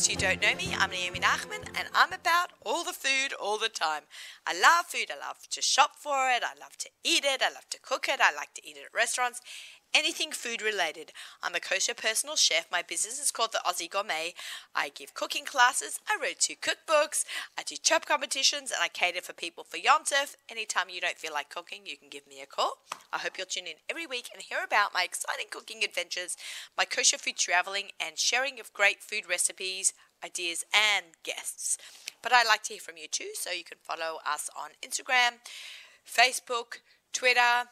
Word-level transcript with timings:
those 0.00 0.06
who 0.06 0.16
don't 0.16 0.40
know 0.40 0.54
me, 0.54 0.74
I'm 0.78 0.90
Naomi 0.90 1.18
Nachman, 1.18 1.66
and 1.78 1.86
I'm 1.94 2.12
about 2.12 2.52
all 2.64 2.84
the 2.84 2.92
food 2.92 3.34
all 3.38 3.58
the 3.58 3.68
time. 3.68 4.04
I 4.46 4.54
love 4.54 4.86
food. 4.86 5.10
I 5.10 5.26
love 5.26 5.46
to 5.50 5.60
shop 5.60 5.96
for 5.96 6.30
it. 6.30 6.42
I 6.42 6.58
love 6.58 6.78
to 6.78 6.88
eat 7.04 7.24
it. 7.26 7.42
I 7.42 7.52
love 7.52 7.68
to 7.68 7.78
cook 7.82 8.06
it. 8.08 8.18
I 8.18 8.34
like 8.34 8.54
to 8.54 8.66
eat 8.66 8.76
it 8.78 8.84
at 8.86 8.94
restaurants 8.94 9.42
anything 9.94 10.32
food 10.32 10.62
related. 10.62 11.12
I'm 11.42 11.54
a 11.54 11.60
kosher 11.60 11.94
personal 11.94 12.36
chef. 12.36 12.66
My 12.70 12.82
business 12.82 13.20
is 13.20 13.30
called 13.30 13.52
the 13.52 13.62
Aussie 13.66 13.90
Gourmet. 13.90 14.34
I 14.74 14.90
give 14.90 15.14
cooking 15.14 15.44
classes, 15.44 16.00
I 16.08 16.18
wrote 16.20 16.38
two 16.38 16.54
cookbooks, 16.54 17.24
I 17.58 17.62
do 17.62 17.76
chop 17.82 18.06
competitions, 18.06 18.70
and 18.70 18.82
I 18.82 18.88
cater 18.88 19.20
for 19.20 19.32
people 19.32 19.64
for 19.64 19.76
Yontif. 19.76 20.36
Anytime 20.48 20.88
you 20.88 21.00
don't 21.00 21.18
feel 21.18 21.32
like 21.32 21.50
cooking, 21.50 21.80
you 21.84 21.96
can 21.96 22.08
give 22.08 22.26
me 22.26 22.40
a 22.42 22.46
call. 22.46 22.78
I 23.12 23.18
hope 23.18 23.36
you'll 23.36 23.46
tune 23.46 23.66
in 23.66 23.74
every 23.88 24.06
week 24.06 24.30
and 24.32 24.42
hear 24.42 24.58
about 24.64 24.94
my 24.94 25.02
exciting 25.04 25.46
cooking 25.50 25.82
adventures, 25.82 26.36
my 26.76 26.84
kosher 26.84 27.18
food 27.18 27.36
traveling, 27.36 27.90
and 27.98 28.18
sharing 28.18 28.60
of 28.60 28.72
great 28.72 29.02
food 29.02 29.28
recipes, 29.28 29.92
ideas, 30.24 30.64
and 30.72 31.06
guests. 31.24 31.78
But 32.22 32.32
I'd 32.32 32.46
like 32.46 32.62
to 32.64 32.74
hear 32.74 32.80
from 32.80 32.96
you 32.96 33.08
too, 33.08 33.30
so 33.34 33.50
you 33.50 33.64
can 33.64 33.78
follow 33.82 34.18
us 34.26 34.50
on 34.56 34.70
Instagram, 34.86 35.38
Facebook, 36.06 36.78
Twitter, 37.12 37.68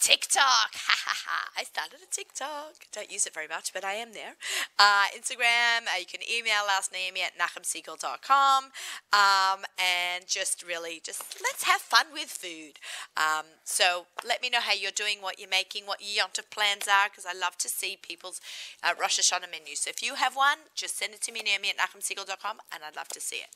TikTok. 0.00 0.74
Ha 0.86 0.94
ha 1.04 1.16
ha. 1.26 1.50
I 1.56 1.64
started 1.64 1.98
a 2.02 2.10
TikTok. 2.10 2.86
Don't 2.92 3.10
use 3.10 3.26
it 3.26 3.34
very 3.34 3.48
much, 3.48 3.72
but 3.72 3.84
I 3.84 3.94
am 3.94 4.12
there. 4.12 4.34
Uh, 4.78 5.06
Instagram. 5.16 5.86
Uh, 5.86 5.98
you 5.98 6.06
can 6.06 6.20
email 6.22 6.66
us, 6.70 6.90
Naomi 6.92 7.22
at 7.22 7.38
nachumsegal.com. 7.38 8.64
Um, 9.12 9.64
and 9.78 10.26
just 10.26 10.62
really, 10.62 11.00
just 11.02 11.40
let's 11.42 11.64
have 11.64 11.80
fun 11.80 12.06
with 12.12 12.28
food. 12.28 12.78
Um, 13.16 13.46
so 13.64 14.06
let 14.26 14.42
me 14.42 14.50
know 14.50 14.60
how 14.60 14.74
you're 14.74 14.90
doing, 14.94 15.18
what 15.20 15.38
you're 15.38 15.50
making, 15.50 15.86
what 15.86 16.00
your 16.00 16.26
Yontif 16.26 16.50
plans 16.50 16.86
are, 16.86 17.08
because 17.08 17.26
I 17.26 17.36
love 17.36 17.56
to 17.58 17.68
see 17.68 17.98
people's 18.00 18.40
uh, 18.82 18.94
Rosh 19.00 19.18
Hashanah 19.18 19.50
menus. 19.50 19.80
So 19.80 19.90
if 19.90 20.02
you 20.02 20.14
have 20.14 20.36
one, 20.36 20.70
just 20.74 20.98
send 20.98 21.14
it 21.14 21.22
to 21.22 21.32
me, 21.32 21.42
Naomi 21.44 21.70
at 21.70 21.78
nachumsegal.com, 21.78 22.58
and 22.72 22.82
I'd 22.86 22.96
love 22.96 23.08
to 23.08 23.20
see 23.20 23.36
it. 23.36 23.50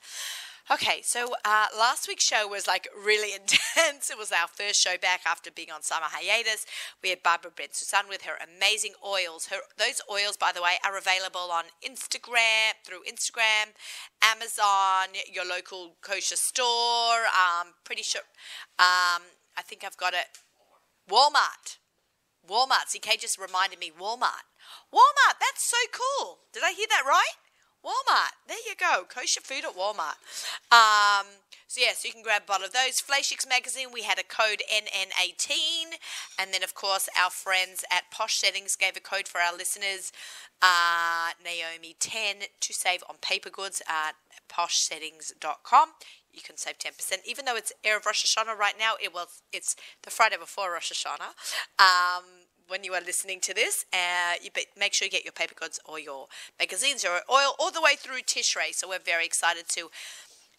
Okay, 0.69 1.00
so 1.03 1.34
uh, 1.44 1.66
last 1.77 2.06
week's 2.06 2.25
show 2.25 2.47
was 2.47 2.66
like 2.66 2.89
really 2.94 3.33
intense. 3.41 4.11
It 4.11 4.19
was 4.19 4.30
our 4.30 4.47
first 4.47 4.80
show 4.80 4.97
back 5.00 5.22
after 5.27 5.50
being 5.50 5.70
on 5.70 5.83
summer 5.83 6.06
hiatus. 6.06 6.67
We 7.02 7.11
had 7.11 7.22
Barbara 7.22 7.50
Ben 7.56 7.69
Susan 7.72 8.08
with 8.08 8.22
her 8.22 8.34
amazing 8.39 8.92
oils. 9.05 9.47
Her 9.47 9.58
those 9.78 10.00
oils, 10.11 10.36
by 10.36 10.52
the 10.55 10.62
way, 10.62 10.75
are 10.84 10.97
available 10.97 11.50
on 11.50 11.64
Instagram 11.84 12.78
through 12.84 13.00
Instagram, 13.08 13.75
Amazon, 14.22 15.14
your 15.33 15.44
local 15.44 15.97
kosher 16.02 16.36
store. 16.36 17.27
Um, 17.27 17.74
pretty 17.84 18.02
sure. 18.02 18.22
Um, 18.78 19.22
I 19.56 19.62
think 19.64 19.83
I've 19.84 19.97
got 19.97 20.14
it. 20.14 20.27
Walmart. 21.11 21.78
Walmart. 22.48 22.95
CK 22.95 23.19
just 23.20 23.39
reminded 23.39 23.80
me. 23.80 23.91
Walmart. 23.91 24.47
Walmart. 24.95 25.39
That's 25.41 25.64
so 25.64 25.77
cool. 25.92 26.39
Did 26.52 26.62
I 26.64 26.72
hear 26.72 26.86
that 26.89 27.05
right? 27.06 27.34
Walmart. 27.84 28.33
There 28.47 28.59
you 28.67 28.75
go. 28.78 29.05
Kosher 29.09 29.41
food 29.41 29.64
at 29.64 29.77
Walmart. 29.77 30.19
Um, 30.70 31.27
so, 31.67 31.81
yeah, 31.81 31.92
so 31.95 32.09
you 32.09 32.12
can 32.12 32.23
grab 32.23 32.42
a 32.42 32.47
bottle 32.47 32.67
of 32.67 32.73
those. 32.73 33.00
Flashix 33.00 33.48
magazine, 33.48 33.89
we 33.92 34.03
had 34.03 34.19
a 34.19 34.25
code 34.25 34.62
NN18. 34.73 35.98
And 36.39 36.53
then, 36.53 36.62
of 36.62 36.75
course, 36.75 37.08
our 37.20 37.31
friends 37.31 37.84
at 37.91 38.11
Posh 38.11 38.36
Settings 38.36 38.77
gave 38.77 38.97
a 38.97 39.01
code 39.01 39.28
for 39.28 39.41
our 39.41 39.56
listeners, 39.56 40.12
uh, 40.61 41.31
Naomi10, 41.42 42.48
to 42.61 42.73
save 42.75 43.05
on 43.08 43.17
paper 43.23 43.51
goods 43.51 43.81
at 43.89 44.12
poshsettings.com. 44.48 45.91
You 46.33 46.40
can 46.42 46.57
save 46.57 46.79
10%. 46.79 47.19
Even 47.24 47.45
though 47.45 47.57
it's 47.57 47.73
Erev 47.85 48.05
Rosh 48.05 48.24
Hashanah 48.24 48.57
right 48.57 48.74
now, 48.79 48.95
it 49.02 49.14
was, 49.14 49.42
it's 49.52 49.77
the 50.02 50.11
Friday 50.11 50.36
before 50.36 50.73
Rosh 50.73 50.92
Hashanah. 50.92 51.35
Um, 51.79 52.24
when 52.70 52.85
you 52.85 52.95
are 52.95 53.01
listening 53.01 53.41
to 53.41 53.53
this. 53.53 53.85
Uh, 53.92 54.35
you 54.42 54.51
make 54.79 54.95
sure 54.95 55.07
you 55.07 55.11
get 55.11 55.25
your 55.25 55.33
paper 55.33 55.55
goods 55.55 55.81
or 55.85 55.98
your 55.98 56.29
magazines 56.58 57.05
or 57.05 57.20
oil 57.31 57.55
all 57.58 57.70
the 57.70 57.83
way 57.83 57.95
through 57.97 58.20
Tishrei. 58.20 58.73
So 58.73 58.89
we're 58.89 58.98
very 58.98 59.27
excited 59.27 59.69
to 59.70 59.91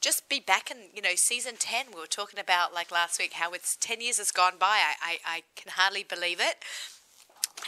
just 0.02 0.28
be 0.28 0.40
back 0.40 0.70
in 0.72 0.78
you 0.96 1.02
know 1.02 1.14
season 1.16 1.54
10 1.60 1.88
we 1.94 2.02
were 2.02 2.08
talking 2.08 2.40
about 2.40 2.74
like 2.74 2.92
last 2.92 3.20
week 3.20 3.34
how 3.34 3.52
it's 3.54 3.76
10 3.76 4.02
years 4.02 4.18
has 4.18 4.32
gone 4.32 4.54
by 4.60 4.80
I, 4.82 4.94
I, 5.00 5.18
I 5.28 5.44
can 5.56 5.74
hardly 5.76 6.04
believe 6.04 6.40
it 6.40 6.56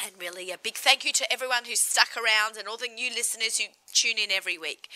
and 0.03 0.13
really 0.19 0.51
a 0.51 0.57
big 0.57 0.75
thank 0.75 1.05
you 1.05 1.11
to 1.13 1.31
everyone 1.31 1.66
who's 1.66 1.81
stuck 1.81 2.16
around 2.17 2.57
and 2.57 2.67
all 2.67 2.77
the 2.77 2.88
new 2.88 3.09
listeners 3.09 3.57
who 3.57 3.66
tune 3.94 4.17
in 4.17 4.31
every 4.31 4.57
week 4.57 4.89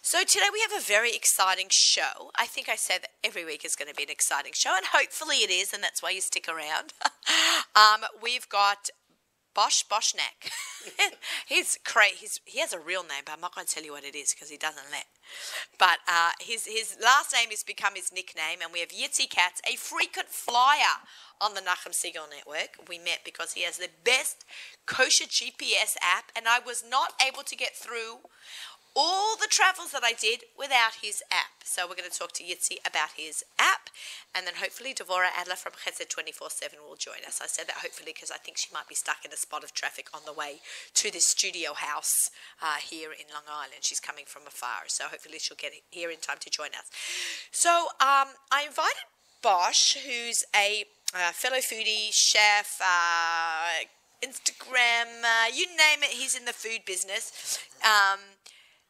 so 0.00 0.24
today 0.24 0.46
we 0.52 0.60
have 0.60 0.80
a 0.80 0.82
very 0.82 1.14
exciting 1.14 1.66
show. 1.70 2.30
I 2.36 2.46
think 2.46 2.68
I 2.68 2.76
said 2.76 3.02
that 3.02 3.10
every 3.22 3.44
week 3.44 3.64
is 3.64 3.76
going 3.76 3.88
to 3.88 3.94
be 3.94 4.04
an 4.04 4.10
exciting 4.10 4.52
show, 4.54 4.74
and 4.74 4.86
hopefully 4.86 5.38
it 5.38 5.50
is, 5.50 5.72
and 5.74 5.82
that's 5.82 6.02
why 6.02 6.10
you 6.10 6.20
stick 6.20 6.48
around. 6.48 6.94
um, 7.76 8.08
we've 8.22 8.48
got 8.48 8.88
Bosch 9.58 9.82
Boschnak. 9.90 10.52
he's 11.48 11.80
crazy. 11.84 12.14
He's, 12.20 12.40
he 12.44 12.60
has 12.60 12.72
a 12.72 12.78
real 12.78 13.02
name, 13.02 13.22
but 13.26 13.32
I'm 13.32 13.40
not 13.40 13.56
going 13.56 13.66
to 13.66 13.74
tell 13.74 13.82
you 13.82 13.90
what 13.90 14.04
it 14.04 14.14
is 14.14 14.32
because 14.32 14.50
he 14.50 14.56
doesn't 14.56 14.86
let. 14.92 15.06
But 15.80 15.98
uh, 16.06 16.30
his 16.38 16.66
his 16.66 16.96
last 17.02 17.34
name 17.34 17.50
has 17.50 17.64
become 17.64 17.94
his 17.96 18.12
nickname, 18.12 18.60
and 18.62 18.72
we 18.72 18.78
have 18.78 18.90
Yitzi 18.90 19.28
Katz, 19.28 19.60
a 19.68 19.74
frequent 19.74 20.28
flyer 20.28 21.02
on 21.40 21.54
the 21.54 21.60
Nachum 21.60 21.90
Segal 21.90 22.30
Network. 22.30 22.88
We 22.88 23.00
met 23.00 23.22
because 23.24 23.54
he 23.54 23.62
has 23.62 23.78
the 23.78 23.88
best 24.04 24.44
kosher 24.86 25.24
GPS 25.24 25.96
app, 26.00 26.30
and 26.36 26.46
I 26.46 26.60
was 26.64 26.84
not 26.88 27.14
able 27.26 27.42
to 27.42 27.56
get 27.56 27.74
through 27.74 28.18
all 28.98 29.36
the 29.36 29.46
travels 29.48 29.92
that 29.92 30.02
I 30.02 30.12
did 30.12 30.42
without 30.58 30.98
his 31.00 31.22
app. 31.30 31.62
So 31.62 31.86
we're 31.86 31.94
going 31.94 32.10
to 32.10 32.18
talk 32.18 32.32
to 32.32 32.42
Yitzi 32.42 32.82
about 32.84 33.10
his 33.14 33.44
app, 33.56 33.90
and 34.34 34.44
then 34.44 34.54
hopefully 34.58 34.92
Devora 34.92 35.30
Adler 35.38 35.54
from 35.54 35.78
Chesed 35.78 36.10
24-7 36.10 36.82
will 36.82 36.96
join 36.96 37.22
us. 37.24 37.38
I 37.40 37.46
said 37.46 37.68
that 37.68 37.86
hopefully 37.86 38.10
because 38.12 38.32
I 38.32 38.38
think 38.38 38.58
she 38.58 38.74
might 38.74 38.88
be 38.88 38.96
stuck 38.96 39.24
in 39.24 39.30
a 39.30 39.36
spot 39.36 39.62
of 39.62 39.72
traffic 39.72 40.08
on 40.12 40.22
the 40.26 40.32
way 40.32 40.58
to 40.94 41.12
this 41.12 41.28
studio 41.28 41.74
house 41.74 42.32
uh, 42.60 42.82
here 42.82 43.12
in 43.12 43.30
Long 43.32 43.46
Island. 43.48 43.82
She's 43.82 44.00
coming 44.00 44.24
from 44.26 44.42
afar, 44.48 44.88
so 44.88 45.04
hopefully 45.04 45.38
she'll 45.38 45.56
get 45.56 45.74
here 45.90 46.10
in 46.10 46.18
time 46.18 46.38
to 46.40 46.50
join 46.50 46.74
us. 46.74 46.90
So 47.52 47.94
um, 48.00 48.34
I 48.50 48.64
invited 48.66 49.06
Bosch, 49.42 49.94
who's 49.94 50.44
a 50.56 50.86
uh, 51.14 51.30
fellow 51.30 51.58
foodie, 51.58 52.10
chef, 52.10 52.80
uh, 52.82 53.86
Instagram, 54.26 55.22
you 55.54 55.66
name 55.68 56.02
it, 56.02 56.10
he's 56.10 56.34
in 56.34 56.46
the 56.46 56.52
food 56.52 56.80
business. 56.84 57.60
Um, 57.84 58.18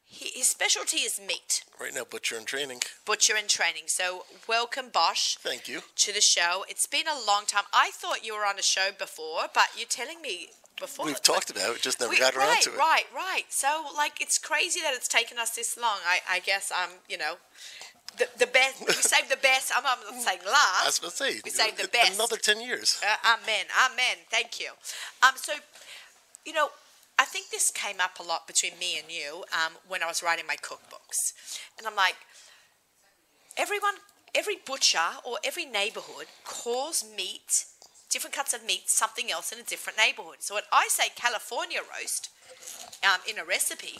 he, 0.08 0.30
his 0.38 0.48
specialty 0.48 0.98
is 0.98 1.20
meat. 1.20 1.64
Right 1.78 1.94
now, 1.94 2.04
butcher 2.08 2.36
and 2.36 2.46
training. 2.46 2.80
Butcher 3.04 3.34
and 3.36 3.48
training. 3.48 3.84
So, 3.86 4.24
welcome, 4.48 4.86
Bosch. 4.92 5.36
Thank 5.36 5.68
you. 5.68 5.82
To 5.96 6.14
the 6.14 6.22
show. 6.22 6.64
It's 6.68 6.86
been 6.86 7.06
a 7.06 7.26
long 7.26 7.44
time. 7.46 7.64
I 7.74 7.90
thought 7.92 8.24
you 8.24 8.34
were 8.34 8.46
on 8.46 8.58
a 8.58 8.62
show 8.62 8.88
before, 8.98 9.42
but 9.52 9.68
you're 9.76 9.86
telling 9.86 10.22
me 10.22 10.48
before. 10.80 11.04
We've 11.04 11.22
talked 11.22 11.50
about 11.50 11.76
it, 11.76 11.82
just 11.82 12.00
never 12.00 12.10
we, 12.10 12.18
got 12.18 12.34
around 12.34 12.48
right, 12.48 12.62
to 12.62 12.70
it. 12.70 12.78
Right, 12.78 13.04
right. 13.14 13.44
So, 13.50 13.84
like, 13.96 14.20
it's 14.20 14.38
crazy 14.38 14.80
that 14.80 14.94
it's 14.94 15.08
taken 15.08 15.38
us 15.38 15.50
this 15.50 15.76
long. 15.76 15.98
I, 16.08 16.20
I 16.30 16.38
guess 16.40 16.72
I'm, 16.74 16.90
you 17.06 17.18
know, 17.18 17.34
the, 18.16 18.28
the 18.38 18.46
best. 18.46 18.80
We 18.86 18.92
saved 18.94 19.30
the 19.30 19.36
best. 19.36 19.72
I'm 19.76 19.82
not 19.82 19.98
saying 20.22 20.40
last. 20.46 20.82
I 20.82 20.86
was 20.86 20.98
going 20.98 21.10
to 21.10 21.16
say. 21.16 21.40
We 21.44 21.50
saved 21.50 21.76
the 21.76 21.88
best. 21.88 22.14
Another 22.14 22.36
10 22.36 22.62
years. 22.62 22.98
Uh, 23.04 23.34
amen. 23.34 23.66
Amen. 23.92 24.24
Thank 24.30 24.58
you. 24.58 24.70
Um, 25.22 25.34
so, 25.36 25.52
you 26.46 26.54
know, 26.54 26.70
I 27.18 27.24
think 27.24 27.50
this 27.50 27.70
came 27.72 28.00
up 28.00 28.20
a 28.20 28.22
lot 28.22 28.46
between 28.46 28.78
me 28.78 28.96
and 28.96 29.10
you 29.10 29.44
um, 29.52 29.72
when 29.88 30.02
I 30.02 30.06
was 30.06 30.22
writing 30.22 30.46
my 30.46 30.56
cookbooks. 30.56 31.32
And 31.76 31.86
I'm 31.86 31.96
like, 31.96 32.14
everyone, 33.56 33.94
every 34.34 34.56
butcher 34.64 35.18
or 35.24 35.38
every 35.44 35.66
neighborhood 35.66 36.26
calls 36.44 37.04
meat, 37.16 37.64
different 38.08 38.34
cuts 38.34 38.54
of 38.54 38.64
meat, 38.64 38.82
something 38.86 39.32
else 39.32 39.50
in 39.50 39.58
a 39.58 39.64
different 39.64 39.98
neighborhood. 39.98 40.36
So 40.40 40.54
when 40.54 40.62
I 40.72 40.86
say 40.90 41.08
California 41.16 41.80
roast 41.80 42.30
um, 43.02 43.20
in 43.28 43.36
a 43.36 43.44
recipe, 43.44 43.98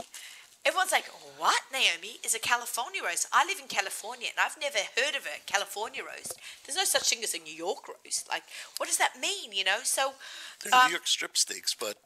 everyone's 0.65 0.93
like, 0.93 1.07
what, 1.39 1.63
Naomi, 1.73 2.19
is 2.25 2.37
a 2.37 2.39
California 2.39 3.03
roast? 3.05 3.27
I 3.33 3.45
live 3.45 3.59
in 3.61 3.67
California 3.67 4.29
and 4.31 4.39
I've 4.39 4.61
never 4.61 4.79
heard 4.95 5.17
of 5.17 5.27
a 5.27 5.43
California 5.45 6.03
roast. 6.05 6.39
There's 6.65 6.77
no 6.77 6.85
such 6.85 7.11
thing 7.11 7.25
as 7.25 7.35
a 7.35 7.39
New 7.39 7.55
York 7.55 7.89
roast. 7.89 8.29
Like, 8.29 8.45
what 8.77 8.89
does 8.89 8.99
that 8.99 9.21
mean, 9.21 9.51
you 9.53 9.65
know? 9.65 9.79
So. 9.83 10.13
They're 10.63 10.73
um, 10.73 10.87
New 10.87 10.93
York 10.93 11.09
strip 11.09 11.37
steaks, 11.37 11.75
but 11.75 11.97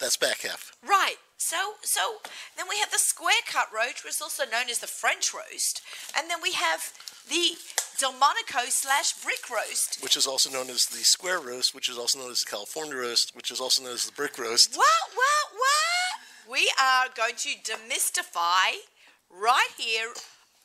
that's 0.00 0.16
back 0.16 0.40
half. 0.42 0.72
Right. 0.82 1.16
So, 1.36 1.74
so 1.82 2.20
then 2.56 2.66
we 2.68 2.78
have 2.78 2.90
the 2.90 2.98
square 2.98 3.40
cut 3.46 3.68
roast, 3.74 4.04
which 4.04 4.14
is 4.14 4.20
also 4.20 4.44
known 4.44 4.68
as 4.70 4.78
the 4.78 4.86
French 4.86 5.32
roast, 5.32 5.80
and 6.16 6.28
then 6.28 6.38
we 6.42 6.52
have 6.52 6.92
the 7.28 7.56
Delmonico 7.98 8.68
slash 8.68 9.12
brick 9.22 9.48
roast, 9.50 10.02
which 10.02 10.16
is 10.16 10.26
also 10.26 10.50
known 10.50 10.68
as 10.68 10.84
the 10.86 11.04
square 11.04 11.40
roast, 11.40 11.74
which 11.74 11.88
is 11.88 11.96
also 11.96 12.18
known 12.18 12.30
as 12.30 12.40
the 12.40 12.50
California 12.50 12.96
roast, 12.96 13.34
which 13.34 13.50
is 13.50 13.60
also 13.60 13.82
known 13.82 13.94
as 13.94 14.04
the 14.04 14.12
brick 14.12 14.38
roast. 14.38 14.76
What? 14.76 14.86
What? 15.14 15.46
What? 15.54 16.50
We 16.50 16.70
are 16.80 17.06
going 17.14 17.36
to 17.36 17.50
demystify 17.64 18.84
right 19.30 19.72
here 19.78 20.12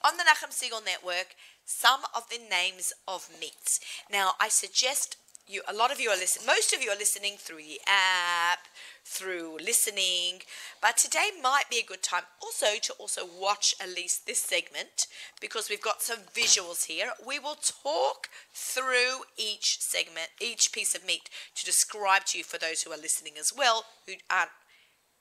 on 0.04 0.18
the 0.18 0.24
Nachum 0.24 0.52
Segal 0.52 0.84
Network 0.86 1.36
some 1.66 2.02
of 2.16 2.30
the 2.30 2.40
names 2.50 2.94
of 3.08 3.30
meats. 3.40 3.80
Now, 4.12 4.32
I 4.40 4.50
suggest 4.50 5.18
you 5.48 5.62
a 5.68 5.74
lot 5.74 5.92
of 5.92 6.00
you 6.00 6.10
are 6.10 6.18
listening 6.18 6.46
most 6.48 6.74
of 6.74 6.82
you 6.82 6.90
are 6.90 6.98
listening 6.98 7.34
through 7.38 7.58
the 7.58 7.80
app 7.88 8.60
through 9.04 9.58
listening 9.64 10.42
but 10.82 10.98
today 10.98 11.30
might 11.42 11.70
be 11.70 11.78
a 11.78 11.86
good 11.86 12.02
time 12.02 12.24
also 12.42 12.80
to 12.82 12.94
also 12.94 13.22
watch 13.40 13.76
at 13.80 13.90
least 13.90 14.26
this 14.26 14.40
segment 14.40 15.08
because 15.40 15.70
we've 15.70 15.82
got 15.82 16.02
some 16.02 16.20
visuals 16.34 16.86
here 16.86 17.12
we 17.26 17.38
will 17.38 17.58
talk 17.62 18.30
through 18.54 19.22
each 19.38 19.80
segment 19.80 20.30
each 20.42 20.72
piece 20.72 20.96
of 20.96 21.06
meat 21.06 21.30
to 21.54 21.64
describe 21.64 22.26
to 22.26 22.40
you 22.40 22.44
for 22.44 22.58
those 22.58 22.82
who 22.82 22.92
are 22.92 22.98
listening 22.98 23.34
as 23.40 23.52
well 23.56 23.86
who 24.08 24.14
aren't 24.30 24.50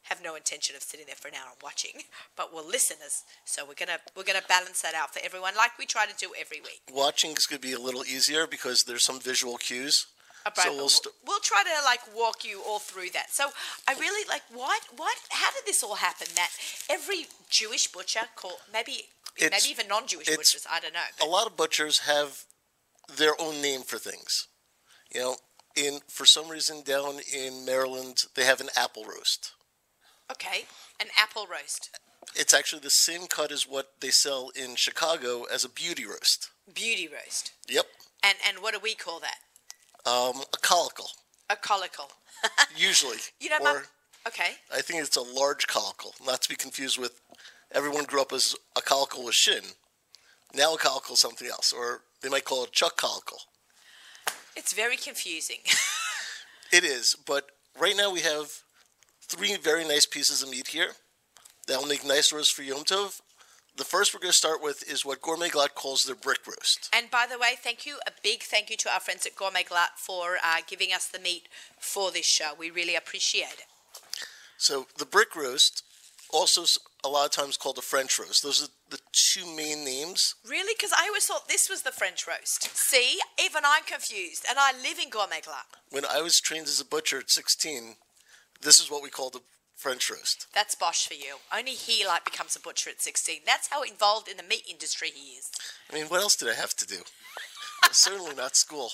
have 0.04 0.22
no 0.22 0.34
intention 0.34 0.76
of 0.76 0.82
sitting 0.82 1.06
there 1.06 1.14
for 1.14 1.28
an 1.28 1.34
hour 1.34 1.48
and 1.50 1.62
watching, 1.62 2.02
but 2.36 2.52
we'll 2.52 2.66
listen 2.66 2.98
as 3.04 3.22
so 3.46 3.64
we're 3.64 3.72
gonna 3.72 3.98
we're 4.14 4.22
gonna 4.22 4.42
balance 4.46 4.82
that 4.82 4.94
out 4.94 5.14
for 5.14 5.20
everyone 5.24 5.54
like 5.56 5.78
we 5.78 5.86
try 5.86 6.04
to 6.04 6.14
do 6.18 6.30
every 6.38 6.60
week. 6.60 6.82
Watching 6.92 7.30
is 7.30 7.46
to 7.46 7.58
be 7.58 7.72
a 7.72 7.78
little 7.78 8.04
easier 8.04 8.46
because 8.46 8.84
there's 8.86 9.04
some 9.04 9.18
visual 9.18 9.56
cues. 9.56 10.06
So 10.54 10.74
we'll 10.76 10.88
st- 10.90 11.14
we'll 11.26 11.40
try 11.40 11.62
to 11.64 11.84
like 11.84 12.00
walk 12.14 12.44
you 12.44 12.60
all 12.66 12.78
through 12.78 13.10
that. 13.10 13.32
So 13.32 13.50
I 13.88 13.94
really 13.94 14.28
like 14.28 14.42
what 14.52 14.82
what 14.96 15.16
how 15.30 15.50
did 15.52 15.64
this 15.66 15.82
all 15.82 15.94
happen? 15.96 16.26
That 16.36 16.50
every 16.90 17.26
Jewish 17.48 17.90
butcher 17.90 18.20
called 18.36 18.58
maybe 18.72 19.08
It's- 19.36 19.50
maybe 19.64 19.70
even 19.72 19.88
non-Jewish 19.88 20.26
butchers 20.28 20.66
I 20.70 20.80
don't 20.80 20.92
know. 20.92 21.00
a 21.20 21.26
lot 21.26 21.46
of 21.46 21.56
butchers 21.56 22.00
have 22.00 22.44
their 23.08 23.34
own 23.40 23.60
name 23.62 23.82
for 23.82 23.98
things. 23.98 24.48
You 25.14 25.20
know, 25.20 25.36
in 25.74 26.00
for 26.08 26.26
some 26.26 26.48
reason 26.48 26.82
down 26.82 27.20
in 27.32 27.64
Maryland 27.64 28.24
they 28.34 28.44
have 28.44 28.60
an 28.60 28.68
apple 28.76 29.04
roast. 29.04 29.52
Okay, 30.30 30.64
an 31.00 31.08
apple 31.18 31.46
roast, 31.46 31.90
It's 32.34 32.54
actually 32.54 32.80
the 32.80 32.90
same 32.90 33.26
cut 33.26 33.52
as 33.52 33.66
what 33.68 34.00
they 34.00 34.10
sell 34.10 34.48
in 34.56 34.74
Chicago 34.76 35.44
as 35.44 35.64
a 35.64 35.68
beauty 35.68 36.04
roast. 36.06 36.50
beauty 36.72 37.06
roast, 37.08 37.52
Yep. 37.68 37.86
and 38.22 38.38
and 38.46 38.58
what 38.60 38.72
do 38.74 38.80
we 38.80 38.94
call 38.94 39.20
that? 39.20 39.38
Um, 40.06 40.42
a 40.52 40.58
colical, 40.58 41.08
A 41.50 41.56
colical. 41.56 42.10
usually. 42.76 43.18
You 43.40 43.50
know, 43.50 43.58
or. 43.62 43.84
Okay. 44.26 44.52
I 44.74 44.80
think 44.80 45.02
it's 45.02 45.16
a 45.16 45.22
large 45.22 45.66
colical, 45.66 46.12
not 46.24 46.40
to 46.42 46.48
be 46.48 46.56
confused 46.56 46.98
with 46.98 47.20
everyone 47.72 48.04
grew 48.04 48.22
up 48.22 48.32
as 48.32 48.56
a 48.76 48.80
colical 48.80 49.24
with 49.24 49.34
shin. 49.34 49.62
Now 50.54 50.74
a 50.74 50.78
colical 50.78 51.12
is 51.12 51.20
something 51.20 51.48
else, 51.48 51.72
or 51.72 52.02
they 52.22 52.28
might 52.30 52.44
call 52.44 52.64
it 52.64 52.72
chuck 52.72 52.96
colical. 52.96 53.38
It's 54.56 54.72
very 54.72 54.96
confusing. 54.96 55.58
It 56.72 56.82
is, 56.82 57.14
but 57.24 57.50
right 57.78 57.96
now 57.96 58.10
we 58.10 58.20
have 58.22 58.50
three 59.22 59.56
very 59.56 59.84
nice 59.84 60.06
pieces 60.06 60.42
of 60.42 60.48
meat 60.48 60.66
here 60.68 60.90
that 61.68 61.78
will 61.78 61.86
make 61.86 62.04
nice 62.04 62.32
roast 62.32 62.52
for 62.52 62.62
Yom 62.62 62.82
Tov. 62.82 63.20
The 63.76 63.84
first 63.84 64.14
we're 64.14 64.20
going 64.20 64.30
to 64.30 64.36
start 64.38 64.62
with 64.62 64.88
is 64.88 65.04
what 65.04 65.20
Gourmet 65.20 65.48
Glatt 65.48 65.74
calls 65.74 66.04
their 66.04 66.14
brick 66.14 66.46
roast. 66.46 66.88
and 66.92 67.10
by 67.10 67.26
the 67.28 67.38
way, 67.38 67.54
thank 67.60 67.84
you, 67.84 67.98
a 68.06 68.12
big 68.22 68.42
thank 68.42 68.70
you 68.70 68.76
to 68.76 68.92
our 68.92 69.00
friends 69.00 69.26
at 69.26 69.34
Gourmet 69.34 69.64
Glatt 69.64 69.96
for 69.96 70.36
uh, 70.44 70.58
giving 70.66 70.92
us 70.92 71.08
the 71.08 71.18
meat 71.18 71.48
for 71.80 72.12
this 72.12 72.26
show. 72.26 72.52
We 72.56 72.70
really 72.70 72.94
appreciate 72.94 73.54
it. 73.54 73.66
So 74.58 74.86
the 74.98 75.04
brick 75.04 75.34
roast, 75.34 75.82
also 76.30 76.64
a 77.04 77.08
lot 77.08 77.26
of 77.26 77.32
times 77.32 77.56
called 77.56 77.76
the 77.76 77.82
French 77.82 78.16
roast. 78.18 78.44
Those 78.44 78.62
are 78.62 78.68
the 78.90 79.00
two 79.12 79.44
main 79.56 79.84
names. 79.84 80.36
Really? 80.48 80.74
Because 80.76 80.92
I 80.96 81.08
always 81.08 81.26
thought 81.26 81.48
this 81.48 81.68
was 81.68 81.82
the 81.82 81.90
French 81.90 82.26
roast. 82.28 82.70
See, 82.76 83.18
even 83.42 83.62
I'm 83.66 83.82
confused, 83.84 84.44
and 84.48 84.56
I 84.58 84.72
live 84.72 85.00
in 85.02 85.10
Gourmet 85.10 85.40
Glatt. 85.40 85.66
When 85.90 86.04
I 86.04 86.22
was 86.22 86.40
trained 86.40 86.66
as 86.66 86.80
a 86.80 86.84
butcher 86.84 87.18
at 87.18 87.30
16, 87.30 87.96
this 88.62 88.78
is 88.78 88.88
what 88.90 89.02
we 89.02 89.10
called 89.10 89.32
the 89.32 89.42
French 89.76 90.10
roast. 90.10 90.46
That's 90.54 90.74
Bosch 90.74 91.06
for 91.06 91.14
you. 91.14 91.36
Only 91.54 91.72
he 91.72 92.06
like 92.06 92.24
becomes 92.24 92.56
a 92.56 92.60
butcher 92.60 92.90
at 92.90 93.02
16. 93.02 93.40
That's 93.46 93.68
how 93.68 93.82
involved 93.82 94.28
in 94.28 94.36
the 94.36 94.42
meat 94.42 94.62
industry 94.70 95.08
he 95.14 95.32
is. 95.32 95.50
I 95.90 95.94
mean, 95.94 96.06
what 96.06 96.20
else 96.20 96.36
did 96.36 96.48
I 96.48 96.54
have 96.54 96.74
to 96.76 96.86
do? 96.86 97.02
Certainly 97.92 98.34
not 98.36 98.56
school. 98.56 98.92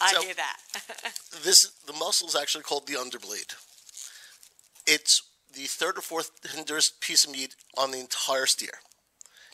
I 0.00 0.12
So- 0.12 0.22
hear 0.22 0.34
that. 0.34 0.56
This 1.44 1.66
the 1.86 1.92
muscle 1.92 2.28
is 2.28 2.36
actually 2.36 2.62
called 2.64 2.86
the 2.86 2.94
underblade. 2.94 3.54
It's 4.86 5.22
the 5.54 5.62
third 5.64 5.98
or 5.98 6.00
fourth 6.02 6.30
tenderest 6.42 7.00
piece 7.00 7.24
of 7.24 7.30
meat 7.32 7.54
on 7.76 7.90
the 7.90 7.98
entire 8.00 8.46
steer. 8.46 8.80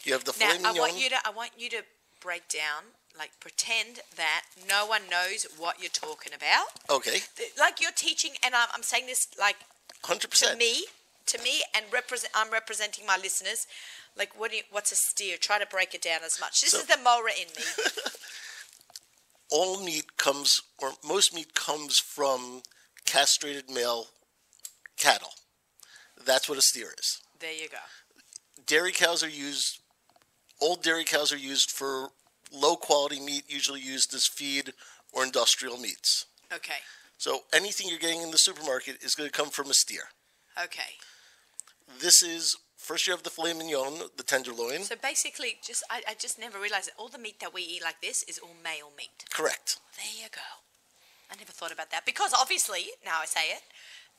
You 0.04 0.12
have 0.12 0.24
the 0.24 0.34
now, 0.38 0.52
I 0.64 0.72
want 0.72 0.98
you 0.98 1.08
to 1.10 1.16
I 1.24 1.30
want 1.30 1.50
you 1.58 1.68
to 1.70 1.82
break 2.20 2.48
down, 2.48 2.92
like 3.18 3.30
pretend 3.40 4.00
that 4.16 4.42
no 4.68 4.86
one 4.86 5.02
knows 5.10 5.46
what 5.58 5.80
you're 5.80 5.90
talking 5.90 6.32
about. 6.34 6.66
okay, 6.90 7.20
Like 7.58 7.80
you're 7.80 7.92
teaching, 7.92 8.32
and 8.44 8.54
I'm, 8.54 8.68
I'm 8.74 8.82
saying 8.82 9.06
this 9.06 9.28
like 9.38 9.56
hundred 10.04 10.22
to 10.22 10.28
percent. 10.28 10.58
me, 10.58 10.84
to 11.26 11.38
me, 11.42 11.62
and 11.74 11.84
represent. 11.92 12.32
I'm 12.34 12.50
representing 12.50 13.06
my 13.06 13.16
listeners. 13.16 13.66
Like, 14.16 14.38
what 14.38 14.50
do 14.50 14.56
you, 14.58 14.62
what's 14.70 14.90
a 14.92 14.96
steer? 14.96 15.36
Try 15.36 15.58
to 15.58 15.66
break 15.66 15.94
it 15.94 16.02
down 16.02 16.20
as 16.24 16.40
much. 16.40 16.60
This 16.60 16.72
So- 16.72 16.78
is 16.78 16.86
the 16.86 16.96
Mora 17.02 17.30
in 17.40 17.46
me. 17.56 17.62
All 19.50 19.82
meat 19.82 20.16
comes, 20.18 20.60
or 20.78 20.92
most 21.06 21.34
meat 21.34 21.54
comes 21.54 21.98
from 21.98 22.62
castrated 23.06 23.70
male 23.70 24.08
cattle. 24.98 25.30
That's 26.22 26.48
what 26.48 26.58
a 26.58 26.62
steer 26.62 26.92
is. 26.98 27.18
there 27.40 27.52
you 27.54 27.68
go. 27.68 27.78
Dairy 28.66 28.92
cows 28.92 29.22
are 29.22 29.28
used. 29.28 29.80
Old 30.60 30.82
dairy 30.82 31.04
cows 31.04 31.32
are 31.32 31.38
used 31.38 31.70
for 31.70 32.10
low 32.52 32.76
quality 32.76 33.20
meat, 33.20 33.44
usually 33.48 33.80
used 33.80 34.12
as 34.12 34.26
feed 34.26 34.74
or 35.12 35.24
industrial 35.24 35.78
meats. 35.78 36.26
Okay. 36.52 36.80
So 37.18 37.40
anything 37.52 37.88
you're 37.88 37.98
getting 37.98 38.22
in 38.22 38.30
the 38.30 38.38
supermarket 38.38 39.02
is 39.02 39.14
going 39.14 39.28
to 39.28 39.32
come 39.36 39.50
from 39.50 39.68
a 39.70 39.74
steer. 39.74 40.04
Okay. 40.62 40.94
This 42.00 42.22
is 42.22 42.56
first 42.76 43.06
you 43.06 43.12
have 43.12 43.24
the 43.24 43.30
filet 43.30 43.54
mignon, 43.54 43.94
the 44.16 44.22
tenderloin. 44.22 44.82
So 44.84 44.94
basically, 45.00 45.58
just 45.62 45.82
I, 45.90 46.02
I 46.08 46.14
just 46.14 46.38
never 46.38 46.58
realized 46.60 46.86
that 46.88 46.94
all 46.96 47.08
the 47.08 47.18
meat 47.18 47.40
that 47.40 47.52
we 47.52 47.62
eat 47.62 47.82
like 47.82 48.00
this 48.00 48.22
is 48.24 48.38
all 48.38 48.54
male 48.62 48.92
meat. 48.96 49.24
Correct. 49.30 49.78
There 49.96 50.06
you 50.22 50.28
go. 50.30 50.40
I 51.30 51.36
never 51.36 51.52
thought 51.52 51.72
about 51.72 51.90
that 51.90 52.06
because 52.06 52.32
obviously 52.32 52.86
now 53.04 53.18
I 53.20 53.26
say 53.26 53.50
it, 53.50 53.62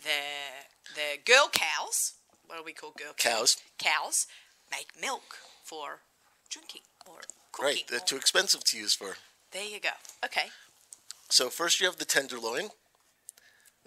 the 0.04 0.20
the 0.96 1.32
girl 1.32 1.50
cows, 1.52 2.14
what 2.48 2.58
do 2.58 2.64
we 2.64 2.74
call 2.74 2.92
girl 2.92 3.14
Cows. 3.18 3.58
Cows 3.78 4.28
make 4.70 4.88
milk 5.00 5.38
for 5.64 6.02
drinking 6.50 6.82
or 7.08 7.22
cooking. 7.52 7.66
Right. 7.78 7.88
They're 7.88 8.00
or- 8.00 8.06
too 8.06 8.18
expensive 8.18 8.64
to 8.66 8.78
use 8.78 8.94
for. 8.94 9.16
there 9.52 9.64
you 9.66 9.80
go. 9.80 9.90
Okay. 10.26 10.48
So 11.30 11.50
first 11.50 11.80
you 11.80 11.86
have 11.86 11.98
the 11.98 12.06
tenderloin. 12.06 12.70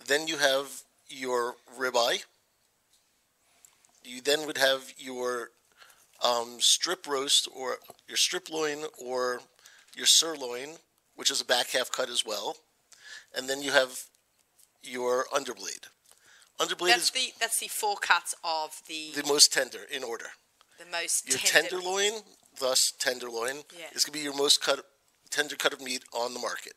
Then 0.06 0.26
you 0.26 0.38
have 0.38 0.82
your 1.08 1.56
ribeye. 1.78 2.24
You 4.04 4.20
then 4.20 4.46
would 4.46 4.58
have 4.58 4.92
your 4.98 5.50
um, 6.22 6.56
strip 6.60 7.06
roast 7.06 7.48
or 7.54 7.76
your 8.08 8.16
strip 8.16 8.50
loin 8.50 8.84
or 8.98 9.40
your 9.94 10.06
sirloin, 10.06 10.76
which 11.14 11.30
is 11.30 11.40
a 11.40 11.44
back 11.44 11.70
half 11.70 11.90
cut 11.92 12.08
as 12.08 12.24
well. 12.26 12.56
And 13.36 13.48
then 13.48 13.62
you 13.62 13.70
have 13.72 14.00
your 14.82 15.26
underblade. 15.32 15.86
Underblade 16.58 16.88
That's 16.88 17.02
is 17.04 17.10
the 17.10 17.32
that's 17.40 17.58
the 17.60 17.68
four 17.68 17.96
cuts 17.96 18.34
of 18.44 18.80
the 18.88 19.12
the 19.14 19.26
most 19.26 19.52
tender 19.52 19.80
in 19.90 20.02
order. 20.04 20.26
the 20.78 20.84
most 20.90 21.28
Your 21.28 21.38
tender. 21.38 21.68
tenderloin, 21.70 22.12
thus 22.58 22.92
tenderloin, 22.98 23.62
Yeah. 23.78 23.86
is 23.92 24.04
going 24.04 24.12
to 24.12 24.18
be 24.18 24.20
your 24.20 24.34
most 24.36 24.60
cut, 24.60 24.84
tender 25.30 25.56
cut 25.56 25.72
of 25.72 25.80
meat 25.80 26.02
on 26.12 26.34
the 26.34 26.40
market. 26.40 26.74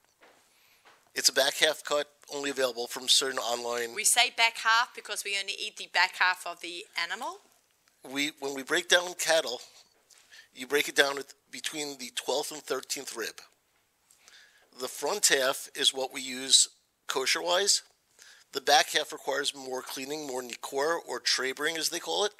It's 1.13 1.29
a 1.29 1.33
back 1.33 1.55
half 1.55 1.83
cut, 1.83 2.07
only 2.33 2.49
available 2.49 2.87
from 2.87 3.07
certain 3.07 3.39
online. 3.39 3.95
We 3.95 4.03
say 4.03 4.31
back 4.35 4.57
half 4.57 4.93
because 4.95 5.23
we 5.23 5.37
only 5.39 5.53
eat 5.53 5.77
the 5.77 5.89
back 5.93 6.15
half 6.17 6.45
of 6.47 6.61
the 6.61 6.85
animal. 7.01 7.39
We 8.09 8.31
when 8.39 8.53
we 8.53 8.63
break 8.63 8.89
down 8.89 9.13
cattle, 9.15 9.61
you 10.53 10.67
break 10.67 10.87
it 10.87 10.95
down 10.95 11.17
between 11.51 11.97
the 11.97 12.11
12th 12.15 12.51
and 12.51 12.65
13th 12.65 13.15
rib. 13.17 13.41
The 14.79 14.87
front 14.87 15.27
half 15.27 15.69
is 15.75 15.93
what 15.93 16.13
we 16.13 16.21
use 16.21 16.67
kosher 17.07 17.41
wise. 17.41 17.83
The 18.51 18.61
back 18.61 18.91
half 18.91 19.11
requires 19.11 19.55
more 19.55 19.81
cleaning, 19.81 20.27
more 20.27 20.41
nikor 20.41 20.97
or 21.07 21.19
trebering 21.19 21.77
as 21.77 21.89
they 21.89 21.99
call 21.99 22.25
it. 22.25 22.31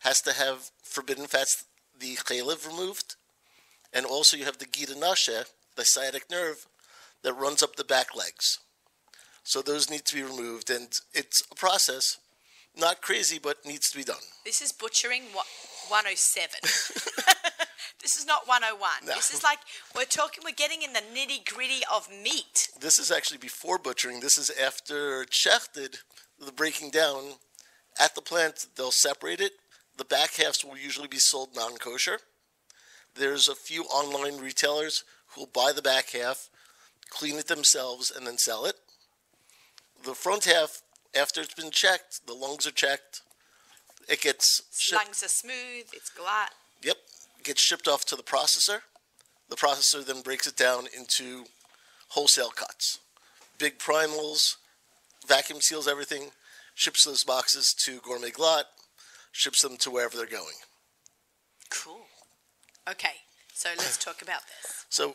Has 0.00 0.20
to 0.22 0.32
have 0.32 0.70
forbidden 0.82 1.26
fats, 1.26 1.64
the 1.98 2.14
chalev 2.16 2.66
removed, 2.66 3.16
and 3.92 4.06
also 4.06 4.36
you 4.36 4.44
have 4.44 4.58
the 4.58 4.66
gid 4.66 4.88
hanasheh, 4.88 5.48
the 5.76 5.84
sciatic 5.84 6.30
nerve, 6.30 6.66
that 7.22 7.34
runs 7.34 7.62
up 7.62 7.76
the 7.76 7.84
back 7.84 8.16
legs. 8.16 8.58
So 9.44 9.60
those 9.60 9.90
need 9.90 10.04
to 10.06 10.14
be 10.14 10.22
removed, 10.22 10.70
and 10.70 10.88
it's 11.12 11.42
a 11.50 11.54
process. 11.54 12.18
Not 12.76 13.02
crazy, 13.02 13.38
but 13.38 13.66
needs 13.66 13.90
to 13.90 13.98
be 13.98 14.04
done. 14.04 14.22
This 14.44 14.62
is 14.62 14.72
butchering 14.72 15.24
wa- 15.34 15.42
107. 15.88 16.50
this 18.00 18.16
is 18.16 18.24
not 18.26 18.46
101. 18.48 19.06
No. 19.06 19.14
This 19.14 19.34
is 19.34 19.42
like 19.42 19.58
we're 19.94 20.04
talking. 20.04 20.42
We're 20.44 20.52
getting 20.52 20.82
in 20.82 20.92
the 20.92 21.00
nitty 21.00 21.46
gritty 21.52 21.82
of 21.92 22.08
meat. 22.10 22.68
This 22.80 22.98
is 22.98 23.10
actually 23.10 23.38
before 23.38 23.78
butchering. 23.78 24.20
This 24.20 24.38
is 24.38 24.50
after 24.50 25.24
shechted, 25.26 25.98
the 26.38 26.52
breaking 26.52 26.90
down. 26.90 27.34
At 28.00 28.14
the 28.14 28.22
plant, 28.22 28.68
they'll 28.76 28.90
separate 28.90 29.40
it. 29.40 29.52
The 29.98 30.04
back 30.04 30.34
halves 30.36 30.64
will 30.64 30.78
usually 30.78 31.08
be 31.08 31.18
sold 31.18 31.54
non 31.54 31.76
kosher. 31.76 32.20
There's 33.14 33.48
a 33.48 33.54
few 33.54 33.82
online 33.84 34.38
retailers 34.38 35.04
who'll 35.28 35.46
buy 35.46 35.72
the 35.72 35.82
back 35.82 36.10
half, 36.10 36.48
clean 37.10 37.36
it 37.36 37.48
themselves, 37.48 38.10
and 38.10 38.26
then 38.26 38.38
sell 38.38 38.64
it. 38.64 38.76
The 40.04 40.14
front 40.14 40.44
half, 40.44 40.82
after 41.14 41.40
it's 41.40 41.54
been 41.54 41.70
checked, 41.70 42.26
the 42.26 42.34
lungs 42.34 42.66
are 42.66 42.72
checked. 42.72 43.22
It 44.08 44.20
gets 44.20 44.62
shipped. 44.76 45.04
Lungs 45.04 45.22
are 45.22 45.28
smooth. 45.28 45.86
It's 45.92 46.10
glatt. 46.10 46.48
Yep, 46.82 46.96
gets 47.44 47.60
shipped 47.60 47.86
off 47.86 48.04
to 48.06 48.16
the 48.16 48.22
processor. 48.22 48.80
The 49.48 49.56
processor 49.56 50.04
then 50.04 50.22
breaks 50.22 50.46
it 50.46 50.56
down 50.56 50.86
into 50.96 51.44
wholesale 52.08 52.50
cuts. 52.50 52.98
Big 53.58 53.78
primals, 53.78 54.56
vacuum 55.28 55.60
seals 55.60 55.86
everything, 55.86 56.30
ships 56.74 57.04
those 57.04 57.22
boxes 57.22 57.72
to 57.74 58.00
Gourmet 58.00 58.30
Glatt, 58.30 58.64
ships 59.30 59.62
them 59.62 59.76
to 59.78 59.90
wherever 59.90 60.16
they're 60.16 60.26
going. 60.26 60.56
Cool. 61.70 62.06
Okay, 62.90 63.14
so 63.54 63.68
let's 63.78 63.96
talk 63.96 64.20
about 64.22 64.40
this. 64.46 64.84
So 64.88 65.14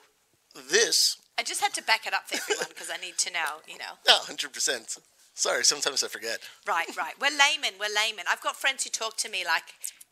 this, 0.69 1.17
I 1.39 1.43
just 1.43 1.61
had 1.61 1.73
to 1.75 1.83
back 1.83 2.05
it 2.07 2.13
up 2.13 2.27
for 2.27 2.35
everyone 2.37 2.67
because 2.69 2.89
I 2.91 2.97
need 2.97 3.17
to 3.19 3.31
know. 3.31 3.61
You 3.67 3.77
know. 3.77 3.97
no, 4.07 4.17
100%. 4.19 4.99
Sorry, 5.33 5.63
sometimes 5.63 6.03
I 6.03 6.07
forget. 6.07 6.39
Right, 6.67 6.87
right. 6.97 7.13
We're 7.21 7.29
laymen. 7.29 7.79
We're 7.79 7.93
laymen. 7.93 8.25
I've 8.29 8.41
got 8.41 8.55
friends 8.55 8.83
who 8.83 8.89
talk 8.89 9.17
to 9.17 9.29
me 9.29 9.45
like, 9.45 9.63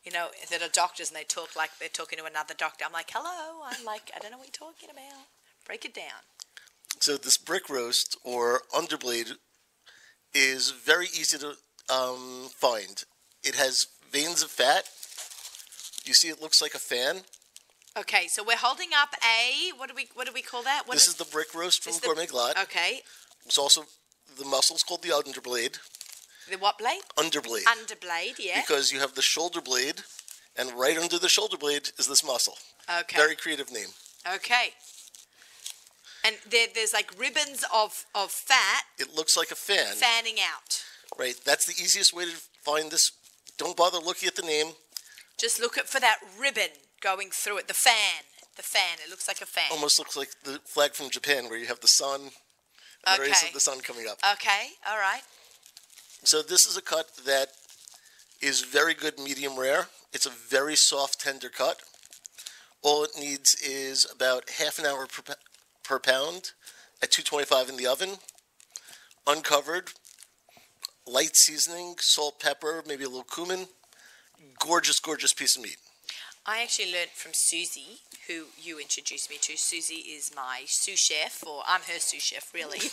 you 0.04 0.12
know, 0.12 0.28
that 0.52 0.62
are 0.62 0.70
doctors 0.70 1.10
and 1.10 1.18
they 1.18 1.24
talk 1.24 1.56
like 1.56 1.72
they're 1.80 1.90
talking 1.90 2.20
to 2.20 2.26
another 2.26 2.54
doctor. 2.56 2.86
I'm 2.86 2.94
like, 2.94 3.10
hello. 3.12 3.66
I'm 3.66 3.84
like, 3.84 4.12
I 4.16 4.20
don't 4.20 4.32
know 4.32 4.38
what 4.38 4.48
you're 4.48 4.70
talking 4.70 4.90
about. 4.92 5.26
Break 5.66 5.84
it 5.84 5.96
down. 5.96 6.22
So 7.00 7.18
this 7.18 7.38
brick 7.38 7.70
roast 7.70 8.18
or 8.24 8.62
underblade 8.72 9.32
is 10.36 10.70
very 10.70 11.06
easy 11.06 11.40
to 11.40 11.56
um, 11.92 12.50
find. 12.56 13.04
It 13.44 13.56
has 13.56 13.88
veins 14.12 14.44
of 14.44 14.52
fat. 14.52 14.86
You 16.06 16.14
see, 16.14 16.28
it 16.28 16.42
looks 16.42 16.62
like 16.62 16.76
a 16.76 16.80
fan. 16.80 17.22
Okay, 17.98 18.28
so 18.28 18.44
we're 18.44 18.58
holding 18.58 18.90
up 19.00 19.16
a 19.24 19.72
what 19.78 19.88
do 19.88 19.96
we 19.96 20.08
what 20.16 20.28
do 20.28 20.34
we 20.34 20.42
call 20.42 20.64
that? 20.64 20.84
What 20.86 20.96
this 20.96 21.08
is 21.08 21.16
the 21.16 21.26
brick 21.26 21.54
roast 21.56 21.84
from 21.84 21.94
Gourmet 22.04 22.26
Glatt. 22.26 22.62
Okay, 22.64 23.02
It's 23.46 23.58
also 23.58 23.86
the 24.38 24.46
muscle's 24.46 24.84
called 24.84 25.02
the 25.02 25.10
underblade. 25.10 25.80
the 26.50 26.58
what 26.58 26.78
blade? 26.78 27.02
Underblade. 27.18 27.64
Underblade. 27.64 28.36
Yeah. 28.38 28.60
Because 28.62 28.92
you 28.92 29.00
have 29.00 29.16
the 29.16 29.22
shoulder 29.22 29.62
blade, 29.62 30.02
and 30.58 30.74
right 30.74 30.98
under 30.98 31.18
the 31.18 31.30
shoulder 31.30 31.58
blade 31.58 31.90
is 31.98 32.08
this 32.08 32.24
muscle. 32.24 32.58
Okay. 33.02 33.16
Very 33.18 33.36
creative 33.36 33.72
name. 33.72 33.88
Okay. 34.36 34.74
And 36.26 36.36
there, 36.50 36.68
there's 36.74 36.92
like 36.92 37.12
ribbons 37.18 37.64
of, 37.74 38.06
of 38.16 38.32
fat 38.32 38.84
It 38.98 39.16
looks 39.16 39.38
like 39.38 39.52
a 39.52 39.56
fan. 39.56 39.94
fanning 39.96 40.36
out. 40.42 40.84
Right. 41.18 41.36
That's 41.46 41.66
the 41.66 41.74
easiest 41.82 42.14
way 42.14 42.26
to 42.26 42.32
find 42.64 42.90
this. 42.92 43.12
Don't 43.58 43.78
bother 43.78 44.00
looking 44.00 44.28
at 44.28 44.36
the 44.36 44.42
name. 44.42 44.74
Just 45.38 45.62
look 45.62 45.78
at 45.78 45.88
for 45.88 46.00
that 46.00 46.18
ribbon 46.40 46.70
going 47.06 47.30
through 47.32 47.60
it. 47.60 47.68
The 47.68 47.76
fan. 47.76 48.24
The 48.58 48.64
fan. 48.64 48.98
It 49.06 49.12
looks 49.12 49.28
like 49.28 49.40
a 49.42 49.46
fan. 49.46 49.66
Almost 49.72 50.00
looks 50.00 50.18
like 50.18 50.30
the 50.44 50.60
flag 50.66 50.94
from 50.94 51.12
Japan, 51.12 51.46
where 51.50 51.60
you 51.60 51.68
have 51.68 51.80
the 51.80 51.88
sun 51.88 52.32
and 53.06 53.20
the 53.20 53.22
rays 53.22 53.44
of 53.44 53.54
the 53.54 53.60
sun 53.60 53.80
coming 53.82 54.08
up. 54.10 54.18
Okay. 54.34 54.70
All 54.90 54.98
right. 54.98 55.22
So 56.24 56.42
this 56.42 56.66
is 56.66 56.76
a 56.76 56.82
cut 56.82 57.12
that 57.26 57.50
is 58.42 58.62
very 58.62 58.96
good 58.96 59.20
medium 59.20 59.60
rare. 59.60 59.88
It's 60.14 60.26
a 60.26 60.32
very 60.32 60.76
soft, 60.76 61.22
tender 61.22 61.50
cut. 61.50 61.84
All 62.82 63.04
it 63.04 63.12
needs 63.20 63.54
is 63.62 64.08
about 64.12 64.50
half 64.58 64.80
an 64.80 64.86
hour 64.88 65.06
per, 65.06 65.36
per 65.84 66.00
pound 66.00 66.52
at 67.04 67.12
225 67.12 67.70
in 67.70 67.78
the 67.78 67.86
oven, 67.86 68.18
uncovered, 69.28 69.92
light 71.06 71.36
seasoning, 71.36 71.96
salt, 72.00 72.40
pepper, 72.40 72.84
maybe 72.88 73.04
a 73.04 73.10
little 73.10 73.24
cumin. 73.24 73.68
Gorgeous, 74.60 75.00
gorgeous 75.00 75.34
piece 75.34 75.56
of 75.56 75.64
meat. 75.64 75.78
I 76.48 76.62
actually 76.62 76.92
learned 76.92 77.10
from 77.16 77.32
Susie, 77.34 78.02
who 78.28 78.46
you 78.62 78.80
introduced 78.80 79.32
me 79.32 79.38
to. 79.42 79.58
Susie 79.58 80.06
is 80.16 80.32
my 80.36 80.62
sous 80.68 81.00
chef, 81.00 81.44
or 81.46 81.64
I'm 81.68 81.82
her 81.82 82.00
sous 82.00 82.22
chef, 82.22 82.54
really. 82.54 82.78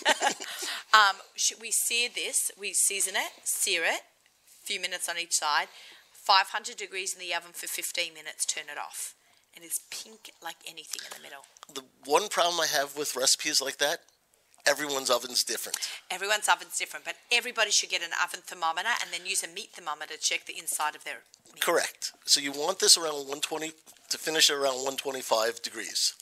um, 0.94 1.16
we 1.60 1.70
sear 1.70 2.08
this, 2.14 2.50
we 2.58 2.72
season 2.72 3.14
it, 3.14 3.30
sear 3.44 3.82
it, 3.84 4.00
a 4.00 4.66
few 4.66 4.80
minutes 4.80 5.06
on 5.06 5.18
each 5.18 5.34
side, 5.34 5.68
500 6.12 6.76
degrees 6.76 7.12
in 7.12 7.20
the 7.20 7.34
oven 7.34 7.52
for 7.52 7.66
15 7.66 8.14
minutes, 8.14 8.46
turn 8.46 8.64
it 8.72 8.78
off. 8.78 9.14
And 9.54 9.62
it's 9.62 9.80
pink 9.90 10.30
like 10.42 10.56
anything 10.66 11.02
in 11.04 11.18
the 11.18 11.22
middle. 11.22 11.44
The 11.74 11.84
one 12.10 12.28
problem 12.28 12.58
I 12.58 12.66
have 12.68 12.96
with 12.96 13.16
recipes 13.16 13.60
like 13.60 13.76
that, 13.78 14.00
everyone's 14.66 15.10
oven's 15.10 15.44
different. 15.44 15.78
Everyone's 16.10 16.48
oven's 16.48 16.78
different, 16.78 17.04
but 17.04 17.16
everybody 17.30 17.70
should 17.70 17.90
get 17.90 18.02
an 18.02 18.10
oven 18.22 18.40
thermometer 18.44 18.88
and 19.00 19.12
then 19.12 19.26
use 19.26 19.42
a 19.42 19.48
meat 19.48 19.70
thermometer 19.72 20.14
to 20.14 20.20
check 20.20 20.46
the 20.46 20.58
inside 20.58 20.94
of 20.94 21.04
their 21.04 21.22
meat. 21.52 21.60
Correct. 21.60 22.12
So 22.24 22.40
you 22.40 22.52
want 22.52 22.78
this 22.78 22.96
around 22.96 23.28
120 23.28 23.72
to 24.10 24.18
finish 24.18 24.50
at 24.50 24.56
around 24.56 24.76
125 24.76 25.62
degrees. 25.62 26.14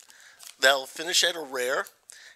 That'll 0.60 0.86
finish 0.86 1.24
at 1.24 1.36
a 1.36 1.40
rare, 1.40 1.86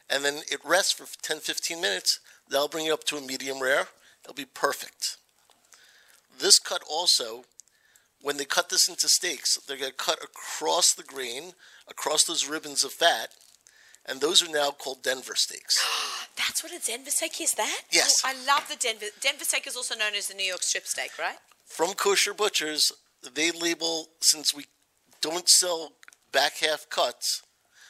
and 0.09 0.25
then 0.25 0.43
it 0.51 0.61
rests 0.65 0.93
for 0.93 1.07
10 1.23 1.41
15 1.41 1.81
minutes. 1.81 2.21
That'll 2.49 2.69
bring 2.69 2.87
you 2.87 2.95
up 2.95 3.05
to 3.05 3.17
a 3.17 3.21
medium 3.21 3.63
rare. 3.63 3.89
It'll 4.23 4.35
be 4.35 4.45
perfect. 4.45 5.17
This 6.39 6.59
cut 6.59 6.83
also, 6.89 7.45
when 8.21 8.37
they 8.37 8.45
cut 8.45 8.71
this 8.71 8.89
into 8.89 9.09
steaks, 9.09 9.59
they're 9.67 9.77
going 9.77 9.91
to 9.91 9.97
cut 9.97 10.23
across 10.23 10.93
the 10.93 11.03
grain, 11.03 11.53
across 11.89 12.25
those 12.25 12.49
ribbons 12.49 12.85
of 12.85 12.93
fat, 12.93 13.29
and 14.07 14.21
those 14.21 14.43
are 14.43 14.51
now 14.51 14.71
called 14.71 15.03
Denver 15.03 15.35
steaks. 15.35 15.85
That's 16.37 16.63
what 16.63 16.73
a 16.73 16.85
Denver 16.85 17.11
steak 17.11 17.41
is, 17.41 17.55
that? 17.55 17.83
Yes. 17.93 18.23
Oh, 18.25 18.31
I 18.31 18.47
love 18.47 18.69
the 18.69 18.77
Denver. 18.77 19.07
Denver 19.21 19.45
steak 19.45 19.67
is 19.67 19.77
also 19.77 19.97
known 19.97 20.15
as 20.17 20.29
the 20.29 20.35
New 20.35 20.47
York 20.47 20.63
strip 20.63 20.87
steak, 20.87 21.13
right? 21.19 21.37
From 21.65 21.95
kosher 21.95 22.35
butchers, 22.35 22.93
they 23.35 23.51
label 23.51 24.09
since 24.21 24.55
we 24.55 24.67
don't 25.21 25.49
sell 25.49 25.93
back 26.33 26.59
half 26.59 26.89
cuts, 26.91 27.43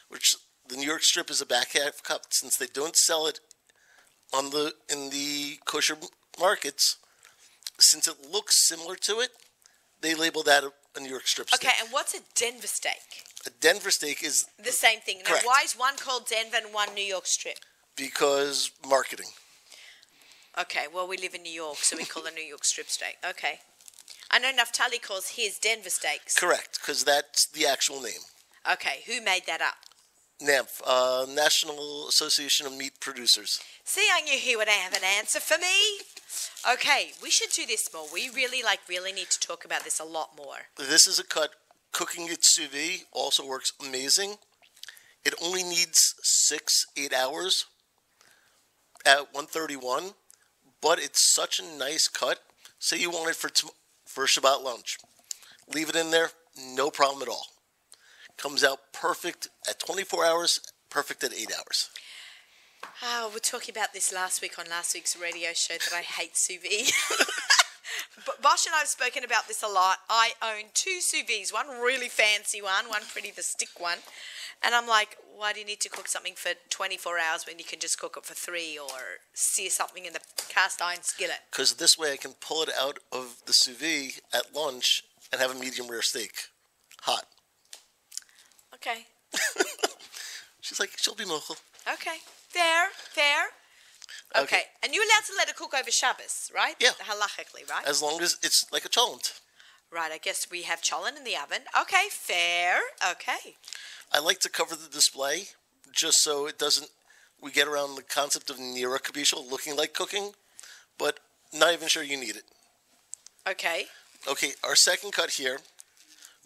which 0.09 0.37
the 0.68 0.76
New 0.76 0.87
York 0.87 1.02
strip 1.02 1.30
is 1.30 1.40
a 1.40 1.47
back 1.47 1.73
half 1.73 2.02
cut, 2.02 2.26
since 2.30 2.56
they 2.56 2.66
don't 2.66 2.97
sell 2.97 3.26
it 3.26 3.40
on 4.33 4.50
the 4.50 4.75
in 4.90 5.11
the 5.11 5.59
kosher 5.64 5.97
markets, 6.38 6.97
since 7.78 8.06
it 8.09 8.16
looks 8.30 8.66
similar 8.68 8.97
to 8.97 9.21
it, 9.21 9.30
they 10.00 10.14
label 10.14 10.42
that 10.42 10.64
a, 10.64 11.00
New 11.00 11.09
York 11.09 11.26
strip 11.26 11.49
steak. 11.49 11.61
Okay, 11.61 11.75
steak. 11.75 11.85
and 11.85 11.92
what's 11.92 12.14
a 12.14 12.21
Denver 12.35 12.66
steak? 12.66 13.25
A 13.46 13.50
Denver 13.60 13.90
steak 13.90 14.22
is 14.22 14.46
The 14.62 14.72
same 14.72 15.00
thing. 15.00 15.18
Now, 15.18 15.30
Correct. 15.30 15.46
why 15.46 15.62
is 15.64 15.74
one 15.74 15.96
called 15.96 16.26
Denver 16.26 16.56
and 16.56 16.72
one 16.72 16.94
New 16.94 17.04
York 17.04 17.26
strip? 17.26 17.58
because 17.96 18.70
marketing. 18.88 19.28
Okay, 20.58 20.86
well, 20.92 21.08
we 21.08 21.16
live 21.16 21.34
in 21.34 21.42
New 21.42 21.52
York, 21.52 21.78
so 21.78 21.96
we 21.96 22.04
call 22.04 22.26
it 22.26 22.34
New 22.34 22.42
York 22.44 22.64
strip 22.64 22.88
steak. 22.88 23.16
Okay. 23.28 23.60
I 24.30 24.38
know 24.38 24.52
Naftali 24.52 25.00
calls 25.00 25.30
his 25.30 25.58
Denver 25.58 25.90
steaks. 25.90 26.38
Correct, 26.38 26.78
because 26.80 27.04
that's 27.04 27.46
the 27.46 27.66
actual 27.66 28.00
name. 28.00 28.22
Okay, 28.70 29.02
who 29.06 29.20
made 29.22 29.42
that 29.46 29.60
up? 29.60 29.74
NAMP, 30.42 30.68
uh, 30.84 31.26
National 31.28 32.08
Association 32.08 32.66
of 32.66 32.76
Meat 32.76 32.98
Producers. 33.00 33.60
See, 33.84 34.08
I 34.12 34.20
knew 34.22 34.38
he 34.38 34.56
would 34.56 34.68
have 34.68 34.92
an 34.92 35.04
answer 35.18 35.38
for 35.38 35.58
me. 35.58 36.00
Okay, 36.72 37.12
we 37.22 37.30
should 37.30 37.50
do 37.50 37.66
this 37.66 37.88
more. 37.92 38.06
We 38.12 38.28
really, 38.34 38.62
like, 38.62 38.80
really 38.88 39.12
need 39.12 39.30
to 39.30 39.38
talk 39.38 39.64
about 39.64 39.84
this 39.84 40.00
a 40.00 40.04
lot 40.04 40.30
more. 40.36 40.68
This 40.76 41.06
is 41.06 41.18
a 41.18 41.24
cut. 41.24 41.50
Cooking 41.94 42.26
it 42.28 42.44
sous 42.44 42.66
vide 42.66 43.06
also 43.12 43.46
works 43.46 43.72
amazing. 43.80 44.34
It 45.24 45.32
only 45.40 45.62
needs 45.62 46.16
six, 46.24 46.86
eight 46.96 47.14
hours 47.14 47.66
at 49.06 49.32
131, 49.32 50.10
but 50.82 50.98
it's 50.98 51.32
such 51.32 51.60
a 51.60 51.78
nice 51.78 52.08
cut. 52.08 52.40
Say 52.80 52.98
you 52.98 53.10
want 53.10 53.30
it 53.30 53.36
for 53.36 53.48
tom- 53.48 53.70
for 54.04 54.26
Shabbat 54.26 54.62
lunch, 54.64 54.98
leave 55.72 55.88
it 55.88 55.94
in 55.94 56.10
there, 56.10 56.30
no 56.58 56.90
problem 56.90 57.22
at 57.22 57.28
all. 57.28 57.46
Comes 58.36 58.64
out 58.64 58.92
perfect 58.92 59.48
at 59.68 59.78
24 59.78 60.24
hours, 60.26 60.60
perfect 60.90 61.22
at 61.22 61.32
eight 61.32 61.52
hours. 61.56 61.90
Oh, 63.04 63.28
we 63.28 63.34
were 63.34 63.38
talking 63.38 63.72
about 63.72 63.92
this 63.92 64.12
last 64.12 64.42
week 64.42 64.58
on 64.58 64.66
last 64.68 64.94
week's 64.94 65.16
radio 65.16 65.50
show 65.54 65.74
that 65.74 65.94
I 65.96 66.02
hate 66.02 66.36
sous 66.36 66.58
vide. 66.60 66.92
but 68.26 68.40
Bosch 68.42 68.66
and 68.66 68.75
I 68.75 68.78
have 68.78 68.88
spoken 68.88 69.25
about 69.25 69.49
this 69.49 69.62
a 69.62 69.68
lot. 69.68 69.99
I 70.09 70.33
own 70.42 70.71
two 70.75 71.00
sous 71.00 71.25
vides, 71.26 71.52
one 71.52 71.68
really 71.68 72.09
fancy 72.09 72.62
one, 72.62 72.88
one 72.88 73.02
pretty 73.12 73.30
the 73.30 73.42
stick 73.42 73.78
one. 73.78 73.99
And 74.62 74.75
I'm 74.75 74.87
like, 74.87 75.16
why 75.37 75.52
do 75.52 75.61
you 75.61 75.66
need 75.66 75.80
to 75.80 75.88
cook 75.88 76.09
something 76.09 76.35
for 76.37 76.52
24 76.71 77.18
hours 77.18 77.44
when 77.47 77.59
you 77.59 77.64
can 77.64 77.80
just 77.80 77.99
cook 77.99 78.16
it 78.16 78.25
for 78.25 78.35
three 78.35 78.78
or 78.78 79.21
sear 79.35 79.68
something 79.68 80.04
in 80.04 80.12
the 80.12 80.21
cast 80.49 80.80
iron 80.80 81.02
skillet? 81.02 81.40
Because 81.50 81.75
this 81.75 81.99
way 81.99 82.12
I 82.12 82.16
can 82.16 82.33
pull 82.40 82.62
it 82.62 82.71
out 82.80 82.99
of 83.12 83.42
the 83.47 83.52
sous 83.52 83.76
vide 83.76 84.23
at 84.33 84.54
lunch 84.54 85.02
and 85.33 85.40
have 85.40 85.54
a 85.54 85.59
medium 85.59 85.88
rare 85.88 86.02
steak, 86.02 86.49
hot. 87.02 87.26
Okay. 88.75 89.06
She's 90.61 90.80
like, 90.80 90.92
she'll 90.97 91.14
be 91.14 91.25
mochel. 91.25 91.56
Okay. 91.92 92.18
Fair. 92.49 92.88
Fair. 92.94 93.47
Okay. 94.36 94.44
Okay. 94.44 94.62
And 94.82 94.92
you're 94.94 95.04
allowed 95.04 95.24
to 95.26 95.32
let 95.36 95.48
it 95.48 95.56
cook 95.56 95.74
over 95.78 95.90
Shabbos, 95.90 96.50
right? 96.54 96.74
Yeah. 96.80 96.90
Halachically, 97.00 97.68
right? 97.70 97.86
As 97.86 98.02
long 98.02 98.20
as 98.22 98.36
it's 98.42 98.66
like 98.72 98.84
a 98.84 98.88
cholent. 98.88 99.40
right. 99.92 100.10
I 100.12 100.18
guess 100.18 100.48
we 100.50 100.62
have 100.62 100.80
cholent 100.82 101.16
in 101.16 101.24
the 101.24 101.36
oven. 101.36 101.62
Okay. 101.80 102.06
Fair. 102.10 102.78
Okay. 103.10 103.54
I 104.12 104.18
like 104.20 104.40
to 104.40 104.48
cover 104.48 104.74
the 104.76 104.88
display 104.88 105.44
just 105.92 106.18
so 106.22 106.46
it 106.46 106.58
doesn't. 106.58 106.88
We 107.40 107.50
get 107.50 107.68
around 107.68 107.94
the 107.96 108.02
concept 108.02 108.50
of 108.50 108.56
Nira 108.56 108.98
Kabishal 108.98 109.50
looking 109.50 109.76
like 109.76 109.92
cooking, 109.92 110.32
but 110.98 111.20
not 111.52 111.72
even 111.72 111.88
sure 111.88 112.02
you 112.02 112.16
need 112.18 112.36
it. 112.36 112.44
Okay. 113.48 113.84
Okay, 114.26 114.52
our 114.64 114.74
second 114.74 115.12
cut 115.12 115.30
here, 115.32 115.58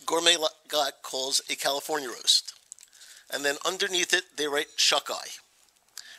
Gourmet 0.05 0.35
Glatt 0.69 1.03
calls 1.03 1.41
a 1.49 1.55
California 1.55 2.09
roast. 2.09 2.53
And 3.33 3.45
then 3.45 3.57
underneath 3.65 4.13
it, 4.13 4.25
they 4.37 4.49
write 4.49 4.77
chuck 4.77 5.09
eye, 5.11 5.29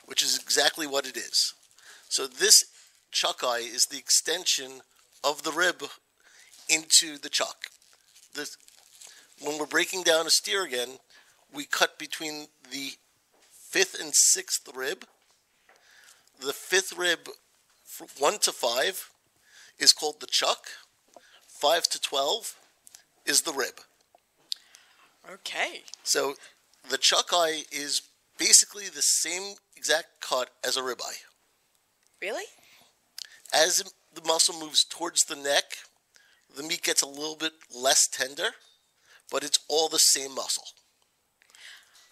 which 0.10 0.24
is 0.24 0.40
exactly 0.40 0.88
what 0.88 1.06
it 1.06 1.16
is. 1.16 1.54
So 2.10 2.26
this 2.26 2.66
chuck 3.12 3.42
eye 3.44 3.62
is 3.62 3.86
the 3.86 4.00
extension 4.00 4.82
of 5.24 5.44
the 5.44 5.52
rib 5.52 5.84
into 6.68 7.20
the 7.20 7.30
chuck. 7.30 7.68
The, 8.34 8.50
when 9.40 9.60
we're 9.60 9.68
breaking 9.68 10.02
down 10.02 10.26
a 10.26 10.32
steer 10.32 10.64
again, 10.64 10.98
we 11.54 11.66
cut 11.66 12.00
between 12.00 12.48
the 12.72 12.94
fifth 13.52 14.00
and 14.00 14.16
sixth 14.16 14.68
rib. 14.74 15.06
The 16.42 16.54
fifth 16.54 16.98
rib, 16.98 17.30
one 18.18 18.40
to 18.40 18.52
five, 18.52 19.12
is 19.78 19.94
called 19.94 20.22
the 20.22 20.28
chuck. 20.28 20.66
Five 21.48 21.84
to 21.90 22.02
twelve 22.02 22.56
is 23.28 23.44
the 23.44 23.54
rib. 23.54 23.82
Okay. 25.32 25.84
So 26.04 26.34
the 26.90 26.98
chuck 26.98 27.28
eye 27.32 27.66
is 27.72 28.02
basically 28.40 28.86
the 28.86 29.02
same 29.02 29.56
exact 29.80 30.10
cut 30.20 30.50
as 30.68 30.76
a 30.76 30.82
ribeye. 30.82 31.24
Really? 32.22 32.48
as 33.54 33.84
the 34.14 34.22
muscle 34.26 34.60
moves 34.60 34.84
towards 34.84 35.26
the 35.26 35.36
neck, 35.36 35.66
the 36.56 36.64
meat 36.64 36.84
gets 36.84 37.02
a 37.02 37.08
little 37.08 37.36
bit 37.36 37.54
less 37.74 38.08
tender, 38.08 38.50
but 39.32 39.44
it's 39.44 39.60
all 39.68 39.90
the 39.90 40.00
same 40.00 40.36
muscle. 40.36 40.66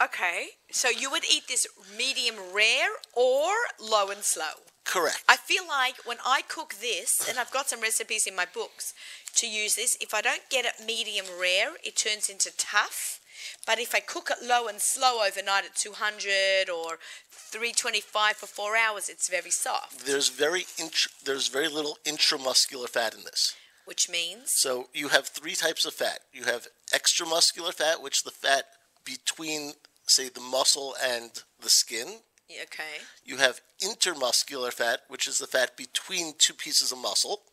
Okay, 0.02 0.50
so 0.72 0.90
you 0.90 1.10
would 1.10 1.24
eat 1.26 1.44
this 1.48 1.66
medium 1.98 2.36
rare 2.54 2.90
or 3.16 3.50
low 3.82 4.10
and 4.10 4.24
slow? 4.24 4.64
Correct. 4.84 5.24
I 5.28 5.38
feel 5.38 5.68
like 5.68 5.96
when 6.06 6.18
I 6.26 6.42
cook 6.48 6.76
this, 6.80 7.28
and 7.28 7.40
I've 7.40 7.52
got 7.52 7.68
some 7.68 7.82
recipes 7.82 8.28
in 8.28 8.36
my 8.36 8.46
books 8.46 8.94
to 9.36 9.48
use 9.48 9.76
this, 9.76 9.98
if 10.00 10.14
I 10.14 10.22
don't 10.22 10.50
get 10.50 10.66
it 10.66 10.86
medium 10.86 11.26
rare, 11.40 11.72
it 11.84 11.96
turns 11.96 12.30
into 12.30 12.52
tough. 12.58 13.20
But 13.66 13.80
if 13.80 13.94
I 13.94 14.00
cook 14.00 14.30
it 14.32 14.46
low 14.46 14.68
and 14.68 14.82
slow 14.82 15.26
overnight 15.26 15.66
at 15.66 15.76
200 15.76 16.70
or 16.70 17.00
325 17.30 18.36
for 18.36 18.48
four 18.48 18.76
hours, 18.76 19.10
it's 19.10 19.30
very 19.30 19.52
soft. 19.52 20.06
There's 20.06 20.30
very 20.30 20.66
int- 20.78 21.08
there's 21.24 21.48
very 21.48 21.68
little 21.68 21.98
intramuscular 22.06 22.90
fat 22.90 23.14
in 23.14 23.24
this. 23.24 23.56
Which 23.86 24.10
means? 24.10 24.52
So 24.54 24.90
you 24.94 25.08
have 25.10 25.28
three 25.28 25.56
types 25.56 25.86
of 25.86 25.94
fat. 25.94 26.20
You 26.34 26.44
have 26.44 26.68
extramuscular 26.94 27.74
fat, 27.74 28.02
which 28.02 28.18
is 28.18 28.24
the 28.24 28.32
fat 28.32 28.66
between, 29.06 29.74
say, 30.08 30.28
the 30.28 30.42
muscle 30.42 30.94
and 31.02 31.32
the 31.62 31.70
skin. 31.70 32.20
Okay. 32.52 33.04
You 33.24 33.38
have 33.38 33.62
intermuscular 33.82 34.74
fat, 34.74 35.02
which 35.08 35.28
is 35.28 35.38
the 35.38 35.48
fat 35.48 35.78
between 35.78 36.34
two 36.38 36.54
pieces 36.54 36.92
of 36.92 36.98
muscle. 36.98 37.44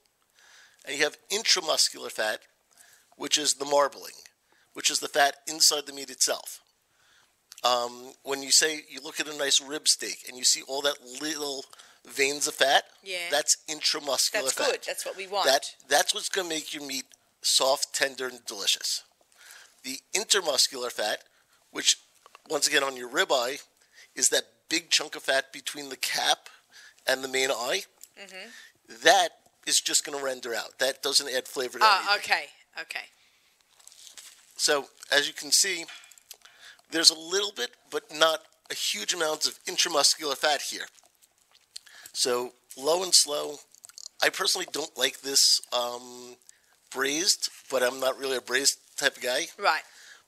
And 0.84 0.98
you 0.98 1.04
have 1.04 1.16
intramuscular 1.30 2.10
fat, 2.10 2.40
which 3.16 3.38
is 3.38 3.54
the 3.54 3.64
marbling, 3.64 4.12
which 4.74 4.90
is 4.90 5.00
the 5.00 5.08
fat 5.08 5.36
inside 5.48 5.86
the 5.86 5.92
meat 5.92 6.10
itself. 6.10 6.60
Um, 7.64 8.12
when 8.24 8.42
you 8.42 8.50
say 8.52 8.80
you 8.90 9.00
look 9.02 9.20
at 9.20 9.28
a 9.28 9.36
nice 9.36 9.60
rib 9.60 9.88
steak 9.88 10.18
and 10.28 10.36
you 10.36 10.44
see 10.44 10.62
all 10.68 10.82
that 10.82 10.96
little 11.22 11.64
veins 12.06 12.46
of 12.46 12.54
fat, 12.54 12.84
Yeah. 13.02 13.16
that's 13.30 13.56
intramuscular 13.68 14.32
That's 14.44 14.52
fat. 14.52 14.70
good. 14.70 14.80
That's 14.86 15.06
what 15.06 15.16
we 15.16 15.26
want. 15.26 15.46
That 15.46 15.64
that's 15.88 16.12
what's 16.12 16.28
going 16.28 16.48
to 16.48 16.54
make 16.54 16.74
your 16.74 16.82
meat 16.84 17.06
soft, 17.42 17.94
tender, 17.94 18.26
and 18.28 18.44
delicious. 18.44 19.02
The 19.82 19.98
intermuscular 20.14 20.92
fat, 20.92 21.20
which 21.70 21.96
once 22.50 22.66
again 22.68 22.82
on 22.84 22.96
your 22.96 23.08
ribeye, 23.08 23.62
is 24.14 24.28
that 24.28 24.44
big 24.68 24.90
chunk 24.90 25.16
of 25.16 25.22
fat 25.22 25.50
between 25.52 25.88
the 25.88 25.96
cap 25.96 26.48
and 27.06 27.24
the 27.24 27.28
main 27.28 27.50
eye. 27.50 27.82
Mm-hmm. 28.20 28.48
That 29.04 29.30
is 29.66 29.80
just 29.80 30.04
going 30.04 30.18
to 30.18 30.22
render 30.24 30.54
out. 30.54 30.78
That 30.78 31.02
doesn't 31.02 31.32
add 31.34 31.48
flavor 31.48 31.78
to 31.78 31.84
Ah, 31.86 32.12
anything. 32.12 32.32
okay. 32.32 32.44
Okay. 32.82 33.04
So 34.56 34.86
as 35.10 35.26
you 35.26 35.34
can 35.34 35.50
see, 35.50 35.84
there's 36.90 37.10
a 37.10 37.18
little 37.18 37.52
bit, 37.52 37.70
but 37.90 38.04
not 38.14 38.40
a 38.70 38.74
huge 38.74 39.12
amount 39.12 39.46
of 39.46 39.58
intramuscular 39.64 40.36
fat 40.36 40.62
here. 40.62 40.86
So 42.12 42.52
low 42.76 43.02
and 43.02 43.14
slow. 43.14 43.56
I 44.22 44.28
personally 44.28 44.66
don't 44.72 44.96
like 44.96 45.20
this 45.20 45.60
um, 45.72 46.36
braised, 46.92 47.50
but 47.70 47.82
I'm 47.82 48.00
not 48.00 48.18
really 48.18 48.36
a 48.36 48.40
braised 48.40 48.78
type 48.96 49.16
of 49.16 49.22
guy. 49.22 49.46
Right. 49.58 49.82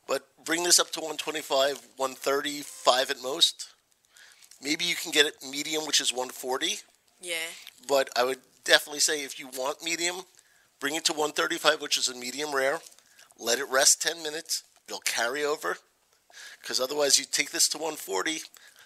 But 0.09 0.27
bring 0.45 0.65
this 0.65 0.79
up 0.79 0.91
to 0.93 1.01
125, 1.01 1.81
135 1.97 3.11
at 3.11 3.23
most. 3.23 3.69
Maybe 4.63 4.85
you 4.85 4.95
can 4.95 5.13
get 5.13 5.27
it 5.27 5.35
medium, 5.49 5.87
which 5.87 6.01
is 6.01 6.13
140. 6.13 6.79
Yeah. 7.21 7.35
But 7.89 8.11
I 8.17 8.25
would 8.25 8.41
definitely 8.65 9.01
say 9.01 9.25
if 9.25 9.39
you 9.39 9.49
want 9.49 9.83
medium, 9.83 10.23
bring 10.81 10.95
it 10.95 11.05
to 11.07 11.13
135, 11.13 11.81
which 11.81 11.97
is 11.97 12.09
a 12.09 12.15
medium 12.15 12.55
rare. 12.55 12.81
Let 13.39 13.59
it 13.59 13.67
rest 13.71 14.03
10 14.03 14.23
minutes. 14.23 14.63
It'll 14.89 15.01
carry 15.01 15.45
over. 15.45 15.77
Because 16.61 16.81
otherwise, 16.81 17.19
you 17.19 17.25
take 17.31 17.51
this 17.51 17.69
to 17.69 17.79
140, 17.79 18.41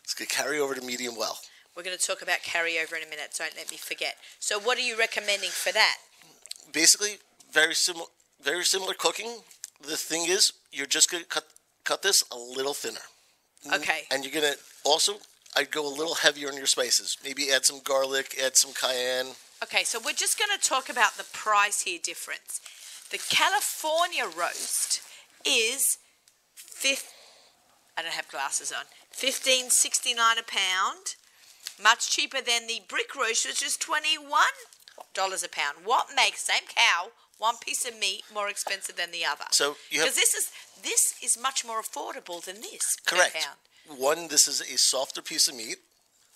it's 0.05 0.15
going 0.15 0.29
to 0.29 0.35
carry 0.35 0.59
over 0.59 0.75
to 0.75 0.83
medium 0.83 1.17
well. 1.17 1.39
We're 1.77 1.83
going 1.83 1.97
to 1.97 2.05
talk 2.05 2.21
about 2.21 2.41
carryover 2.41 2.97
in 2.97 3.07
a 3.07 3.11
minute. 3.11 3.35
Don't 3.39 3.57
let 3.57 3.71
me 3.71 3.77
forget. 3.77 4.17
So, 4.39 4.59
what 4.59 4.77
are 4.77 4.83
you 4.83 4.99
recommending 4.99 5.51
for 5.51 5.73
that? 5.73 5.99
Basically, 6.73 7.19
very 7.53 7.75
similar, 7.75 8.07
very 8.43 8.65
similar 8.65 8.95
cooking. 8.95 9.39
The 9.81 9.97
thing 9.97 10.27
is, 10.29 10.53
you're 10.73 10.87
just 10.87 11.11
going 11.11 11.23
to 11.23 11.29
cut 11.29 11.45
cut 11.85 12.03
this 12.03 12.23
a 12.31 12.37
little 12.37 12.75
thinner. 12.75 13.01
Mm, 13.67 13.77
okay. 13.77 14.01
And 14.11 14.25
you're 14.25 14.33
going 14.35 14.53
to 14.53 14.59
also, 14.85 15.15
I'd 15.57 15.71
go 15.71 15.87
a 15.87 15.95
little 15.95 16.15
heavier 16.15 16.49
on 16.49 16.57
your 16.57 16.67
spices. 16.67 17.17
Maybe 17.25 17.51
add 17.51 17.65
some 17.65 17.81
garlic, 17.83 18.37
add 18.43 18.57
some 18.57 18.73
cayenne. 18.73 19.35
Okay, 19.63 19.85
so 19.85 19.99
we're 20.05 20.13
just 20.13 20.39
going 20.39 20.51
to 20.59 20.69
talk 20.69 20.89
about 20.89 21.17
the 21.17 21.25
price 21.33 21.83
here 21.83 21.99
difference. 22.03 22.61
The 23.11 23.19
California 23.19 24.25
roast 24.25 25.03
is 25.45 25.99
fifth. 26.55 27.13
I 27.99 28.03
don't 28.03 28.13
have 28.13 28.29
glasses 28.29 28.73
on. 28.73 28.85
Fifteen 29.11 29.69
sixty 29.71 30.15
nine 30.15 30.39
a 30.39 30.43
pound, 30.43 31.17
much 31.83 32.11
cheaper 32.11 32.41
than 32.41 32.67
the 32.67 32.81
brick 32.89 33.15
roast, 33.17 33.47
which 33.47 33.63
is 33.63 33.77
twenty 33.77 34.17
one 34.17 34.57
dollars 35.13 35.43
a 35.43 35.49
pound. 35.49 35.79
What 35.85 36.07
makes 36.15 36.43
same 36.43 36.63
cow, 36.69 37.09
one 37.39 37.57
piece 37.59 37.87
of 37.87 37.99
meat, 37.99 38.23
more 38.33 38.49
expensive 38.49 38.97
than 38.97 39.11
the 39.11 39.25
other? 39.25 39.45
So 39.51 39.77
you 39.91 40.01
Because 40.01 40.15
this 40.15 40.35
is 40.35 40.51
this 40.83 41.15
is 41.23 41.37
much 41.41 41.65
more 41.65 41.83
affordable 41.83 42.43
than 42.45 42.61
this 42.61 42.97
per 43.07 43.17
Correct. 43.17 43.35
pound. 43.35 44.01
One, 44.01 44.29
this 44.29 44.47
is 44.47 44.61
a 44.61 44.79
softer 44.79 45.21
piece 45.21 45.49
of 45.49 45.57
meat. 45.57 45.79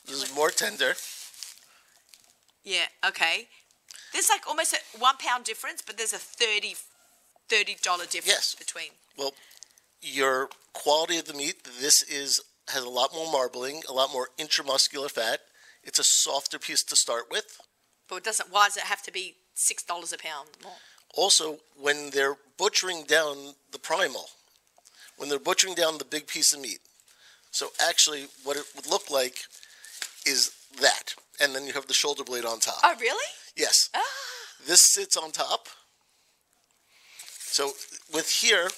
This 0.06 0.22
is 0.22 0.34
more 0.34 0.50
tender. 0.50 0.94
Yeah. 2.64 2.86
Okay. 3.06 3.46
There's 4.14 4.30
like 4.30 4.46
almost 4.46 4.72
a 4.72 4.98
one 4.98 5.16
pound 5.18 5.44
difference, 5.44 5.82
but 5.82 5.98
there's 5.98 6.12
a 6.14 6.18
30 6.18 6.76
dollar 7.82 8.04
difference 8.06 8.26
Yes. 8.26 8.54
between. 8.54 8.90
Well, 9.18 9.34
your 10.00 10.48
quality 10.72 11.18
of 11.18 11.26
the 11.26 11.34
meat, 11.34 11.64
this 11.80 12.02
is 12.02 12.40
has 12.68 12.84
a 12.84 12.88
lot 12.88 13.12
more 13.12 13.30
marbling, 13.30 13.82
a 13.88 13.92
lot 13.92 14.10
more 14.12 14.28
intramuscular 14.38 15.10
fat. 15.10 15.40
It's 15.82 15.98
a 15.98 16.04
softer 16.04 16.58
piece 16.58 16.82
to 16.84 16.96
start 16.96 17.24
with. 17.30 17.60
But 18.08 18.16
it 18.16 18.24
doesn't. 18.24 18.50
Why 18.52 18.68
does 18.68 18.76
it 18.76 18.84
have 18.84 19.02
to 19.02 19.12
be 19.12 19.34
six 19.54 19.82
dollars 19.82 20.12
a 20.12 20.18
pound 20.18 20.50
more? 20.62 20.72
Also, 21.16 21.58
when 21.76 22.10
they're 22.10 22.36
butchering 22.56 23.02
down 23.04 23.54
the 23.72 23.78
primal, 23.80 24.26
when 25.16 25.28
they're 25.28 25.38
butchering 25.40 25.74
down 25.74 25.98
the 25.98 26.04
big 26.04 26.26
piece 26.28 26.52
of 26.54 26.60
meat, 26.60 26.78
so 27.50 27.68
actually 27.84 28.28
what 28.44 28.56
it 28.56 28.64
would 28.76 28.86
look 28.86 29.10
like 29.10 29.44
is 30.24 30.52
that, 30.80 31.14
and 31.40 31.54
then 31.54 31.66
you 31.66 31.72
have 31.72 31.86
the 31.88 31.94
shoulder 31.94 32.22
blade 32.24 32.44
on 32.44 32.60
top. 32.60 32.78
Oh, 32.82 32.94
really? 33.00 33.24
Yes. 33.56 33.90
Ah. 33.94 34.00
This 34.66 34.84
sits 34.86 35.16
on 35.16 35.30
top. 35.30 35.68
So 37.26 37.72
with 38.12 38.28
here, 38.40 38.68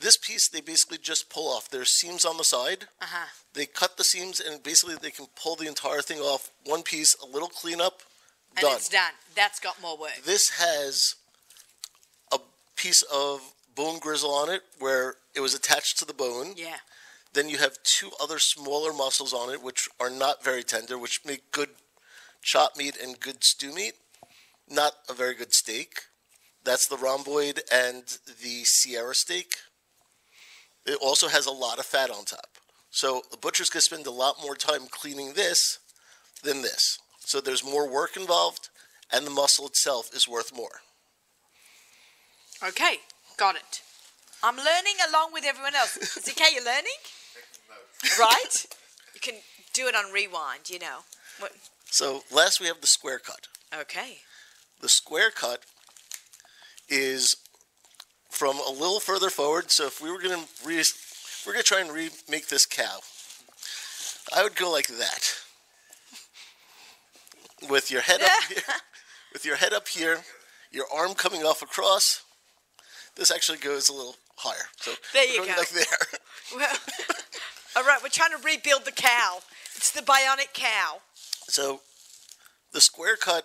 this 0.00 0.16
piece 0.16 0.48
they 0.48 0.60
basically 0.60 0.98
just 0.98 1.30
pull 1.30 1.48
off. 1.52 1.70
There's 1.70 1.90
seams 1.90 2.24
on 2.24 2.36
the 2.36 2.44
side. 2.44 2.86
Uh 3.00 3.06
huh. 3.08 3.26
They 3.54 3.66
cut 3.66 3.96
the 3.96 4.04
seams 4.04 4.40
and 4.40 4.62
basically 4.62 4.96
they 5.00 5.10
can 5.10 5.26
pull 5.40 5.56
the 5.56 5.68
entire 5.68 6.00
thing 6.02 6.18
off. 6.18 6.50
One 6.64 6.82
piece, 6.82 7.14
a 7.22 7.26
little 7.26 7.48
cleanup, 7.48 8.00
And 8.56 8.62
done. 8.62 8.76
it's 8.76 8.88
done. 8.88 9.12
That's 9.36 9.60
got 9.60 9.80
more 9.80 9.96
work. 9.96 10.20
This 10.24 10.50
has 10.50 11.14
a 12.32 12.38
piece 12.76 13.02
of 13.02 13.40
bone 13.76 13.98
grizzle 14.00 14.32
on 14.34 14.50
it 14.50 14.62
where 14.78 15.14
it 15.34 15.40
was 15.40 15.54
attached 15.54 15.98
to 15.98 16.04
the 16.04 16.14
bone. 16.14 16.54
Yeah. 16.56 16.76
Then 17.34 17.48
you 17.48 17.58
have 17.58 17.78
two 17.82 18.10
other 18.20 18.38
smaller 18.38 18.92
muscles 18.92 19.32
on 19.32 19.50
it, 19.52 19.62
which 19.62 19.88
are 20.00 20.10
not 20.10 20.44
very 20.44 20.62
tender, 20.62 20.98
which 20.98 21.20
make 21.24 21.50
good 21.52 21.70
chop 22.42 22.76
meat 22.76 22.96
and 23.02 23.18
good 23.18 23.44
stew 23.44 23.72
meat. 23.72 23.94
Not 24.68 24.94
a 25.08 25.14
very 25.14 25.34
good 25.34 25.52
steak. 25.52 26.02
That's 26.64 26.86
the 26.86 26.96
rhomboid 26.96 27.62
and 27.72 28.04
the 28.42 28.64
Sierra 28.64 29.14
steak. 29.14 29.54
It 30.86 30.98
also 31.00 31.28
has 31.28 31.46
a 31.46 31.52
lot 31.52 31.78
of 31.78 31.86
fat 31.86 32.10
on 32.10 32.24
top. 32.24 32.58
So 32.90 33.22
the 33.30 33.36
butcher's 33.36 33.70
going 33.70 33.80
to 33.80 33.84
spend 33.84 34.06
a 34.06 34.10
lot 34.10 34.36
more 34.42 34.54
time 34.54 34.82
cleaning 34.90 35.32
this 35.32 35.78
than 36.42 36.62
this. 36.62 36.98
So 37.20 37.40
there's 37.40 37.64
more 37.64 37.88
work 37.88 38.16
involved, 38.16 38.68
and 39.12 39.26
the 39.26 39.30
muscle 39.30 39.66
itself 39.66 40.10
is 40.14 40.28
worth 40.28 40.54
more. 40.54 40.82
Okay. 42.66 42.96
Got 43.36 43.56
it. 43.56 43.80
I'm 44.42 44.56
learning 44.56 44.96
along 45.08 45.32
with 45.32 45.44
everyone 45.44 45.74
else. 45.74 45.96
Is 45.96 46.28
it 46.28 46.32
okay? 46.32 46.50
You're 46.52 46.64
learning, 46.64 47.00
right? 48.18 48.66
You 49.14 49.20
can 49.20 49.34
do 49.72 49.86
it 49.86 49.94
on 49.94 50.12
rewind. 50.12 50.68
You 50.68 50.80
know. 50.80 50.98
What? 51.38 51.52
So 51.92 52.22
last 52.32 52.58
we 52.58 52.68
have 52.68 52.80
the 52.80 52.86
square 52.86 53.18
cut. 53.18 53.48
Okay. 53.78 54.16
The 54.80 54.88
square 54.88 55.30
cut 55.30 55.60
is 56.88 57.36
from 58.30 58.56
a 58.66 58.70
little 58.70 58.98
further 58.98 59.28
forward. 59.28 59.70
So 59.70 59.86
if 59.86 60.00
we 60.00 60.10
were 60.10 60.18
going 60.18 60.40
to 60.40 60.46
re- 60.66 60.82
we're 61.46 61.52
going 61.52 61.62
to 61.62 61.68
try 61.68 61.80
and 61.82 61.90
remake 61.92 62.48
this 62.48 62.64
cow, 62.64 63.00
I 64.34 64.42
would 64.42 64.56
go 64.56 64.70
like 64.72 64.86
that, 64.86 65.34
with 67.68 67.90
your 67.90 68.00
head 68.00 68.22
up 68.22 68.30
here, 68.48 68.62
with 69.34 69.44
your 69.44 69.56
head 69.56 69.74
up 69.74 69.86
here, 69.86 70.20
your 70.70 70.86
arm 70.94 71.12
coming 71.12 71.42
off 71.42 71.60
across. 71.60 72.22
This 73.16 73.30
actually 73.30 73.58
goes 73.58 73.90
a 73.90 73.92
little 73.92 74.16
higher. 74.36 74.64
So 74.78 74.92
There 75.12 75.26
you 75.30 75.44
go. 75.44 75.52
like 75.58 75.68
there. 75.68 75.84
Well, 76.56 76.68
all 77.76 77.84
right. 77.84 77.98
We're 78.02 78.08
trying 78.10 78.32
to 78.32 78.44
rebuild 78.44 78.84
the 78.84 78.92
cow. 78.92 79.38
It's 79.76 79.90
the 79.92 80.02
bionic 80.02 80.52
cow. 80.54 81.00
So 81.52 81.80
the 82.72 82.80
square 82.80 83.16
cut 83.16 83.44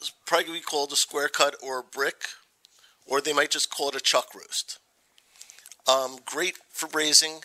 is 0.00 0.10
probably 0.26 0.46
gonna 0.46 0.58
be 0.58 0.62
called 0.62 0.90
a 0.90 0.96
square 0.96 1.28
cut 1.28 1.54
or 1.62 1.78
a 1.78 1.84
brick, 1.84 2.24
or 3.06 3.20
they 3.20 3.32
might 3.32 3.52
just 3.52 3.70
call 3.70 3.90
it 3.90 3.94
a 3.94 4.00
chuck 4.00 4.34
roast. 4.34 4.80
Um, 5.86 6.18
great 6.26 6.56
for 6.72 6.88
braising. 6.88 7.44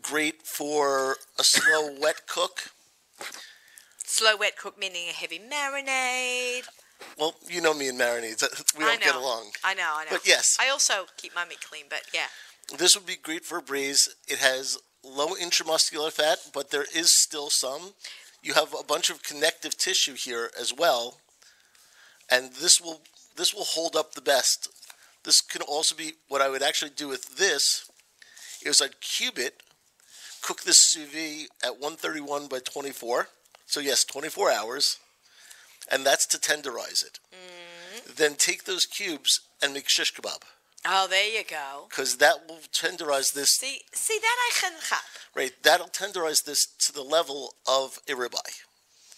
Great 0.00 0.44
for 0.44 1.18
a 1.38 1.44
slow 1.44 1.94
wet 2.00 2.26
cook. 2.26 2.70
Slow 3.98 4.38
wet 4.38 4.56
cook 4.56 4.78
meaning 4.78 5.10
a 5.10 5.12
heavy 5.12 5.38
marinade. 5.38 6.62
Well, 7.18 7.34
you 7.46 7.60
know 7.60 7.74
me 7.74 7.88
and 7.88 8.00
marinades. 8.00 8.42
We 8.78 8.86
don't 8.86 9.02
get 9.02 9.14
along. 9.14 9.50
I 9.62 9.74
know, 9.74 9.92
I 9.94 10.04
know. 10.04 10.10
But 10.12 10.26
yes. 10.26 10.56
I 10.58 10.70
also 10.70 11.04
keep 11.18 11.34
my 11.34 11.44
meat 11.44 11.60
clean, 11.60 11.84
but 11.90 12.04
yeah. 12.14 12.28
This 12.78 12.96
would 12.96 13.04
be 13.04 13.16
great 13.16 13.44
for 13.44 13.58
a 13.58 13.62
braise. 13.62 14.08
It 14.26 14.38
has 14.38 14.78
low 15.04 15.34
intramuscular 15.34 16.12
fat, 16.12 16.38
but 16.52 16.70
there 16.70 16.86
is 16.94 17.14
still 17.14 17.50
some. 17.50 17.94
You 18.42 18.54
have 18.54 18.74
a 18.78 18.84
bunch 18.84 19.08
of 19.08 19.22
connective 19.22 19.76
tissue 19.76 20.14
here 20.14 20.50
as 20.58 20.72
well, 20.76 21.18
and 22.28 22.52
this 22.54 22.80
will 22.80 23.02
this 23.36 23.54
will 23.54 23.64
hold 23.64 23.96
up 23.96 24.14
the 24.14 24.20
best. 24.20 24.68
This 25.24 25.40
can 25.40 25.62
also 25.62 25.94
be 25.94 26.14
what 26.28 26.42
I 26.42 26.48
would 26.48 26.62
actually 26.62 26.90
do 26.90 27.08
with 27.08 27.36
this 27.36 27.88
is 28.64 28.82
I'd 28.82 29.00
cube 29.00 29.38
it, 29.38 29.62
cook 30.42 30.62
this 30.62 30.82
sous 30.82 31.08
vide 31.08 31.48
at 31.64 31.80
131 31.80 32.48
by 32.48 32.58
24. 32.58 33.28
So 33.66 33.80
yes, 33.80 34.04
24 34.04 34.50
hours, 34.50 34.98
and 35.90 36.04
that's 36.04 36.26
to 36.26 36.38
tenderize 36.38 37.04
it. 37.04 37.18
Mm-hmm. 37.32 38.12
Then 38.16 38.34
take 38.34 38.64
those 38.64 38.86
cubes 38.86 39.40
and 39.62 39.72
make 39.72 39.88
shish 39.88 40.12
kebab 40.12 40.42
Oh, 40.84 41.06
there 41.08 41.28
you 41.28 41.44
go. 41.44 41.86
because 41.88 42.16
that 42.16 42.48
will 42.48 42.58
tenderize 42.72 43.32
this 43.32 43.50
See, 43.50 43.80
see 43.92 44.18
that 44.20 44.36
I 44.48 44.60
can 44.60 44.72
have. 44.90 45.00
Right, 45.34 45.52
that'll 45.62 45.88
tenderize 45.88 46.44
this 46.44 46.66
to 46.86 46.92
the 46.92 47.02
level 47.02 47.54
of 47.68 48.00
a 48.08 48.12
ribeye. 48.12 48.60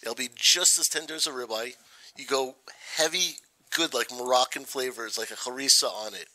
It'll 0.01 0.15
be 0.15 0.29
just 0.35 0.77
as 0.77 0.87
tender 0.87 1.15
as 1.15 1.25
a 1.25 1.31
ribeye. 1.31 1.73
You 2.15 2.25
go 2.25 2.55
heavy, 2.97 3.37
good 3.75 3.93
like 3.93 4.11
Moroccan 4.11 4.63
flavors, 4.63 5.17
like 5.17 5.31
a 5.31 5.35
harissa 5.35 5.91
on 5.91 6.13
it, 6.13 6.27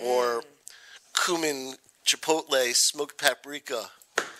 or 0.00 0.40
mm. 0.40 0.44
cumin, 1.14 1.74
chipotle, 2.06 2.72
smoked 2.74 3.18
paprika. 3.18 3.90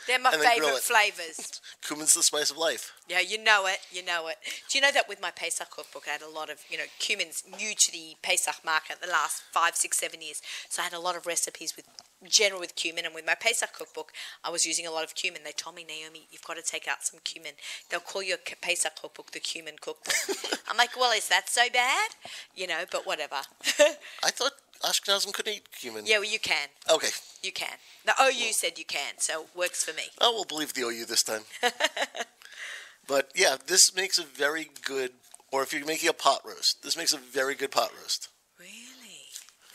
They're 0.06 0.18
my 0.18 0.32
And 0.32 0.42
then 0.42 0.58
grill 0.58 0.68
favorite 0.68 0.82
flavors. 0.82 1.60
Cumin's 1.82 2.14
the 2.14 2.22
spice 2.22 2.50
of 2.50 2.56
life. 2.56 2.92
Yeah, 3.08 3.20
you 3.20 3.42
know 3.42 3.66
it. 3.66 3.78
You 3.90 4.04
know 4.04 4.28
it. 4.28 4.36
Do 4.70 4.78
you 4.78 4.82
know 4.82 4.92
that 4.92 5.08
with 5.08 5.20
my 5.20 5.30
Pesach 5.30 5.70
cookbook, 5.70 6.04
I 6.08 6.12
had 6.12 6.22
a 6.22 6.28
lot 6.28 6.50
of, 6.50 6.60
you 6.68 6.78
know, 6.78 6.84
cumin's 6.98 7.42
new 7.58 7.74
to 7.74 7.92
the 7.92 8.16
Pesach 8.22 8.64
market 8.64 9.00
the 9.00 9.10
last 9.10 9.42
five, 9.52 9.76
six, 9.76 9.98
seven 9.98 10.22
years. 10.22 10.42
So 10.68 10.82
I 10.82 10.84
had 10.84 10.94
a 10.94 11.00
lot 11.00 11.16
of 11.16 11.26
recipes 11.26 11.74
with 11.76 11.86
general 12.28 12.60
with 12.60 12.74
cumin. 12.76 13.04
And 13.04 13.14
with 13.14 13.26
my 13.26 13.34
Pesach 13.34 13.72
cookbook, 13.72 14.12
I 14.42 14.50
was 14.50 14.66
using 14.66 14.86
a 14.86 14.90
lot 14.90 15.04
of 15.04 15.14
cumin. 15.14 15.42
They 15.44 15.52
told 15.52 15.76
me, 15.76 15.84
Naomi, 15.84 16.26
you've 16.30 16.44
got 16.44 16.56
to 16.56 16.62
take 16.62 16.88
out 16.88 17.04
some 17.04 17.20
cumin. 17.24 17.52
They'll 17.90 18.00
call 18.00 18.22
your 18.22 18.38
Pesach 18.38 19.00
cookbook 19.00 19.32
the 19.32 19.40
cumin 19.40 19.76
cookbook. 19.80 20.14
I'm 20.68 20.76
like, 20.76 20.96
well, 20.98 21.12
is 21.12 21.28
that 21.28 21.48
so 21.48 21.62
bad? 21.72 22.10
You 22.54 22.66
know, 22.66 22.84
but 22.90 23.06
whatever. 23.06 23.36
I 24.22 24.30
thought 24.30 24.52
Ashkenazim 24.84 25.32
couldn't 25.32 25.54
eat 25.54 25.68
cumin. 25.72 26.06
yeah, 26.06 26.18
well, 26.18 26.30
you 26.30 26.38
can. 26.38 26.68
Okay. 26.90 27.08
You 27.42 27.52
can. 27.52 27.76
The 28.04 28.14
OU 28.20 28.52
said 28.52 28.78
you 28.78 28.84
can, 28.84 29.14
so 29.18 29.46
works 29.54 29.84
for 29.84 29.94
me. 29.96 30.04
Oh, 30.20 30.32
we'll 30.32 30.44
believe 30.44 30.74
the 30.74 30.82
OU 30.82 31.06
this 31.06 31.22
time. 31.22 31.42
but 33.08 33.30
yeah, 33.34 33.56
this 33.66 33.94
makes 33.94 34.18
a 34.18 34.24
very 34.24 34.68
good, 34.84 35.12
or 35.50 35.62
if 35.62 35.72
you're 35.72 35.86
making 35.86 36.08
a 36.08 36.12
pot 36.12 36.40
roast, 36.44 36.82
this 36.82 36.96
makes 36.96 37.12
a 37.12 37.18
very 37.18 37.54
good 37.54 37.70
pot 37.70 37.90
roast. 38.00 38.28
Really? 38.58 38.74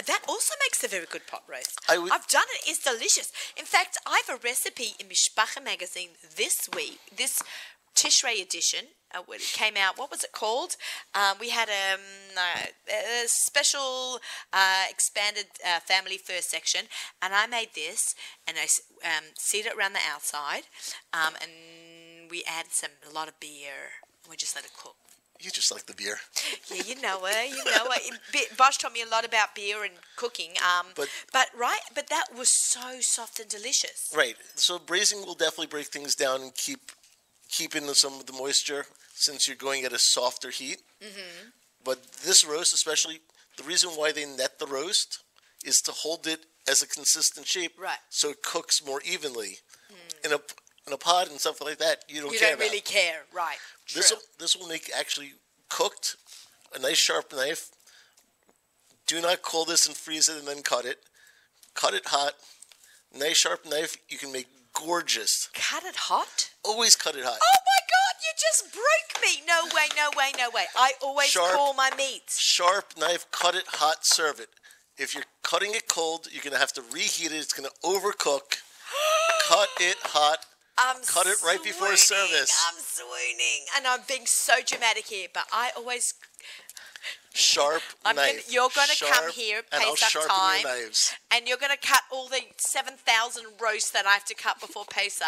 That 0.05 0.21
also 0.27 0.53
makes 0.65 0.83
a 0.83 0.87
very 0.87 1.05
good 1.09 1.27
pot 1.27 1.43
roast. 1.49 1.79
I 1.89 1.95
I've 1.95 2.27
done 2.27 2.47
it. 2.55 2.69
It's 2.69 2.83
delicious. 2.83 3.31
In 3.57 3.65
fact, 3.65 3.97
I 4.07 4.21
have 4.25 4.39
a 4.39 4.41
recipe 4.41 4.93
in 4.99 5.07
Mishpacha 5.07 5.63
magazine 5.63 6.09
this 6.37 6.69
week, 6.73 6.99
this 7.15 7.43
Tishrei 7.95 8.41
edition. 8.41 8.85
Uh, 9.13 9.21
when 9.25 9.39
it 9.39 9.51
came 9.53 9.73
out, 9.75 9.97
what 9.97 10.11
was 10.11 10.23
it 10.23 10.31
called? 10.31 10.75
Um, 11.15 11.37
we 11.39 11.49
had 11.49 11.67
um, 11.69 11.99
a, 12.37 13.23
a 13.23 13.27
special 13.27 14.19
uh, 14.53 14.83
expanded 14.89 15.47
uh, 15.65 15.79
family 15.79 16.17
first 16.17 16.49
section, 16.51 16.81
and 17.21 17.33
I 17.33 17.47
made 17.47 17.69
this, 17.73 18.13
and 18.47 18.57
I 18.57 18.67
um, 19.07 19.23
seared 19.35 19.65
it 19.65 19.75
around 19.75 19.93
the 19.93 19.99
outside, 20.07 20.63
um, 21.13 21.33
and 21.41 22.29
we 22.29 22.43
added 22.47 22.71
some 22.71 22.91
a 23.09 23.13
lot 23.13 23.27
of 23.27 23.39
beer. 23.39 23.97
We 24.29 24.35
just 24.37 24.55
let 24.55 24.63
it 24.63 24.71
cook. 24.77 24.95
You 25.41 25.49
just 25.49 25.71
like 25.71 25.85
the 25.85 25.93
beer. 25.93 26.17
Yeah, 26.69 26.83
you 26.85 27.01
know 27.01 27.21
it. 27.23 27.49
You 27.49 27.63
know 27.71 27.87
it. 27.91 28.57
Bosch 28.57 28.77
taught 28.77 28.91
me 28.91 29.01
a 29.01 29.07
lot 29.09 29.25
about 29.25 29.55
beer 29.55 29.83
and 29.85 29.93
cooking. 30.17 30.51
Um, 30.61 30.87
But- 30.95 31.09
but 31.31 31.47
right, 31.57 31.79
but 31.95 32.07
that 32.09 32.25
was 32.37 32.49
so 32.49 32.99
soft 32.99 33.39
and 33.39 33.49
delicious. 33.49 34.11
Right. 34.13 34.35
So 34.55 34.77
braising 34.77 35.25
will 35.25 35.35
definitely 35.35 35.67
break 35.67 35.87
things 35.87 36.13
down 36.13 36.41
and 36.41 36.53
keep 36.53 36.91
keep 37.49 37.75
in 37.75 37.93
some 37.93 38.13
of 38.13 38.25
the 38.25 38.33
moisture 38.33 38.85
since 39.13 39.47
you're 39.47 39.57
going 39.57 39.83
at 39.83 39.93
a 39.93 39.99
softer 39.99 40.49
heat. 40.49 40.81
Mm-hmm. 41.03 41.49
But 41.83 42.03
this 42.23 42.45
roast, 42.45 42.73
especially, 42.73 43.19
the 43.57 43.63
reason 43.63 43.91
why 43.91 44.11
they 44.11 44.25
net 44.25 44.59
the 44.59 44.67
roast 44.67 45.19
is 45.65 45.81
to 45.81 45.91
hold 45.91 46.27
it 46.27 46.45
as 46.69 46.81
a 46.81 46.87
consistent 46.87 47.47
shape, 47.47 47.73
Right. 47.77 47.97
So 48.09 48.29
it 48.29 48.43
cooks 48.43 48.85
more 48.85 49.01
evenly. 49.05 49.57
In 50.23 50.33
a 50.33 50.39
in 50.85 50.93
a 50.93 50.97
pot 50.97 51.29
and 51.29 51.39
stuff 51.39 51.61
like 51.61 51.77
that, 51.77 52.03
you 52.09 52.21
don't 52.21 52.33
You 52.33 52.39
care 52.39 52.49
You 52.49 52.55
don't 52.55 52.61
about. 52.61 52.71
really 52.71 52.81
care, 52.81 53.21
right? 53.33 53.57
This 53.93 54.11
will 54.11 54.19
this 54.37 54.55
will 54.55 54.67
make 54.67 54.91
actually 54.95 55.33
cooked 55.69 56.17
a 56.75 56.79
nice 56.79 56.97
sharp 56.97 57.31
knife. 57.33 57.69
Do 59.07 59.21
not 59.21 59.41
cool 59.41 59.65
this 59.65 59.87
and 59.87 59.95
freeze 59.95 60.27
it 60.29 60.37
and 60.37 60.47
then 60.47 60.61
cut 60.61 60.85
it. 60.85 60.99
Cut 61.73 61.93
it 61.93 62.07
hot. 62.07 62.33
Nice 63.17 63.37
sharp 63.37 63.65
knife. 63.65 63.97
You 64.09 64.17
can 64.17 64.31
make 64.31 64.47
gorgeous. 64.73 65.49
Cut 65.53 65.83
it 65.83 65.95
hot. 65.95 66.48
Always 66.65 66.95
cut 66.95 67.15
it 67.15 67.23
hot. 67.23 67.39
Oh 67.41 67.57
my 67.65 67.81
God! 67.89 68.15
You 68.21 68.31
just 68.39 68.73
broke 68.73 69.23
me. 69.23 69.41
No 69.47 69.65
way! 69.75 69.87
No 69.95 70.09
way! 70.17 70.31
No 70.37 70.49
way! 70.49 70.65
I 70.75 70.91
always 71.01 71.27
Sharp. 71.27 71.55
call 71.55 71.73
my 71.73 71.89
meats. 71.97 72.39
Sharp 72.39 72.93
knife. 72.97 73.25
Cut 73.31 73.55
it 73.55 73.65
hot. 73.67 74.05
Serve 74.05 74.39
it. 74.39 74.49
If 74.97 75.13
you're 75.13 75.23
cutting 75.43 75.73
it 75.73 75.87
cold, 75.87 76.27
you're 76.31 76.43
gonna 76.43 76.57
have 76.57 76.73
to 76.73 76.81
reheat 76.93 77.31
it. 77.31 77.35
It's 77.35 77.53
gonna 77.53 77.69
overcook. 77.83 78.61
cut 79.47 79.69
it 79.79 79.97
hot. 80.03 80.45
I'm 80.77 81.01
Cut 81.03 81.27
it 81.27 81.37
right 81.43 81.61
before 81.61 81.95
service. 81.97 82.65
I'm 82.67 82.79
swooning, 82.79 83.65
and 83.75 83.85
I'm 83.85 83.99
being 84.07 84.25
so 84.25 84.53
dramatic 84.65 85.07
here, 85.07 85.27
but 85.33 85.43
I 85.51 85.71
always 85.75 86.13
Sharp 87.33 87.81
I'm 88.05 88.15
gonna, 88.15 88.27
knife. 88.33 88.51
you're 88.51 88.69
going 88.73 88.87
to 88.87 89.05
come 89.05 89.31
here, 89.31 89.61
Pesach 89.69 90.09
sharpen 90.09 90.29
time, 90.29 90.91
and 91.31 91.47
you're 91.47 91.57
going 91.57 91.71
to 91.71 91.87
cut 91.87 92.01
all 92.11 92.27
the 92.29 92.41
7,000 92.57 93.43
roasts 93.61 93.91
that 93.91 94.05
I 94.05 94.11
have 94.11 94.25
to 94.25 94.35
cut 94.35 94.59
before 94.59 94.85
Pesach. 94.89 95.27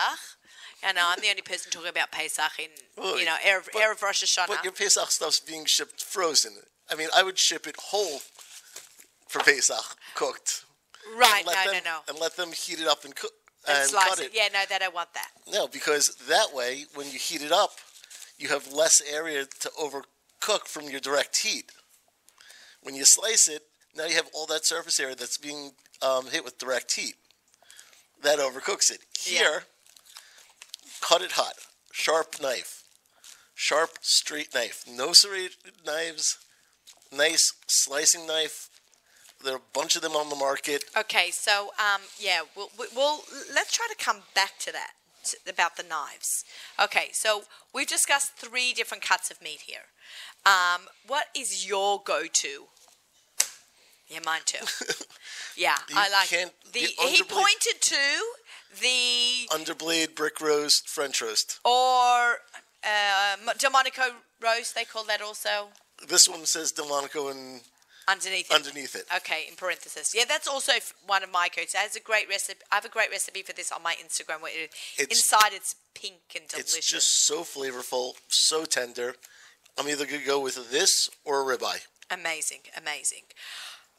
I 0.83 0.93
know, 0.93 1.01
I'm 1.05 1.21
the 1.21 1.29
only 1.29 1.41
person 1.41 1.71
talking 1.71 1.89
about 1.89 2.11
Pesach 2.11 2.51
in, 2.59 2.69
Well, 2.97 3.19
you 3.19 3.25
know, 3.25 3.35
Erev, 3.45 3.69
but- 3.71 3.81
Erev 3.81 4.01
Rosh 4.01 4.23
Hashanah. 4.23 4.47
But 4.47 4.63
your 4.63 4.73
Pesach 4.73 5.11
stuff's 5.11 5.39
being 5.39 5.65
shipped 5.65 6.03
frozen. 6.03 6.53
I 6.89 6.95
mean, 6.95 7.09
I 7.15 7.23
would 7.23 7.37
ship 7.37 7.67
it 7.67 7.75
whole 7.77 8.19
for 9.27 9.39
Pesach, 9.39 9.95
cooked. 10.15 10.65
right, 11.15 11.43
and 11.45 11.55
no, 11.65 11.71
them, 11.71 11.83
no, 11.85 11.91
no. 11.91 11.99
And 12.09 12.19
let 12.19 12.35
them 12.35 12.51
heat 12.51 12.79
it 12.81 12.87
up 12.87 13.05
and 13.05 13.15
cook 13.15 13.31
And, 13.67 13.77
and 13.77 13.89
slice 13.89 14.09
cut 14.09 14.19
it. 14.19 14.25
it. 14.25 14.31
Yeah, 14.33 14.47
no, 14.53 14.59
they 14.67 14.79
don't 14.79 14.93
want 14.95 15.13
that. 15.13 15.29
No, 15.47 15.67
because 15.67 16.15
that 16.27 16.47
way, 16.53 16.85
when 16.95 17.05
you 17.07 17.19
heat 17.19 17.41
it 17.41 17.51
up, 17.51 17.71
you 18.37 18.49
have 18.49 18.71
less 18.73 19.01
area 19.09 19.45
to 19.59 19.69
overcook 19.79 20.65
from 20.67 20.89
your 20.89 20.99
direct 20.99 21.37
heat. 21.37 21.71
When 22.81 22.95
you 22.95 23.05
slice 23.05 23.47
it, 23.47 23.61
now 23.95 24.05
you 24.05 24.15
have 24.15 24.27
all 24.33 24.47
that 24.47 24.65
surface 24.65 24.99
area 24.99 25.15
that's 25.15 25.37
being 25.37 25.71
um, 26.01 26.25
hit 26.27 26.43
with 26.43 26.57
direct 26.57 26.91
heat. 26.93 27.13
That 28.23 28.39
overcooks 28.39 28.89
it. 28.91 28.99
Here, 29.19 29.63
cut 31.01 31.21
it 31.21 31.33
hot, 31.33 31.53
sharp 31.91 32.35
knife, 32.41 32.83
sharp 33.55 33.91
straight 34.01 34.53
knife, 34.53 34.83
no 34.89 35.13
serrated 35.13 35.57
knives, 35.85 36.37
nice 37.11 37.53
slicing 37.67 38.25
knife. 38.27 38.69
There 39.43 39.53
are 39.53 39.57
a 39.57 39.73
bunch 39.73 39.95
of 39.95 40.03
them 40.03 40.11
on 40.15 40.29
the 40.29 40.35
market. 40.35 40.83
Okay, 40.95 41.31
so 41.31 41.71
um, 41.79 42.01
yeah, 42.19 42.41
we'll, 42.55 42.69
we- 42.79 42.87
we'll 42.95 43.21
let's 43.53 43.75
try 43.75 43.87
to 43.89 43.95
come 44.03 44.19
back 44.35 44.57
to 44.59 44.71
that 44.71 44.91
about 45.47 45.77
the 45.77 45.83
knives. 45.83 46.43
Okay, 46.81 47.09
so 47.13 47.43
we've 47.73 47.87
discussed 47.87 48.33
three 48.37 48.73
different 48.73 49.03
cuts 49.03 49.29
of 49.31 49.41
meat 49.41 49.61
here. 49.65 49.85
Um, 50.45 50.81
what 51.07 51.25
is 51.35 51.67
your 51.67 52.01
go-to? 52.03 52.65
Yeah, 54.07 54.19
mine 54.25 54.41
too. 54.45 54.65
Yeah, 55.57 55.75
You 55.89 55.95
I 55.97 56.09
like 56.09 56.29
the 56.71 56.79
He 56.79 57.23
pointed 57.23 57.81
to 57.81 57.95
the 58.79 59.47
Underblade, 59.49 60.15
brick 60.15 60.39
roast, 60.41 60.87
French 60.89 61.21
roast. 61.21 61.59
or 61.65 62.37
uh, 62.83 63.35
Delmonico 63.57 64.03
roast. 64.41 64.75
They 64.75 64.85
call 64.85 65.03
that 65.05 65.21
also 65.21 65.69
This 66.07 66.27
one 66.29 66.45
says 66.45 66.71
Delmonico 66.71 67.29
and 67.31 67.61
underneath. 68.07 68.49
it. 68.49 68.55
underneath 68.55 68.95
it. 68.95 69.05
Okay, 69.17 69.45
in 69.49 69.55
parentheses. 69.55 70.13
Yeah, 70.15 70.23
that's 70.27 70.47
also 70.47 70.73
one 71.05 71.23
of 71.23 71.31
my 71.31 71.49
codes. 71.49 71.73
It 71.73 71.77
has 71.77 71.95
a 71.95 71.99
great 71.99 72.27
recipe. 72.29 72.59
I 72.71 72.75
have 72.75 72.85
a 72.85 72.89
great 72.89 73.09
recipe 73.11 73.41
for 73.43 73.53
this 73.53 73.71
on 73.71 73.83
my 73.83 73.93
Instagram. 73.95 74.41
Where 74.41 74.51
it, 74.53 74.73
It's- 74.97 75.17
inside 75.19 75.53
it's 75.53 75.75
pink 75.93 76.15
and 76.35 76.47
delicious. 76.47 76.75
It's 76.77 76.89
just 76.89 77.25
so 77.25 77.43
flavorful, 77.43 78.13
so 78.29 78.65
tender. 78.65 79.15
I'm 79.77 79.87
either 79.87 80.05
gonna 80.05 80.25
go 80.25 80.39
with 80.39 80.71
this 80.71 81.09
or 81.23 81.41
a 81.51 81.57
ribeye. 81.57 81.81
amazing, 82.09 82.59
amazing. 82.77 83.23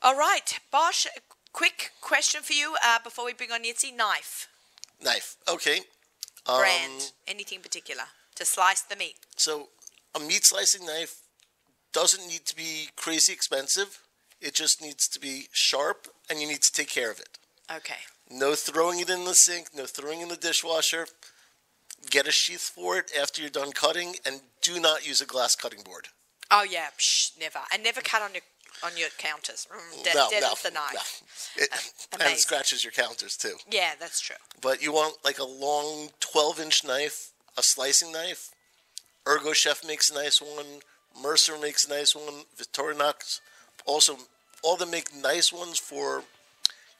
All 0.02 0.16
right, 0.16 0.58
Bosch. 0.70 1.06
Quick 1.52 1.92
question 2.00 2.42
for 2.42 2.52
you 2.54 2.76
uh, 2.84 2.98
before 3.04 3.24
we 3.26 3.32
bring 3.34 3.52
on 3.52 3.62
Yitzi. 3.62 3.94
Knife, 3.94 4.48
Knife. 5.02 5.36
Okay. 5.48 5.80
Um, 6.46 6.58
brand, 6.58 7.12
anything 7.28 7.60
particular 7.60 8.04
to 8.34 8.44
slice 8.44 8.82
the 8.82 8.96
meat. 8.96 9.16
So 9.36 9.68
a 10.14 10.20
meat 10.20 10.44
slicing 10.44 10.84
knife 10.86 11.20
doesn't 11.92 12.26
need 12.26 12.46
to 12.46 12.56
be 12.56 12.88
crazy 12.96 13.32
expensive. 13.32 14.00
It 14.40 14.54
just 14.54 14.82
needs 14.82 15.06
to 15.08 15.20
be 15.20 15.46
sharp, 15.52 16.08
and 16.28 16.40
you 16.40 16.48
need 16.48 16.62
to 16.62 16.72
take 16.72 16.88
care 16.88 17.10
of 17.10 17.20
it. 17.20 17.38
Okay. 17.74 18.00
No 18.30 18.54
throwing 18.54 18.98
it 19.00 19.08
in 19.10 19.24
the 19.24 19.34
sink. 19.34 19.68
No 19.76 19.86
throwing 19.86 20.20
in 20.20 20.28
the 20.28 20.36
dishwasher. 20.36 21.06
get 22.10 22.26
a 22.26 22.32
sheath 22.32 22.72
for 22.74 22.98
it 22.98 23.12
after 23.18 23.40
you're 23.40 23.50
done 23.50 23.72
cutting, 23.72 24.16
and 24.26 24.40
do 24.62 24.80
not 24.80 25.06
use 25.06 25.20
a 25.20 25.26
glass 25.26 25.54
cutting 25.54 25.82
board. 25.82 26.08
Oh 26.50 26.64
yeah, 26.64 26.88
psh, 26.98 27.38
never. 27.38 27.60
And 27.72 27.82
never 27.82 28.00
cut 28.00 28.22
on 28.22 28.32
your 28.34 28.42
on 28.84 28.96
your 28.96 29.08
counters. 29.18 29.66
Mm, 29.70 30.02
de- 30.04 30.14
no, 30.14 30.28
dead 30.30 30.42
no, 30.42 30.48
off 30.48 30.62
the 30.62 30.70
knife. 30.70 31.22
no. 31.56 31.62
It, 31.64 31.68
Uh, 31.72 31.76
and 32.24 32.32
it 32.32 32.38
scratches 32.38 32.84
your 32.84 32.92
counters 32.92 33.36
too. 33.36 33.56
Yeah, 33.70 33.92
that's 33.98 34.20
true. 34.20 34.36
But 34.60 34.82
you 34.82 34.92
want 34.92 35.16
like 35.24 35.38
a 35.38 35.44
long 35.44 36.10
12 36.20 36.60
inch 36.60 36.84
knife, 36.84 37.30
a 37.56 37.62
slicing 37.62 38.12
knife. 38.12 38.50
Ergo 39.26 39.52
Chef 39.52 39.84
makes 39.86 40.10
a 40.10 40.14
nice 40.14 40.40
one. 40.40 40.80
Mercer 41.20 41.58
makes 41.58 41.86
a 41.86 41.90
nice 41.90 42.14
one. 42.16 42.44
Victorinox 42.58 43.40
also, 43.84 44.16
all 44.62 44.76
them 44.76 44.90
make 44.90 45.14
nice 45.14 45.52
ones 45.52 45.78
for, 45.78 46.22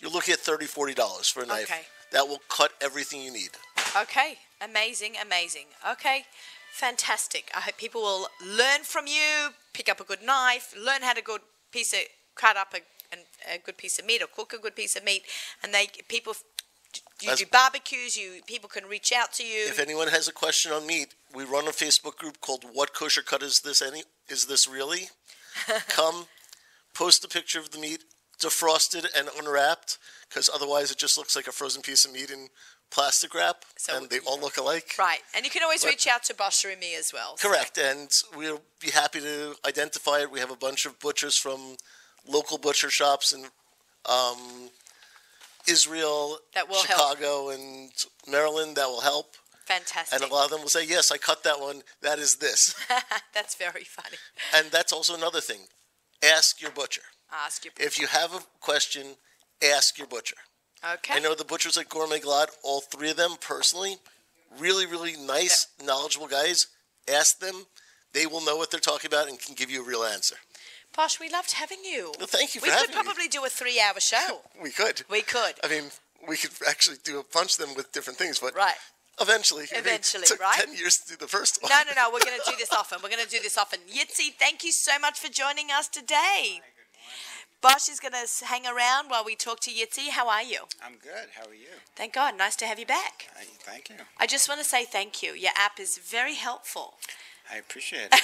you're 0.01 0.11
looking 0.11 0.33
at 0.33 0.41
$30, 0.41 0.69
$40 0.69 1.31
for 1.33 1.43
a 1.43 1.47
knife. 1.47 1.71
Okay. 1.71 1.83
That 2.11 2.29
will 2.29 2.43
cut 2.49 2.73
everything 2.81 3.23
you 3.23 3.33
need. 3.33 3.51
Okay, 4.01 4.39
amazing, 4.61 5.15
amazing. 5.21 5.67
Okay, 5.93 6.27
fantastic. 6.73 7.51
I 7.55 7.61
hope 7.61 7.79
people 7.79 8.03
will 8.03 8.27
learn 8.45 8.83
from 8.83 9.07
you, 9.07 9.51
pick 9.73 9.89
up 9.89 10.01
a 10.01 10.05
good 10.05 10.23
knife, 10.23 10.75
learn 10.79 11.03
how 11.03 11.15
to 11.15 11.23
good 11.23 11.41
piece 11.73 11.93
of 11.93 12.01
cut 12.35 12.57
up 12.57 12.75
a, 12.75 13.17
a 13.55 13.59
good 13.59 13.77
piece 13.77 13.99
of 13.99 14.07
meat 14.07 14.23
or 14.23 14.27
cook 14.27 14.53
a 14.53 14.59
good 14.59 14.77
piece 14.77 14.97
of 14.97 15.05
meat, 15.05 15.23
and 15.63 15.73
they 15.75 15.89
people. 16.09 16.35
You 17.23 17.31
As- 17.31 17.39
do 17.39 17.47
barbecues. 17.47 18.17
You 18.17 18.43
people 18.47 18.69
can 18.69 18.85
reach 18.85 19.13
out 19.13 19.33
to 19.35 19.45
you. 19.45 19.67
If 19.67 19.79
anyone 19.79 20.09
has 20.09 20.29
a 20.29 20.33
question 20.33 20.73
on 20.73 20.87
meat, 20.87 21.15
we 21.35 21.45
run 21.45 21.67
a 21.67 21.71
Facebook 21.71 22.17
group 22.17 22.41
called 22.41 22.65
"What 22.73 22.95
Kosher 22.95 23.23
Cut 23.23 23.43
Is 23.43 23.61
This? 23.61 23.81
Any 23.81 24.03
Is 24.29 24.47
This 24.47 24.69
Really?" 24.69 25.09
Come, 25.89 26.27
post 26.95 27.25
a 27.25 27.29
picture 27.29 27.59
of 27.59 27.71
the 27.71 27.79
meat, 27.79 28.05
defrosted 28.43 29.07
and 29.17 29.29
unwrapped, 29.39 29.99
because 30.29 30.51
otherwise 30.53 30.91
it 30.91 30.99
just 30.99 31.17
looks 31.17 31.37
like 31.37 31.47
a 31.47 31.53
frozen 31.53 31.83
piece 31.83 32.05
of 32.05 32.13
meat 32.13 32.31
in 32.31 32.49
plastic 32.93 33.35
wrap, 33.35 33.65
So- 33.79 33.97
and 33.97 34.11
they 34.11 34.21
all 34.21 34.39
look 34.39 34.57
alike. 34.59 34.95
right, 34.99 35.23
and 35.35 35.45
you 35.45 35.51
can 35.51 35.63
always 35.63 35.83
But- 35.83 35.89
reach 35.89 36.07
out 36.07 36.23
to 36.25 36.35
Bosher 36.35 36.71
and 36.71 36.79
me 36.81 36.95
as 36.95 37.13
well. 37.13 37.37
so- 37.37 37.49
Correct, 37.49 37.79
and 37.79 38.11
we'll 38.35 38.63
be 38.79 38.91
happy 38.91 39.21
to 39.21 39.57
identify 39.65 40.21
it. 40.21 40.31
We 40.31 40.41
have 40.41 40.51
a 40.51 40.57
bunch 40.57 40.85
of 40.87 40.99
butchers 41.01 41.37
from 41.37 41.77
local 42.27 42.59
butcher 42.59 42.91
shops 42.91 43.33
in 43.33 43.51
um, 44.05 44.71
Israel, 45.67 46.39
That 46.55 46.69
will 46.69 46.83
help. 46.85 46.89
Chicago, 47.19 47.51
and 47.51 47.93
Maryland 48.27 48.77
that 48.77 48.89
will 48.89 49.01
help. 49.03 49.37
Fantastic. 49.67 50.21
And 50.21 50.29
a 50.29 50.35
lot 50.35 50.45
of 50.47 50.51
them 50.51 50.61
will 50.63 50.69
say, 50.69 50.83
"Yes, 50.83 51.11
I 51.13 51.19
cut 51.19 51.45
that 51.45 51.61
one. 51.61 51.85
That 52.01 52.19
is 52.19 52.37
this." 52.39 52.75
That's 53.33 53.55
very 53.55 53.85
funny. 53.85 54.19
and 54.53 54.71
that's 54.73 54.93
also 54.93 55.15
another 55.15 55.41
thing. 55.41 55.69
Ask 56.23 56.61
your 56.61 56.73
butcher. 56.73 57.03
Ask 57.31 57.65
your 57.65 57.73
If 57.79 57.99
you 57.99 58.09
have 58.09 58.35
a 58.35 58.41
question, 58.61 59.17
ask 59.63 59.99
your 59.99 60.09
butcher. 60.09 60.37
Okay. 60.95 61.15
I 61.15 61.21
know 61.21 61.35
the 61.35 61.45
butchers 61.45 61.77
at 61.79 61.89
Gourmet 61.89 62.19
Glatt, 62.19 62.49
all 62.63 62.81
three 62.81 63.11
of 63.11 63.17
them 63.17 63.33
personally, 63.41 63.97
really, 64.59 64.87
really 64.87 65.15
nice, 65.17 65.69
knowledgeable 65.85 66.27
guys. 66.27 66.67
Ask 67.13 67.39
them. 67.39 67.67
They 68.13 68.27
will 68.27 68.45
know 68.45 68.57
what 68.57 68.71
they're 68.71 68.81
talking 68.81 69.09
about 69.09 69.29
and 69.29 69.39
can 69.41 69.55
give 69.55 69.71
you 69.71 69.83
a 69.83 69.87
real 69.87 70.03
answer. 70.05 70.37
Bosch, 70.95 71.19
we 71.19 71.31
loved 71.31 71.53
having 71.53 71.79
you. 71.85 72.13
Well, 72.19 72.27
thank 72.27 72.55
you 72.55 72.61
for 72.61 72.67
we 72.67 72.71
having 72.71 72.89
could 72.95 73.05
probably 73.05 73.27
do 73.29 73.45
a 73.45 73.49
three-hour 73.49 73.99
show. 74.01 74.43
We 74.63 74.71
could. 74.71 75.03
we 75.11 75.23
could. 75.23 75.55
I 75.65 75.69
mean, 75.69 75.85
we 76.29 76.37
could 76.37 76.51
actually 76.69 76.99
do 77.03 77.19
a 77.19 77.25
bunch 77.33 77.59
of 77.59 77.67
them 77.67 77.75
with 77.77 77.91
different 77.93 78.19
things, 78.19 78.39
but 78.39 78.55
Right. 78.55 78.75
eventually, 79.21 79.65
Eventually, 79.73 80.25
it 80.25 80.29
took 80.29 80.41
right? 80.41 80.59
ten 80.61 80.75
years 80.77 80.99
to 80.99 81.09
do 81.13 81.17
the 81.17 81.27
first 81.29 81.63
one. 81.63 81.71
No, 81.71 81.81
no, 81.87 81.93
no. 81.97 82.11
We're 82.13 82.21
going 82.21 82.39
to 82.39 82.51
do 82.51 82.57
this 82.59 82.73
often. 82.73 82.99
We're 83.03 83.09
going 83.09 83.25
to 83.25 83.29
do 83.31 83.41
this 83.41 83.57
often. 83.57 83.81
Yitzi, 83.91 84.35
thank 84.39 84.63
you 84.65 84.73
so 84.73 84.99
much 84.99 85.19
for 85.19 85.29
joining 85.33 85.71
us 85.71 85.89
today. 85.89 86.61
Bosch 87.63 87.89
is 87.89 88.01
going 88.01 88.13
to 88.13 88.45
hang 88.45 88.67
around 88.67 89.09
while 89.09 89.25
we 89.25 89.37
talk 89.37 89.61
to 89.61 89.71
Yitzi. 89.71 90.11
How 90.11 90.29
are 90.29 90.43
you? 90.43 90.63
I'm 90.85 90.95
good. 91.01 91.29
How 91.37 91.49
are 91.49 91.55
you? 91.55 91.69
Thank 91.95 92.13
God. 92.13 92.37
Nice 92.37 92.57
to 92.57 92.67
have 92.67 92.79
you 92.81 92.87
back. 92.87 93.29
Thank 93.61 93.89
you. 93.89 93.97
I 94.19 94.27
just 94.27 94.49
want 94.49 94.61
to 94.61 94.67
say 94.67 94.85
thank 94.85 95.23
you. 95.23 95.33
Your 95.33 95.53
app 95.57 95.79
is 95.79 95.99
very 95.99 96.35
helpful. 96.35 96.95
I 97.53 97.57
appreciate 97.59 98.09
it. 98.11 98.21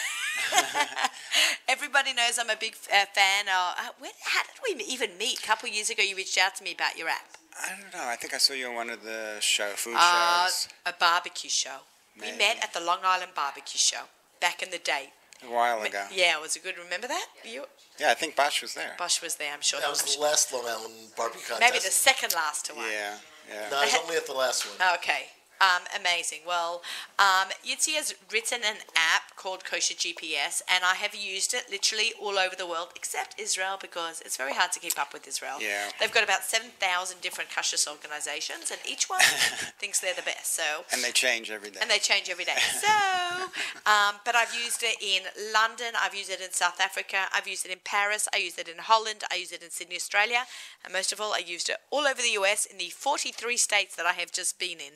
Everybody 1.68 2.12
knows 2.12 2.38
I'm 2.38 2.50
a 2.50 2.56
big 2.56 2.74
uh, 2.92 3.04
fan. 3.14 3.44
Of, 3.46 3.74
uh, 3.78 3.92
when, 4.00 4.10
how 4.24 4.42
did 4.42 4.76
we 4.78 4.84
even 4.84 5.16
meet? 5.18 5.38
A 5.38 5.42
couple 5.46 5.68
of 5.68 5.74
years 5.74 5.90
ago, 5.90 6.02
you 6.02 6.16
reached 6.16 6.38
out 6.38 6.56
to 6.56 6.64
me 6.64 6.72
about 6.74 6.98
your 6.98 7.08
app. 7.08 7.36
I 7.62 7.68
don't 7.80 7.92
know. 7.92 8.08
I 8.08 8.16
think 8.16 8.34
I 8.34 8.38
saw 8.38 8.54
you 8.54 8.68
on 8.68 8.74
one 8.74 8.90
of 8.90 9.04
the 9.04 9.36
show 9.40 9.70
food 9.76 9.94
Uh, 9.96 10.46
shows 10.46 10.68
a 10.86 10.92
barbecue 10.98 11.50
show. 11.50 11.78
We 12.20 12.32
met 12.36 12.58
at 12.62 12.72
the 12.74 12.80
Long 12.80 12.98
Island 13.04 13.30
Barbecue 13.36 13.78
Show 13.78 14.04
back 14.40 14.60
in 14.60 14.70
the 14.70 14.78
day. 14.78 15.10
A 15.46 15.52
while 15.52 15.82
ago. 15.82 16.04
Yeah, 16.12 16.36
it 16.36 16.42
was 16.42 16.56
a 16.56 16.60
good. 16.60 16.76
Remember 16.78 17.06
that? 17.08 17.26
You, 17.44 17.64
Yeah, 17.98 18.10
I 18.10 18.14
think 18.14 18.36
Bosch 18.36 18.62
was 18.62 18.74
there. 18.74 18.94
Bosch 18.98 19.22
was 19.22 19.36
there. 19.36 19.52
I'm 19.52 19.60
sure. 19.60 19.80
That 19.80 19.86
he 19.86 19.90
was 19.90 20.02
was. 20.02 20.16
the 20.16 20.22
last 20.22 20.52
Long 20.52 20.64
Island 20.66 20.94
barbecue 21.16 21.42
contest. 21.48 21.60
Maybe 21.60 21.78
the 21.82 21.90
second 21.90 22.32
last 22.34 22.74
one. 22.74 22.84
Yeah, 22.86 23.14
yeah. 23.48 23.68
No, 23.70 23.78
I 23.78 23.84
was 23.84 23.96
only 24.02 24.16
at 24.16 24.26
the 24.26 24.34
last 24.34 24.66
one. 24.66 24.94
Okay. 24.96 25.26
Um, 25.60 25.82
amazing. 25.98 26.40
Well, 26.46 26.82
um, 27.18 27.48
Yitzi 27.66 27.94
has 27.94 28.14
written 28.32 28.60
an 28.64 28.76
app 28.94 29.34
called 29.36 29.64
Kosher 29.64 29.94
GPS, 29.94 30.62
and 30.72 30.84
I 30.84 30.94
have 30.94 31.14
used 31.14 31.52
it 31.52 31.64
literally 31.70 32.12
all 32.20 32.38
over 32.38 32.54
the 32.54 32.66
world 32.66 32.88
except 32.94 33.38
Israel 33.40 33.76
because 33.80 34.20
it's 34.20 34.36
very 34.36 34.52
hard 34.54 34.70
to 34.72 34.80
keep 34.80 34.98
up 34.98 35.12
with 35.12 35.26
Israel. 35.26 35.56
Yeah. 35.60 35.90
They've 35.98 36.12
got 36.12 36.22
about 36.22 36.44
7,000 36.44 37.20
different 37.20 37.50
Kosher 37.54 37.76
organizations, 37.90 38.70
and 38.70 38.78
each 38.88 39.10
one 39.10 39.20
thinks 39.78 40.00
they're 40.00 40.14
the 40.14 40.22
best. 40.22 40.54
So 40.54 40.62
And 40.92 41.02
they 41.02 41.10
change 41.12 41.50
every 41.50 41.70
day. 41.70 41.80
and 41.80 41.90
they 41.90 41.98
change 41.98 42.28
every 42.30 42.44
day. 42.44 42.58
So, 42.80 42.86
um, 43.90 44.16
but 44.24 44.34
I've 44.36 44.54
used 44.54 44.82
it 44.82 44.96
in 45.02 45.22
London, 45.52 45.94
I've 46.00 46.14
used 46.14 46.30
it 46.30 46.40
in 46.40 46.52
South 46.52 46.80
Africa, 46.80 47.26
I've 47.34 47.48
used 47.48 47.66
it 47.66 47.72
in 47.72 47.78
Paris, 47.84 48.28
I 48.32 48.38
used 48.38 48.58
it 48.58 48.68
in 48.68 48.78
Holland, 48.78 49.24
I 49.32 49.36
used 49.36 49.52
it 49.52 49.62
in 49.62 49.70
Sydney, 49.70 49.96
Australia, 49.96 50.44
and 50.84 50.92
most 50.92 51.12
of 51.12 51.20
all, 51.20 51.32
I 51.34 51.42
used 51.44 51.68
it 51.68 51.76
all 51.90 52.06
over 52.06 52.22
the 52.22 52.38
US 52.40 52.64
in 52.64 52.78
the 52.78 52.90
43 52.90 53.56
states 53.56 53.96
that 53.96 54.06
I 54.06 54.12
have 54.12 54.30
just 54.32 54.58
been 54.58 54.78
in 54.78 54.94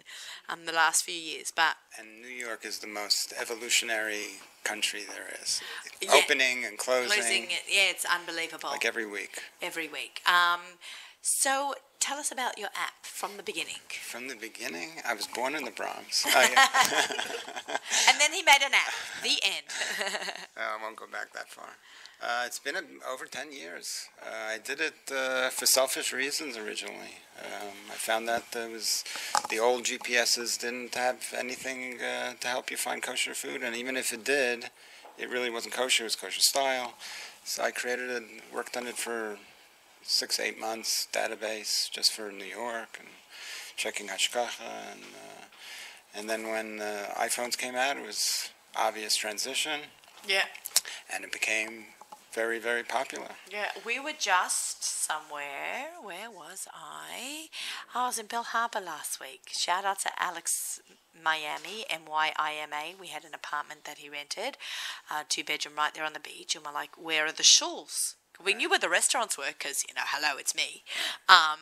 um, 0.53 0.67
the 0.67 0.73
last 0.73 1.05
few 1.05 1.15
years. 1.15 1.53
But 1.55 1.77
and 1.99 2.21
New 2.21 2.29
York 2.29 2.65
is 2.65 2.79
the 2.79 2.87
most 2.87 3.33
evolutionary 3.41 4.27
country 4.65 5.03
there 5.09 5.29
is. 5.43 5.61
Yeah. 6.01 6.11
Opening 6.15 6.65
and 6.65 6.79
closing, 6.79 7.17
losing 7.17 7.45
it, 7.45 7.63
yeah, 7.69 7.91
it's 7.91 8.05
unbelievable 8.05 8.71
like 8.71 8.85
every 8.85 9.07
week. 9.07 9.41
every 9.61 9.89
week. 9.89 10.21
Um, 10.27 10.61
so, 11.21 11.75
tell 12.03 12.19
us 12.19 12.33
about 12.33 12.59
your 12.59 12.69
app 12.75 13.07
from 13.07 13.37
the 13.37 13.45
beginning. 13.45 13.79
From 14.03 14.27
the 14.27 14.35
beginning, 14.35 14.91
I 15.09 15.15
was 15.15 15.29
born 15.29 15.55
in 15.55 15.65
the 15.65 15.71
Bronx. 15.71 16.27
Oh, 16.35 16.41
yeah. 16.41 16.67
And 18.09 18.21
then 18.21 18.33
he 18.33 18.43
made 18.43 18.63
an 18.65 18.73
app. 18.75 18.93
The 19.23 19.37
end. 19.45 19.67
I 20.57 20.83
won't 20.83 20.97
go 20.97 21.07
back 21.07 21.33
that 21.35 21.49
far. 21.49 21.69
Uh, 22.21 22.43
it's 22.47 22.59
been 22.59 22.75
a, 22.75 22.83
over 23.13 23.27
10 23.27 23.53
years. 23.53 24.09
Uh, 24.21 24.55
I 24.55 24.59
did 24.59 24.81
it 24.81 24.95
uh, 25.15 25.51
for 25.51 25.67
selfish 25.67 26.13
reasons 26.13 26.57
originally. 26.57 27.15
Um, 27.39 27.77
I 27.91 27.95
found 27.95 28.29
that 28.29 28.51
there 28.53 28.69
was 28.69 29.05
the 29.51 29.61
old 29.61 29.85
GPSs 29.85 30.61
didn't 30.61 30.95
have 30.97 31.23
anything 31.37 31.99
uh, 32.01 32.33
to 32.41 32.49
help 32.49 32.71
you 32.71 32.77
find 32.77 33.03
kosher 33.03 33.35
food, 33.35 33.63
and 33.63 33.77
even 33.77 33.97
if 33.97 34.13
it 34.13 34.25
did, 34.25 34.71
it 35.19 35.31
really 35.31 35.51
wasn't 35.51 35.75
kosher. 35.75 36.05
It 36.05 36.07
was 36.07 36.17
kosher 36.17 36.41
style. 36.41 36.95
So 37.45 37.63
I 37.63 37.71
created 37.71 38.11
it, 38.11 38.23
worked 38.53 38.77
on 38.77 38.87
it 38.87 38.97
for 38.97 39.39
six, 40.03 40.39
eight 40.39 40.59
months. 40.61 41.09
Database 41.13 41.91
just 41.91 42.13
for 42.13 42.31
New 42.31 42.45
York 42.45 42.99
and 42.99 43.09
checking 43.77 44.09
Hashgacha, 44.09 44.93
and 44.93 45.03
uh, 45.03 45.45
and 46.15 46.29
then 46.29 46.49
when 46.49 46.81
uh, 46.81 47.15
iPhones 47.17 47.57
came 47.57 47.75
out, 47.75 47.97
it 47.97 48.07
was 48.07 48.51
obvious 48.77 49.17
transition 49.17 49.81
yeah. 50.27 50.45
and 51.13 51.25
it 51.25 51.33
became 51.33 51.85
very, 52.33 52.59
very 52.59 52.83
popular. 52.83 53.29
Yeah, 53.51 53.71
we 53.85 54.01
were 54.01 54.15
just 54.19 54.83
somewhere. 54.83 55.91
Where 56.03 56.31
was 56.31 56.67
I? 56.73 57.49
I 57.95 58.07
was 58.07 58.19
in 58.19 58.27
Bal 58.27 58.43
Harbour 58.43 58.81
last 58.81 59.21
week. 59.21 59.43
Shout 59.49 59.85
out 59.85 60.01
to 60.01 60.11
Alex 60.17 60.81
Miami, 61.23 61.85
M 61.91 62.03
Y 62.09 62.33
I 62.37 62.55
M 62.55 62.71
A. 62.73 62.95
We 62.99 63.09
had 63.09 63.25
an 63.25 63.35
apartment 63.35 63.85
that 63.85 63.99
he 63.99 64.09
rented, 64.09 64.57
uh, 65.11 65.25
two 65.29 65.45
bedroom 65.45 65.75
right 65.77 65.93
there 65.93 66.05
on 66.05 66.15
the 66.15 66.21
beach, 66.21 66.55
and 66.57 66.65
we're 66.65 66.73
like, 66.73 66.97
where 66.97 67.27
are 67.27 67.33
the 67.33 67.43
shuls? 67.43 68.15
We 68.45 68.55
knew 68.55 68.71
where 68.71 68.79
the 68.79 68.89
restaurants 68.89 69.39
were 69.39 69.53
because, 69.57 69.85
you 69.89 69.95
know, 69.95 70.03
hello, 70.07 70.39
it's 70.39 70.55
me. 70.55 70.83
Um, 71.29 71.59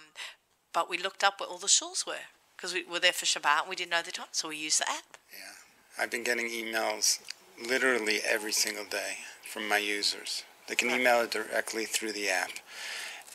but 0.73 0.89
we 0.89 0.99
looked 0.99 1.25
up 1.25 1.41
where 1.41 1.49
all 1.49 1.59
the 1.59 1.67
shuls 1.67 2.07
were 2.07 2.27
because 2.57 2.73
we 2.73 2.85
were 2.85 3.01
there 3.01 3.13
for 3.13 3.27
Shabbat 3.27 3.63
and 3.63 3.69
we 3.69 3.77
didn't 3.77 3.91
know 3.91 4.03
the 4.03 4.13
time, 4.13 4.27
so 4.33 4.49
we 4.49 4.57
used 4.57 4.81
the 4.81 4.89
app. 4.89 5.17
Yeah. 5.33 6.03
I've 6.03 6.11
been 6.11 6.25
getting 6.25 6.49
emails 6.49 7.21
literally 7.69 8.21
every 8.27 8.53
single 8.53 8.85
day 8.85 9.19
from 9.51 9.69
my 9.69 9.79
users. 9.79 10.45
They 10.69 10.75
can 10.75 10.91
email 10.91 11.23
it 11.23 11.33
directly 11.33 11.85
through 11.85 12.13
the 12.13 12.29
app. 12.29 12.51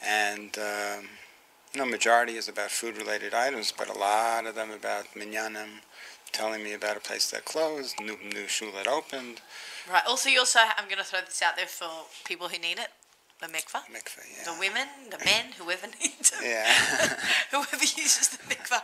And, 0.06 0.58
um, 0.58 1.10
you 1.74 1.80
know, 1.80 1.86
majority 1.86 2.38
is 2.38 2.48
about 2.48 2.72
food-related 2.72 3.34
items, 3.34 3.74
but 3.76 3.90
a 3.90 3.98
lot 3.98 4.46
of 4.46 4.56
them 4.56 4.72
about 4.72 5.06
minyanim, 5.16 5.82
telling 6.32 6.64
me 6.64 6.74
about 6.74 6.98
a 6.98 7.02
place 7.02 7.30
that 7.32 7.46
closed, 7.46 8.00
new, 8.00 8.18
new 8.34 8.48
shul 8.48 8.72
that 8.74 8.88
opened, 8.88 9.42
Right. 9.90 10.04
Also, 10.08 10.30
you 10.30 10.40
also, 10.40 10.60
I'm 10.78 10.86
going 10.86 10.98
to 10.98 11.04
throw 11.04 11.20
this 11.22 11.42
out 11.44 11.56
there 11.58 11.68
for 11.68 11.88
people 12.26 12.48
who 12.48 12.58
need 12.58 12.80
it 12.80 12.90
the 13.42 13.48
mikvah. 13.48 13.84
mikveh, 13.92 14.26
yeah. 14.38 14.54
The 14.54 14.60
women, 14.60 14.88
the 15.10 15.18
men, 15.24 15.46
whoever 15.58 15.88
needs 15.88 16.32
it. 16.40 16.44
Yeah. 16.44 17.18
whoever 17.52 17.84
uses 17.84 18.30
the 18.30 18.44
mikvah. 18.44 18.82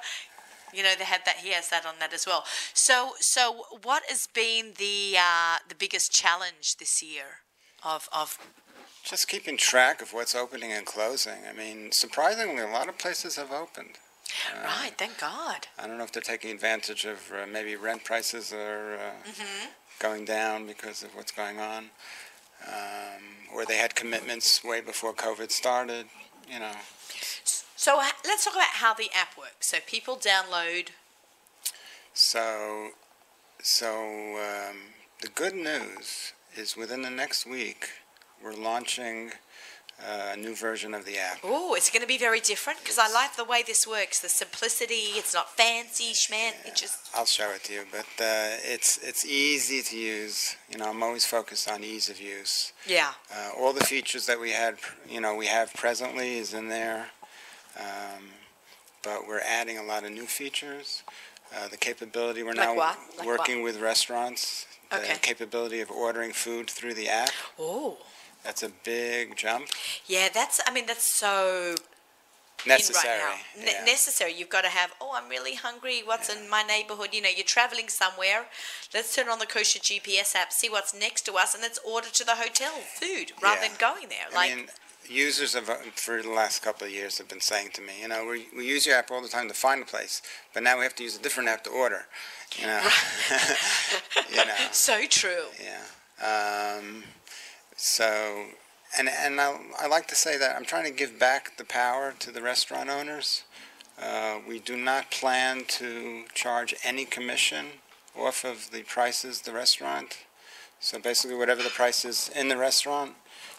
You 0.73 0.83
know, 0.83 0.93
they 0.97 1.03
had 1.03 1.21
that. 1.25 1.37
He 1.37 1.51
has 1.51 1.69
that 1.69 1.85
on 1.85 1.95
that 1.99 2.13
as 2.13 2.25
well. 2.25 2.45
So, 2.73 3.11
so 3.19 3.65
what 3.83 4.03
has 4.07 4.27
been 4.33 4.73
the 4.77 5.15
uh, 5.17 5.57
the 5.67 5.75
biggest 5.75 6.11
challenge 6.11 6.77
this 6.77 7.03
year? 7.03 7.41
Of 7.83 8.07
of 8.15 8.37
Just 9.03 9.27
keeping 9.27 9.57
track 9.57 10.01
of 10.01 10.13
what's 10.13 10.35
opening 10.35 10.71
and 10.71 10.85
closing. 10.85 11.39
I 11.49 11.53
mean, 11.53 11.91
surprisingly, 11.91 12.61
a 12.61 12.67
lot 12.67 12.87
of 12.87 12.97
places 12.97 13.35
have 13.35 13.51
opened. 13.51 13.97
Uh, 14.49 14.63
right, 14.63 14.93
thank 14.97 15.19
God. 15.19 15.67
I 15.77 15.87
don't 15.87 15.97
know 15.97 16.03
if 16.03 16.11
they're 16.11 16.21
taking 16.21 16.51
advantage 16.51 17.05
of 17.05 17.19
uh, 17.33 17.45
maybe 17.51 17.75
rent 17.75 18.05
prices 18.05 18.53
are 18.53 18.95
uh, 18.95 19.31
going 19.99 20.25
down 20.25 20.65
because 20.67 21.03
of 21.03 21.13
what's 21.15 21.31
going 21.31 21.59
on, 21.59 21.89
um, 22.67 23.24
or 23.54 23.65
they 23.65 23.78
had 23.78 23.95
commitments 23.95 24.63
way 24.63 24.82
before 24.82 25.13
COVID 25.13 25.52
started. 25.52 26.06
You 26.50 26.60
know, 26.60 26.71
So 27.76 28.00
let's 28.26 28.45
talk 28.45 28.54
about 28.54 28.76
how 28.84 28.93
the 28.93 29.10
app 29.15 29.38
works. 29.38 29.67
So 29.67 29.78
people 29.86 30.17
download. 30.17 30.89
so 32.13 32.89
so 33.63 33.89
um, 34.38 34.78
the 35.21 35.30
good 35.30 35.54
news 35.54 36.34
is 36.56 36.76
within 36.76 37.04
the 37.04 37.10
next 37.10 37.45
week 37.45 37.89
we're 38.43 38.54
launching 38.56 39.32
a 39.99 40.36
new 40.38 40.56
version 40.56 40.93
of 40.93 41.06
the 41.06 41.17
app. 41.17 41.39
Oh, 41.43 41.75
it's 41.75 41.89
going 41.89 42.01
to 42.01 42.08
be 42.08 42.17
very 42.17 42.39
different 42.39 42.80
because 42.80 42.97
I 42.97 43.12
like 43.12 43.36
the 43.36 43.43
way 43.43 43.63
this 43.65 43.86
works. 43.88 44.19
The 44.19 44.30
simplicity. 44.30 45.13
It's 45.19 45.34
not 45.34 45.49
fancy, 45.56 46.13
schman. 46.13 46.54
It 46.65 46.75
just 46.75 46.97
I'll 47.15 47.25
show 47.25 47.51
it 47.51 47.63
to 47.65 47.73
you, 47.73 47.84
but 47.91 48.06
uh, 48.19 48.58
it's 48.63 48.97
it's 49.04 49.25
easy 49.25 49.82
to 49.84 49.97
use. 49.97 50.56
You 50.71 50.77
know, 50.80 50.89
I'm 50.89 51.04
always 51.04 51.25
focused 51.25 51.69
on 51.69 51.84
ease 51.84 52.10
of 52.10 52.19
use. 52.19 52.73
yeah. 52.88 53.12
Uh, 53.34 53.51
all 53.60 53.73
the 53.73 53.84
features 53.86 54.25
that 54.25 54.39
we 54.39 54.51
had, 54.51 54.77
you 55.10 55.21
know, 55.21 55.36
we 55.36 55.45
have 55.47 55.73
presently 55.73 56.38
is 56.38 56.54
in 56.54 56.69
there, 56.69 57.08
um, 57.80 58.23
but 59.04 59.27
we're 59.27 59.41
adding 59.41 59.77
a 59.77 59.84
lot 59.84 60.04
of 60.04 60.12
new 60.12 60.25
features. 60.25 61.04
Uh, 61.56 61.67
the 61.67 61.77
capability 61.77 62.43
we're 62.43 62.54
Like 62.54 62.58
now 62.69 62.75
what? 62.75 62.97
Like 63.17 63.27
working 63.27 63.62
with 63.62 63.80
restaurants. 63.80 64.65
The 64.89 64.97
Okay. 64.97 65.17
capability 65.21 65.80
of 65.80 65.89
ordering 65.89 66.34
food 66.34 66.69
through 66.69 66.95
the 66.95 67.08
app. 67.08 67.32
Oh, 67.58 67.97
That's 68.43 68.63
a 68.63 68.69
big 68.84 69.36
jump. 69.36 69.67
yeah. 70.08 70.30
That's. 70.34 70.60
I 70.65 70.71
mean, 70.71 70.86
that's 70.88 71.06
so 71.06 71.75
Necessary. 72.67 73.19
right 73.19 73.36
now. 73.58 73.63
Ne- 73.65 73.71
yeah. 73.73 73.86
necessary. 73.86 74.34
You've 74.34 74.49
got 74.49 74.62
to 74.62 74.69
have. 74.69 74.91
Oh, 75.01 75.12
I'm 75.15 75.30
really 75.30 75.56
hungry. 75.56 76.01
What's 76.06 76.30
in 76.30 76.49
my 76.49 76.62
neighborhood? 76.63 77.10
You 77.12 77.21
know, 77.21 77.30
you're 77.36 77.43
traveling 77.45 77.88
somewhere. 77.89 78.45
Let's 78.93 79.15
turn 79.15 79.30
on 79.30 79.39
the 79.39 79.45
kosher 79.47 79.80
GPS 79.80 80.36
app, 80.36 80.51
see 80.54 80.69
what's 80.69 80.93
next 80.93 81.23
to 81.23 81.34
us, 81.34 81.54
and 81.56 81.63
let's 81.63 81.80
order 81.86 82.10
to 82.10 82.23
the 82.23 82.36
hotel 82.36 82.71
food 82.99 83.32
rather 83.41 83.62
Yeah. 83.62 83.67
than 83.69 83.77
going 83.80 84.10
there. 84.10 84.27
I 84.32 84.36
Like, 84.36 84.56
mean, 84.56 84.67
users 85.10 85.54
have, 85.56 85.69
uh, 85.71 85.77
for 85.95 86.21
the 86.21 86.30
last 86.30 86.62
couple 86.62 86.86
of 86.86 86.93
years 86.93 87.17
have 87.17 87.27
been 87.27 87.41
saying 87.41 87.71
to 87.73 87.82
me, 87.82 87.93
you 88.01 88.08
know, 88.08 88.25
we, 88.25 88.45
we 88.56 88.67
use 88.67 88.86
your 88.86 88.95
app 88.95 89.10
all 89.10 89.21
the 89.23 89.27
time 89.27 89.47
to 89.47 89.56
find 89.56 89.82
a 89.82 89.86
place, 89.86 90.21
but 90.54 90.62
now 90.62 90.77
we 90.77 90.84
have 90.84 90.95
to 90.95 91.04
use 91.04 91.15
a 91.15 91.21
different 91.21 91.49
app 91.49 91.63
to 91.63 91.69
order. 91.71 92.06
You 92.60 92.67
know, 92.67 92.82
you 94.30 94.38
know. 94.45 94.56
so 94.71 95.06
true. 95.08 95.45
Yeah. 95.60 96.77
Um, 96.77 97.04
so, 97.83 98.45
and 98.95 99.09
and 99.09 99.41
I, 99.41 99.57
I 99.79 99.87
like 99.87 100.05
to 100.09 100.15
say 100.15 100.37
that 100.37 100.55
I'm 100.55 100.65
trying 100.65 100.85
to 100.85 100.91
give 100.91 101.17
back 101.17 101.57
the 101.57 101.63
power 101.63 102.13
to 102.19 102.29
the 102.29 102.43
restaurant 102.43 102.91
owners. 102.91 103.43
Uh, 103.99 104.37
we 104.47 104.59
do 104.59 104.77
not 104.77 105.09
plan 105.09 105.63
to 105.79 106.25
charge 106.35 106.75
any 106.83 107.05
commission 107.05 107.65
off 108.15 108.45
of 108.45 108.69
the 108.69 108.83
prices 108.83 109.41
the 109.41 109.51
restaurant. 109.51 110.19
So 110.79 110.99
basically, 110.99 111.35
whatever 111.35 111.63
the 111.63 111.69
price 111.69 112.05
is 112.05 112.29
in 112.35 112.49
the 112.49 112.57
restaurant 112.57 113.13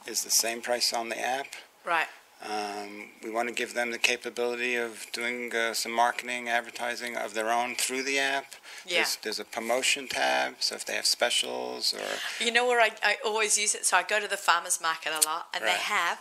is 0.06 0.22
the 0.22 0.30
same 0.30 0.62
price 0.62 0.92
on 0.92 1.08
the 1.08 1.18
app. 1.20 1.48
Right. 1.84 2.06
Um, 2.44 3.10
we 3.22 3.30
want 3.30 3.48
to 3.48 3.54
give 3.54 3.72
them 3.74 3.92
the 3.92 3.98
capability 3.98 4.74
of 4.74 5.06
doing 5.12 5.54
uh, 5.54 5.74
some 5.74 5.92
marketing, 5.92 6.48
advertising 6.48 7.16
of 7.16 7.34
their 7.34 7.50
own 7.50 7.76
through 7.76 8.02
the 8.02 8.18
app. 8.18 8.54
Yeah. 8.84 8.96
There's, 8.96 9.16
there's 9.22 9.38
a 9.40 9.44
promotion 9.44 10.08
tab, 10.08 10.56
so 10.58 10.74
if 10.74 10.84
they 10.84 10.94
have 10.94 11.06
specials 11.06 11.94
or 11.94 12.44
You 12.44 12.50
know 12.50 12.66
where 12.66 12.80
I, 12.80 12.90
I 13.02 13.16
always 13.24 13.56
use 13.56 13.76
it? 13.76 13.86
So 13.86 13.96
I 13.96 14.02
go 14.02 14.18
to 14.18 14.26
the 14.26 14.36
farmer's 14.36 14.80
market 14.80 15.12
a 15.12 15.24
lot, 15.24 15.46
and 15.54 15.62
they 15.64 15.70
have. 15.70 16.18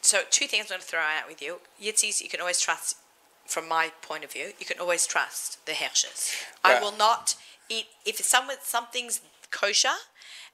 So 0.00 0.20
two 0.30 0.46
things 0.46 0.66
I'm 0.66 0.76
going 0.76 0.80
to 0.80 0.86
throw 0.86 1.00
out 1.00 1.26
with 1.28 1.42
you. 1.42 1.58
Yitzi's, 1.82 2.20
you 2.22 2.28
can 2.28 2.40
always 2.40 2.60
trust, 2.60 2.96
from 3.46 3.68
my 3.68 3.90
point 4.00 4.22
of 4.22 4.32
view, 4.32 4.52
you 4.60 4.66
can 4.66 4.78
always 4.78 5.06
trust 5.06 5.64
the 5.66 5.72
hechshers. 5.72 6.44
I 6.62 6.80
will 6.80 6.96
not 6.96 7.34
eat, 7.68 7.86
if 8.06 8.20
it's 8.20 8.30
some, 8.30 8.48
something's 8.62 9.20
kosher 9.50 9.88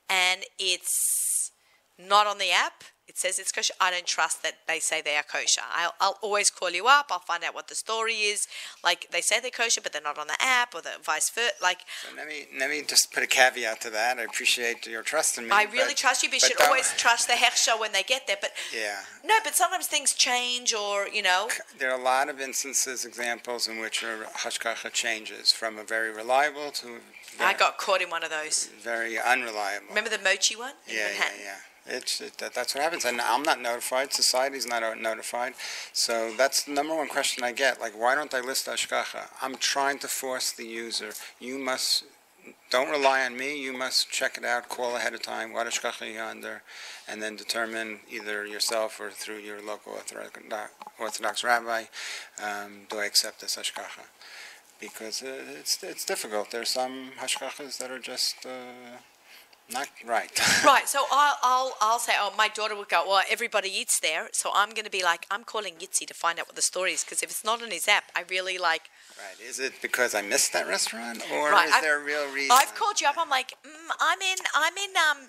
and 0.09 0.43
it's 0.59 1.51
not 1.99 2.27
on 2.27 2.39
the 2.39 2.51
app, 2.51 2.85
it 3.09 3.17
says 3.17 3.39
it's 3.39 3.51
kosher, 3.53 3.75
I 3.81 3.91
don't 3.91 4.07
trust 4.07 4.43
that 4.43 4.59
they 4.67 4.79
say 4.81 5.01
they 5.01 5.17
are 5.17 5.23
kosher. 5.23 5.63
I'll, 5.75 5.95
I'll 6.01 6.19
always 6.23 6.51
call 6.51 6.71
you 6.71 6.87
up, 6.87 7.07
I'll 7.11 7.19
find 7.19 7.43
out 7.43 7.55
what 7.55 7.69
the 7.69 7.75
story 7.75 8.15
is. 8.15 8.47
Like, 8.85 9.09
they 9.11 9.21
say 9.23 9.41
they're 9.41 9.51
kosher, 9.51 9.81
but 9.81 9.93
they're 9.93 10.03
not 10.03 10.19
on 10.19 10.27
the 10.27 10.37
app, 10.41 10.75
or 10.75 10.83
the 10.83 10.93
vice 11.03 11.31
versa. 11.31 11.53
Like, 11.63 11.81
So 12.09 12.15
let 12.17 12.29
me 12.29 12.47
let 12.59 12.69
me 12.71 12.83
just 12.83 13.13
put 13.13 13.23
a 13.23 13.27
caveat 13.27 13.81
to 13.83 13.91
that. 13.91 14.19
I 14.19 14.23
appreciate 14.23 14.87
your 14.87 15.03
trust 15.03 15.39
in 15.39 15.45
me. 15.45 15.51
I 15.51 15.65
really 15.65 15.89
but- 15.89 15.97
trust 15.97 16.23
you, 16.23 16.29
but 16.29 16.35
you 16.43 16.49
should 16.49 16.61
always 16.63 16.93
trust 16.97 17.27
the 17.29 17.35
hechsher 17.35 17.79
when 17.81 17.93
they 17.93 18.03
get 18.03 18.27
there. 18.27 18.37
But 18.41 18.51
Yeah, 18.75 18.99
no, 19.25 19.35
but 19.43 19.55
sometimes 19.55 19.87
things 19.87 20.13
change, 20.15 20.75
or 20.75 21.09
you 21.09 21.23
know, 21.23 21.49
there 21.79 21.91
are 21.91 21.99
a 21.99 22.03
lot 22.03 22.29
of 22.29 22.41
instances, 22.41 23.05
examples 23.05 23.67
in 23.69 23.79
which 23.81 24.03
a 24.03 24.27
hashgacha 24.39 24.93
changes 24.93 25.53
from 25.53 25.79
a 25.79 25.85
very 25.85 26.11
reliable 26.13 26.71
to 26.73 26.87
very, 27.37 27.51
I 27.51 27.57
got 27.57 27.79
caught 27.79 28.03
in 28.03 28.11
one 28.11 28.25
of 28.25 28.31
those. 28.31 28.69
very 28.83 29.19
unreliable. 29.19 29.87
Remember 29.89 30.11
the 30.11 30.19
mochi 30.19 30.57
one 30.57 30.73
in 30.87 30.95
yeah, 30.97 31.09
yeah, 31.17 31.31
yeah. 31.43 31.55
It's 31.89 32.21
it, 32.21 32.39
that, 32.39 32.55
that's 32.55 32.75
what 32.75 32.85
happens, 32.85 33.05
and 33.05 33.21
I'm 33.21 33.43
not 33.43 33.61
notified. 33.61 34.13
Society's 34.13 34.67
not 34.67 34.83
uh, 34.83 34.95
notified, 34.95 35.55
so 35.93 36.33
that's 36.37 36.65
the 36.65 36.73
number 36.73 36.95
one 36.95 37.09
question 37.09 37.43
I 37.43 37.53
get. 37.53 37.81
Like, 37.81 37.99
why 37.99 38.15
don't 38.15 38.33
I 38.35 38.41
list 38.41 38.67
hashgacha? 38.67 39.29
I'm 39.41 39.57
trying 39.57 39.99
to 40.01 40.09
force 40.09 40.53
the 40.53 40.67
user. 40.67 41.13
You 41.41 41.59
must 41.59 42.05
don't 42.71 42.91
rely 42.91 43.25
on 43.25 43.37
me. 43.37 43.61
You 43.61 43.73
must 43.73 44.11
check 44.11 44.37
it 44.37 44.45
out. 44.45 44.69
Call 44.69 44.97
ahead 44.97 45.15
of 45.15 45.23
time. 45.23 45.53
What 45.53 45.67
hashgacha 45.67 46.13
you 46.13 46.21
under, 46.21 46.63
and 47.09 47.23
then 47.23 47.37
determine 47.37 48.01
either 48.11 48.47
yourself 48.47 49.01
or 49.01 49.11
through 49.11 49.39
your 49.39 49.63
local 49.63 49.95
Orthodox, 50.99 51.45
rabbi. 51.45 51.85
Um, 52.43 52.87
do 52.91 52.99
I 52.99 53.07
accept 53.07 53.41
this 53.41 53.57
hashgacha? 53.57 54.05
Because 54.79 55.23
uh, 55.23 55.43
it's 55.59 55.83
it's 55.83 56.05
difficult. 56.05 56.51
There's 56.51 56.69
some 56.69 57.13
hashgachas 57.19 57.79
that 57.79 57.91
are 57.91 57.99
just. 57.99 58.45
Uh, 58.45 58.99
not 59.73 59.89
right. 60.07 60.31
Right. 60.65 60.89
So 60.89 61.05
I'll, 61.13 61.37
I'll 61.43 61.73
I'll 61.81 61.99
say, 61.99 62.13
oh, 62.19 62.33
my 62.37 62.49
daughter 62.49 62.75
would 62.77 62.89
go, 62.89 63.05
well, 63.07 63.23
everybody 63.31 63.69
eats 63.71 64.01
there, 64.01 64.29
so 64.33 64.51
I'm 64.55 64.71
going 64.71 64.85
to 64.85 64.91
be 64.91 65.03
like, 65.05 65.27
I'm 65.31 65.45
calling 65.45 65.75
Yitzi 65.75 66.05
to 66.07 66.15
find 66.15 66.39
out 66.41 66.47
what 66.49 66.57
the 66.57 66.63
story 66.63 66.93
is, 66.93 67.05
because 67.05 67.23
if 67.23 67.31
it's 67.31 67.45
not 67.45 67.63
on 67.63 67.71
his 67.71 67.87
app, 67.87 68.05
I 68.17 68.25
really 68.29 68.59
like. 68.59 68.91
Right. 69.19 69.49
Is 69.49 69.59
it 69.61 69.75
because 69.83 70.15
I 70.15 70.23
missed 70.23 70.53
that 70.53 70.67
restaurant, 70.67 71.23
or 71.33 71.51
Right, 71.51 71.69
is 71.69 71.75
I've- 71.75 71.85
there 71.87 72.01
a 72.01 72.05
real 72.05 72.27
reason? 72.33 72.51
I've 72.53 72.75
called 72.75 73.01
you 73.01 73.07
up. 73.09 73.17
I'm 73.19 73.31
like, 73.31 73.51
mm, 73.65 73.91
I'm 74.01 74.21
in, 74.21 74.39
I'm 74.55 74.77
in, 74.77 74.91
um, 74.97 75.27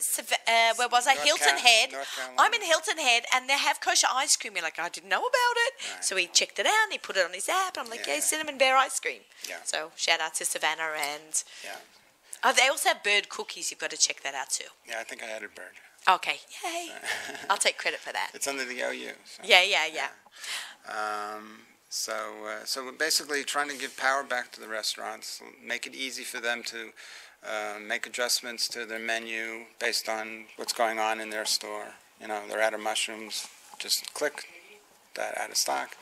uh, 0.48 0.74
where 0.78 0.90
was 0.90 1.06
I? 1.08 1.14
North 1.16 1.26
Hilton 1.26 1.58
Head. 1.58 1.90
I'm 2.38 2.54
in 2.54 2.62
Hilton 2.64 2.98
Head, 2.98 3.24
and 3.34 3.50
they 3.50 3.58
have 3.58 3.80
kosher 3.82 4.08
ice 4.14 4.36
cream. 4.36 4.54
You're 4.56 4.64
like, 4.64 4.80
I 4.80 4.90
didn't 4.90 5.10
know 5.10 5.22
about 5.22 5.56
it. 5.68 5.74
Right. 5.96 6.04
So 6.06 6.16
he 6.16 6.28
checked 6.28 6.60
it 6.60 6.66
out, 6.66 6.84
and 6.86 6.92
he 6.92 6.98
put 6.98 7.18
it 7.18 7.26
on 7.26 7.34
his 7.34 7.50
app. 7.50 7.78
I'm 7.78 7.90
like, 7.90 8.06
yeah, 8.08 8.16
Yeah. 8.16 8.20
cinnamon 8.22 8.58
bear 8.58 8.78
ice 8.78 9.00
cream. 9.00 9.22
Yeah. 9.48 9.58
So 9.64 9.92
shout 9.96 10.20
out 10.22 10.34
to 10.36 10.46
Savannah 10.46 10.92
and. 10.98 11.44
Yeah. 11.64 11.76
Oh, 12.44 12.54
they 12.54 12.68
also 12.68 12.90
have 12.90 13.04
Byrd 13.04 13.30
cookies. 13.30 13.72
You've 13.72 13.80
got 13.80 13.92
to 13.92 13.98
check 13.98 14.22
that 14.24 14.34
out 14.34 14.50
too. 14.50 14.66
Yeah, 14.88 14.96
I 15.00 15.04
think 15.04 15.24
I 15.24 15.28
added 15.28 15.50
Byrd. 15.56 15.76
Okay, 16.10 16.38
yay! 16.64 16.90
I'll 17.50 17.58
take 17.58 17.78
credit 17.78 18.00
for 18.00 18.14
that. 18.14 18.32
It's 18.34 18.48
under 18.48 18.64
the 18.66 18.82
OU. 18.82 19.12
So. 19.26 19.44
Yeah, 19.44 19.62
yeah, 19.64 19.86
yeah. 19.94 20.08
Um, 20.88 21.60
so, 21.90 22.14
uh, 22.48 22.66
so 22.66 22.86
we're 22.86 22.92
basically 22.94 23.44
trying 23.44 23.70
to 23.70 23.78
give 23.78 23.98
power 23.98 24.24
back 24.24 24.52
to 24.54 24.62
the 24.62 24.68
restaurants, 24.68 25.42
make 25.64 25.86
it 25.86 25.96
easy 25.96 26.24
for 26.24 26.40
them 26.40 26.64
to 26.64 26.92
uh, 27.46 27.80
make 27.80 28.08
adjustments 28.08 28.68
to 28.70 28.86
their 28.86 29.00
menu 29.00 29.66
based 29.80 30.08
on 30.08 30.46
what's 30.56 30.74
going 30.74 31.00
on 31.00 31.20
in 31.20 31.30
their 31.30 31.46
store. 31.46 31.88
You 32.22 32.28
know, 32.28 32.42
they're 32.50 32.62
out 32.62 32.74
of 32.74 32.80
mushrooms, 32.80 33.48
just 33.78 34.14
click 34.14 34.46
that 35.16 35.38
out 35.38 35.50
of 35.50 35.58
stock. 35.58 35.96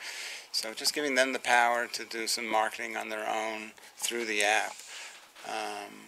So 0.52 0.72
just 0.74 0.94
giving 0.94 1.14
them 1.14 1.32
the 1.32 1.38
power 1.38 1.86
to 1.86 2.04
do 2.04 2.26
some 2.26 2.46
marketing 2.46 2.96
on 2.96 3.08
their 3.08 3.28
own 3.28 3.72
through 3.96 4.24
the 4.24 4.42
app. 4.42 4.72
Um, 5.46 6.07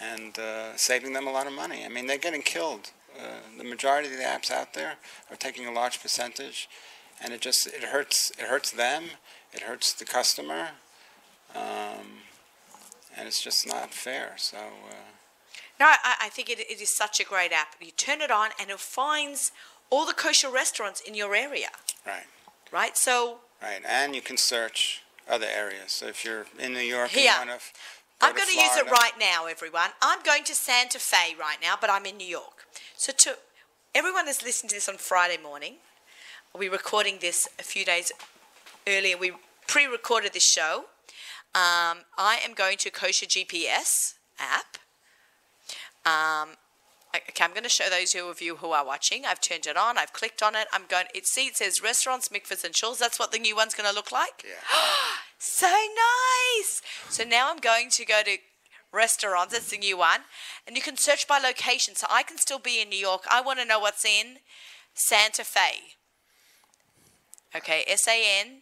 and 0.00 0.38
uh, 0.38 0.76
saving 0.76 1.12
them 1.12 1.26
a 1.26 1.32
lot 1.32 1.46
of 1.46 1.52
money. 1.52 1.84
I 1.84 1.88
mean, 1.88 2.06
they're 2.06 2.18
getting 2.18 2.42
killed. 2.42 2.90
Uh, 3.18 3.40
the 3.58 3.64
majority 3.64 4.08
of 4.08 4.16
the 4.16 4.22
apps 4.24 4.50
out 4.50 4.74
there 4.74 4.94
are 5.30 5.36
taking 5.36 5.66
a 5.66 5.72
large 5.72 6.00
percentage, 6.00 6.68
and 7.22 7.32
it 7.32 7.40
just 7.40 7.66
it 7.66 7.84
hurts. 7.84 8.30
It 8.38 8.46
hurts 8.46 8.70
them. 8.70 9.04
It 9.52 9.62
hurts 9.62 9.92
the 9.92 10.04
customer, 10.04 10.68
um, 11.54 12.22
and 13.16 13.26
it's 13.26 13.42
just 13.42 13.66
not 13.66 13.92
fair. 13.92 14.34
So 14.36 14.56
uh, 14.58 14.94
No, 15.80 15.86
I, 15.86 16.14
I 16.22 16.28
think 16.28 16.48
it, 16.48 16.60
it 16.60 16.80
is 16.80 16.96
such 16.96 17.18
a 17.20 17.24
great 17.24 17.52
app. 17.52 17.74
You 17.80 17.90
turn 17.90 18.20
it 18.20 18.30
on, 18.30 18.50
and 18.60 18.70
it 18.70 18.78
finds 18.78 19.50
all 19.90 20.06
the 20.06 20.14
kosher 20.14 20.48
restaurants 20.50 21.00
in 21.00 21.14
your 21.14 21.34
area. 21.34 21.70
Right. 22.06 22.26
Right. 22.72 22.96
So 22.96 23.38
right, 23.60 23.82
and 23.86 24.14
you 24.14 24.22
can 24.22 24.36
search 24.36 25.02
other 25.28 25.46
areas. 25.46 25.90
So 25.92 26.06
if 26.06 26.24
you're 26.24 26.46
in 26.58 26.72
New 26.72 26.80
York, 26.80 27.10
Here. 27.10 27.32
you 27.32 27.48
want 27.48 27.60
to. 27.60 27.66
I'm 28.20 28.34
going 28.34 28.48
to 28.48 28.54
use 28.54 28.76
it 28.76 28.90
right 28.90 29.12
now, 29.18 29.46
everyone. 29.46 29.90
I'm 30.02 30.22
going 30.22 30.44
to 30.44 30.54
Santa 30.54 30.98
Fe 30.98 31.34
right 31.38 31.56
now, 31.62 31.74
but 31.80 31.88
I'm 31.88 32.04
in 32.04 32.18
New 32.18 32.26
York. 32.26 32.66
So 32.94 33.12
to 33.16 33.36
everyone 33.94 34.26
that's 34.26 34.42
listening 34.42 34.68
to 34.70 34.76
this 34.76 34.88
on 34.88 34.98
Friday 34.98 35.38
morning, 35.42 35.76
we're 36.54 36.70
recording 36.70 37.18
this 37.20 37.48
a 37.58 37.62
few 37.62 37.84
days 37.84 38.12
earlier. 38.86 39.16
We 39.16 39.32
pre-recorded 39.66 40.34
this 40.34 40.44
show. 40.44 40.84
Um, 41.54 42.04
I 42.18 42.40
am 42.44 42.52
going 42.54 42.76
to 42.78 42.90
Kosher 42.90 43.26
GPS 43.26 44.14
app. 44.38 44.76
Um, 46.04 46.56
Okay, 47.14 47.42
I'm 47.42 47.50
going 47.50 47.64
to 47.64 47.68
show 47.68 47.90
those 47.90 48.14
of 48.14 48.40
you 48.40 48.56
who 48.56 48.70
are 48.70 48.86
watching. 48.86 49.24
I've 49.26 49.40
turned 49.40 49.66
it 49.66 49.76
on. 49.76 49.98
I've 49.98 50.12
clicked 50.12 50.42
on 50.42 50.54
it. 50.54 50.68
I'm 50.72 50.86
going. 50.88 51.06
It 51.12 51.26
see 51.26 51.46
it 51.46 51.56
says 51.56 51.82
restaurants, 51.82 52.28
mikvahs, 52.28 52.64
and 52.64 52.72
shuls. 52.72 52.98
That's 52.98 53.18
what 53.18 53.32
the 53.32 53.38
new 53.38 53.56
one's 53.56 53.74
going 53.74 53.88
to 53.88 53.94
look 53.94 54.12
like. 54.12 54.44
Yeah. 54.44 54.54
So 55.42 55.66
nice. 55.66 56.82
So 57.08 57.24
now 57.24 57.50
I'm 57.50 57.60
going 57.60 57.88
to 57.92 58.04
go 58.04 58.20
to 58.22 58.36
restaurants. 58.92 59.54
That's 59.54 59.70
the 59.70 59.78
new 59.78 59.96
one, 59.96 60.20
and 60.66 60.76
you 60.76 60.82
can 60.82 60.98
search 60.98 61.26
by 61.26 61.38
location. 61.38 61.94
So 61.94 62.06
I 62.10 62.22
can 62.22 62.36
still 62.36 62.58
be 62.58 62.78
in 62.78 62.90
New 62.90 62.98
York. 62.98 63.22
I 63.30 63.40
want 63.40 63.58
to 63.58 63.64
know 63.64 63.80
what's 63.80 64.04
in 64.04 64.40
Santa 64.92 65.42
Fe. 65.42 65.94
Okay, 67.56 67.84
S 67.88 68.06
A 68.06 68.22
N 68.42 68.58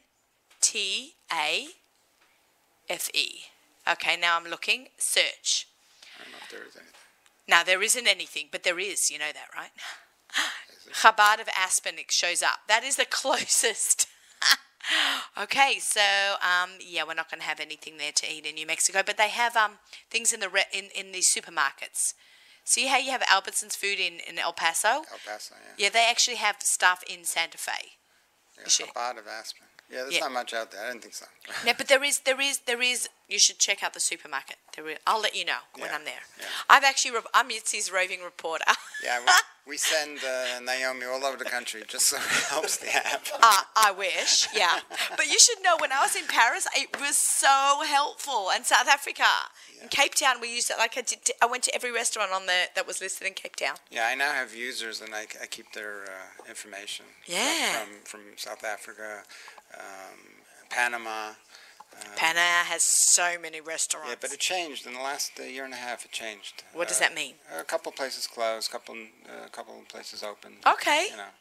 T 0.61 1.15
A 1.33 1.67
F 2.89 3.11
E. 3.13 3.41
Okay, 3.91 4.17
now 4.17 4.37
I'm 4.37 4.49
looking. 4.49 4.87
Search. 4.99 5.67
I 6.17 6.23
don't 6.23 6.33
know 6.33 6.39
if 6.45 6.51
there 6.51 6.61
is 6.61 6.77
anything. 6.77 6.98
Now 7.49 7.63
there 7.65 7.83
isn't 7.83 8.07
anything, 8.07 8.49
but 8.53 8.63
there 8.63 8.79
is. 8.79 9.11
You 9.11 9.19
know 9.19 9.33
that, 9.33 9.49
right? 9.57 9.71
Chabad 10.93 11.41
of 11.41 11.49
Aspen 11.57 11.95
shows 12.11 12.43
up. 12.43 12.61
That 12.69 12.85
is 12.85 12.97
the 12.97 13.05
closest. 13.11 14.07
okay, 15.43 15.79
so 15.81 16.01
um, 16.41 16.71
yeah, 16.81 17.03
we're 17.07 17.15
not 17.15 17.31
going 17.31 17.41
to 17.41 17.47
have 17.47 17.61
anything 17.61 17.97
there 17.99 18.13
to 18.13 18.27
eat 18.31 18.47
in 18.47 18.55
New 18.55 18.67
Mexico, 18.67 19.03
but 19.05 19.17
they 19.17 19.29
have 19.29 19.57
um, 19.57 19.73
things 20.11 20.33
in 20.33 20.41
the 20.41 20.49
re- 20.49 20.71
in 20.73 20.87
in 20.95 21.13
the 21.13 21.21
supermarkets. 21.21 22.15
See 22.65 22.87
how 22.87 22.99
you 22.99 23.11
have 23.13 23.23
Albertsons 23.23 23.75
food 23.75 23.99
in, 23.99 24.19
in 24.29 24.39
El 24.39 24.53
Paso? 24.53 24.89
El 24.89 25.19
Paso, 25.27 25.55
yeah. 25.55 25.85
Yeah, 25.85 25.89
they 25.89 26.07
actually 26.09 26.37
have 26.37 26.57
stuff 26.61 27.03
in 27.09 27.25
Santa 27.25 27.57
Fe. 27.57 27.97
Yeah, 28.59 28.65
Chabad 28.65 29.19
of 29.19 29.27
Aspen. 29.27 29.65
Yeah, 29.91 30.03
there's 30.03 30.15
Yeah. 30.15 30.21
not 30.21 30.33
much 30.33 30.53
out 30.53 30.71
there. 30.71 30.85
I 30.85 30.89
didn't 30.91 31.01
think 31.03 31.15
so. 31.15 31.25
No, 31.65 31.73
but 31.79 31.89
there 31.89 32.05
is, 32.05 32.21
there 32.21 32.39
is, 32.41 32.59
there 32.67 32.83
is. 32.83 33.09
You 33.29 33.39
should 33.39 33.59
check 33.59 33.83
out 33.83 33.93
the 33.93 34.01
supermarket. 34.01 34.57
There 34.75 34.85
I'll 35.07 35.21
let 35.21 35.37
you 35.37 35.45
know 35.45 35.59
when 35.75 35.91
Yeah, 35.91 35.97
I'm 35.97 36.05
there. 36.05 36.25
yeah. 36.39 36.47
I've 36.71 36.85
actually, 36.85 37.11
re- 37.11 37.21
I'm 37.35 37.51
Yitzi's 37.51 37.91
roving 37.93 38.23
reporter. 38.25 38.65
Yeah, 39.05 39.21
we, 39.25 39.73
we 39.73 39.77
send 39.77 40.19
uh, 40.25 40.59
Naomi 40.61 41.05
all 41.07 41.25
over 41.25 41.37
the 41.37 41.45
country 41.45 41.85
just 41.87 42.09
so 42.09 42.17
it 42.17 42.23
helps 42.51 42.79
the 42.79 42.93
app. 42.97 43.27
Uh, 43.41 43.61
I 43.77 43.93
wish, 43.93 44.49
yeah. 44.53 44.81
But 45.17 45.27
you 45.31 45.39
should 45.39 45.63
know 45.63 45.77
when 45.81 45.93
I 45.93 46.01
was 46.01 46.17
in 46.17 46.25
Paris, 46.27 46.67
it 46.75 46.99
was 47.01 47.17
so 47.17 47.83
helpful. 47.87 48.49
And 48.53 48.65
South 48.67 48.89
Africa, 48.89 49.23
in 49.81 49.87
Cape 49.89 50.15
Town, 50.17 50.41
we 50.41 50.53
used 50.53 50.71
it. 50.71 50.79
Like 50.79 50.99
I 50.99 51.03
did, 51.03 51.19
I 51.41 51.47
went 51.47 51.63
to 51.65 51.75
every 51.77 51.93
restaurant 51.93 52.33
on 52.33 52.47
the 52.47 52.63
that 52.75 52.89
was 52.89 53.01
listed 53.01 53.29
in 53.29 53.35
Cape 53.35 53.55
Town. 53.55 53.77
Yeah, 53.91 54.09
I 54.11 54.17
now 54.17 54.33
have 54.33 54.53
users 54.53 55.01
and 55.01 55.15
I, 55.15 55.27
I 55.41 55.47
keep 55.47 55.71
their 55.75 56.03
uh, 56.07 56.49
information. 56.49 57.05
from- 57.25 57.35
Yeah. 57.37 57.73
From, 57.85 57.89
from 58.05 58.21
South 58.37 58.65
Africa, 58.65 59.23
um, 59.79 60.19
Panama. 60.71 61.35
Panama 62.17 62.65
has 62.65 62.83
so 62.83 63.37
many 63.41 63.61
restaurants. 63.61 64.11
Yeah, 64.11 64.17
but 64.21 64.33
it 64.33 64.41
changed 64.41 64.87
in 64.87 64.95
the 64.95 65.01
last 65.01 65.33
uh, 65.39 65.43
year 65.45 65.65
and 65.65 65.73
a 65.75 65.77
half. 65.77 66.05
It 66.05 66.13
changed. 66.13 66.63
what 66.73 66.89
does 66.89 66.99
Uh, 66.99 67.01
that 67.01 67.15
mean? 67.15 67.35
A 67.59 67.65
couple 67.65 67.91
places 67.93 68.27
closed, 68.27 68.71
couple 68.71 68.95
uh, 69.27 69.49
couple 69.51 69.75
places 69.89 70.23
opened. 70.23 70.57
Okay. 70.67 71.09
You 71.11 71.17
know. 71.17 71.33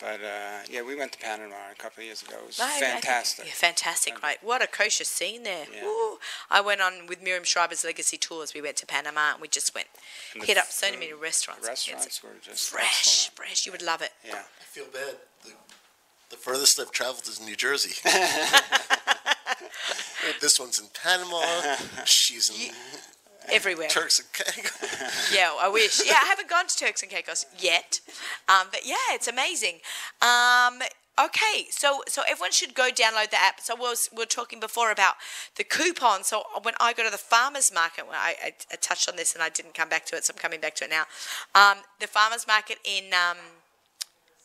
But 0.00 0.20
uh, 0.20 0.58
yeah, 0.68 0.82
we 0.82 0.96
went 0.96 1.12
to 1.12 1.18
Panama 1.18 1.54
a 1.70 1.76
couple 1.76 2.00
of 2.02 2.06
years 2.06 2.22
ago. 2.22 2.34
It 2.42 2.46
was 2.46 2.58
No, 2.58 2.64
I- 2.64 2.68
I 2.68 2.72
think- 2.80 2.92
fantastic. 2.94 3.46
yeah, 3.46 3.52
fantastic, 3.52 4.20
right? 4.20 4.38
What 4.42 4.60
a 4.60 4.66
kosher 4.66 5.04
scene 5.04 5.44
there. 5.44 5.66
Yeah. 5.72 5.84
Ooh. 5.84 6.18
I 6.50 6.60
went 6.60 6.80
on 6.80 7.06
with 7.06 7.22
Miriam 7.22 7.44
Schreiber's 7.44 7.84
Legacy 7.84 8.16
Tours. 8.16 8.52
We 8.52 8.60
went 8.60 8.76
to 8.78 8.86
Panama 8.86 9.32
and 9.34 9.40
we 9.40 9.46
just 9.46 9.74
went, 9.76 9.86
And 10.34 10.42
hit 10.42 10.58
up 10.58 10.66
so 10.72 10.90
the 10.90 10.96
many 10.98 11.12
restaurants. 11.12 11.60
It's 11.68 11.86
Restaurants 11.88 12.22
were 12.24 12.30
just 12.42 12.68
fresh, 12.70 13.28
excellent. 13.28 13.36
fresh. 13.36 13.64
You 13.66 13.70
would 13.72 13.82
love 13.82 14.02
it. 14.02 14.10
Yeah. 14.26 14.42
I 14.60 14.64
feel 14.64 14.86
bad. 14.86 15.16
The, 15.44 15.52
the 16.30 16.36
furthest 16.36 16.80
I've 16.80 16.90
traveled 16.90 17.28
is 17.28 17.40
New 17.40 17.54
Jersey. 17.54 17.94
this 20.40 20.58
one's 20.58 20.78
in 20.78 20.86
Panama. 20.94 21.42
She's 22.04 22.50
in 22.50 22.74
Everywhere. 23.50 23.88
Turks 23.88 24.20
and 24.20 24.32
Caicos. 24.32 25.32
Yeah, 25.34 25.50
I 25.60 25.68
wish. 25.68 26.00
Yeah, 26.04 26.14
I 26.22 26.26
haven't 26.26 26.48
gone 26.48 26.66
to 26.66 26.76
Turks 26.76 27.02
and 27.02 27.10
Caicos 27.10 27.46
yet, 27.58 28.00
um, 28.48 28.68
but 28.70 28.86
yeah, 28.86 28.94
it's 29.10 29.26
amazing. 29.26 29.80
Um, 30.20 30.80
okay, 31.18 31.66
so 31.70 32.02
so 32.06 32.22
everyone 32.28 32.52
should 32.52 32.74
go 32.74 32.90
download 32.90 33.30
the 33.30 33.40
app. 33.42 33.60
So 33.60 33.74
we 33.74 33.80
was, 33.82 34.08
we 34.12 34.18
were 34.18 34.26
talking 34.26 34.60
before 34.60 34.90
about 34.90 35.14
the 35.56 35.64
coupon. 35.64 36.24
So 36.24 36.44
when 36.62 36.74
I 36.80 36.92
go 36.92 37.04
to 37.04 37.10
the 37.10 37.18
farmers 37.18 37.72
market, 37.72 38.06
when 38.06 38.16
I, 38.16 38.34
I, 38.44 38.52
I 38.72 38.76
touched 38.76 39.08
on 39.08 39.16
this 39.16 39.34
and 39.34 39.42
I 39.42 39.48
didn't 39.48 39.74
come 39.74 39.88
back 39.88 40.04
to 40.06 40.16
it, 40.16 40.24
so 40.24 40.32
I'm 40.34 40.38
coming 40.38 40.60
back 40.60 40.74
to 40.76 40.84
it 40.84 40.90
now. 40.90 41.04
Um, 41.54 41.78
the 42.00 42.06
farmers 42.06 42.46
market 42.46 42.78
in 42.84 43.12
um, 43.12 43.38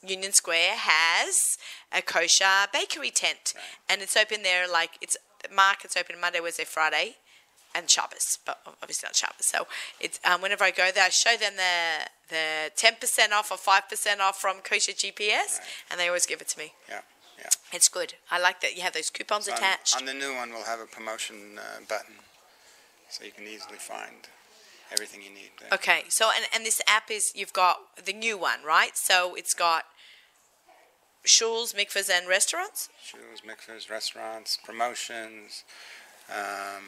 Union 0.10 0.34
Square 0.34 0.76
has 0.78 1.58
a 1.92 2.02
kosher 2.02 2.68
bakery 2.72 3.12
tent, 3.12 3.54
and 3.90 4.02
it's 4.02 4.16
open 4.18 4.44
there 4.44 4.68
like 4.68 4.92
it's 5.02 5.18
market's 5.54 5.96
open 5.96 6.20
Monday, 6.20 6.40
Wednesday, 6.40 6.64
Friday, 6.66 7.16
and 7.76 7.90
Shabbos, 7.90 8.40
but 8.46 8.60
obviously 8.82 9.08
not 9.08 9.16
Shabbos. 9.16 9.46
So 9.46 9.68
it's 10.00 10.20
um, 10.26 10.42
whenever 10.42 10.64
I 10.64 10.72
go 10.72 10.90
there, 10.94 11.06
I 11.06 11.10
show 11.10 11.36
them 11.38 11.54
the 11.56 12.10
the 12.30 12.72
ten 12.76 12.96
percent 13.00 13.34
off 13.34 13.52
or 13.52 13.58
five 13.58 13.90
percent 13.90 14.22
off 14.22 14.40
from 14.40 14.58
Kosher 14.62 14.94
GPS, 14.94 15.60
and 15.90 16.00
they 16.00 16.08
always 16.08 16.26
give 16.26 16.42
it 16.42 16.48
to 16.50 16.60
me. 16.60 16.74
Yeah. 16.90 17.02
Yeah. 17.40 17.50
It's 17.72 17.88
good. 17.88 18.16
I 18.32 18.40
like 18.40 18.62
that 18.62 18.76
you 18.76 18.82
have 18.82 18.94
those 18.94 19.12
coupons 19.12 19.48
On, 19.48 19.54
attached. 19.54 19.96
on 19.96 20.06
the 20.06 20.14
new 20.14 20.34
one, 20.34 20.50
we'll 20.50 20.64
have 20.64 20.80
a 20.80 20.88
promotion 20.88 21.60
uh, 21.60 21.82
button, 21.88 22.16
so 23.10 23.24
you 23.24 23.32
can 23.32 23.44
easily 23.44 23.78
find 23.78 24.28
everything 24.92 25.22
you 25.22 25.30
need. 25.30 25.52
there. 25.60 25.70
Okay, 25.72 26.04
so 26.10 26.32
and, 26.36 26.46
and 26.54 26.66
this 26.66 26.82
app 26.88 27.12
is 27.12 27.32
you've 27.36 27.54
got 27.54 27.78
the 28.04 28.14
new 28.14 28.40
one, 28.40 28.64
right? 28.66 28.98
So 28.98 29.36
it's 29.36 29.54
got 29.54 29.86
shuls, 31.28 31.76
mikvahs, 31.76 32.10
and 32.10 32.28
restaurants. 32.28 32.90
Shoes, 33.04 33.42
mixers, 33.46 33.90
restaurants, 33.90 34.58
promotions, 34.64 35.64
um, 36.30 36.84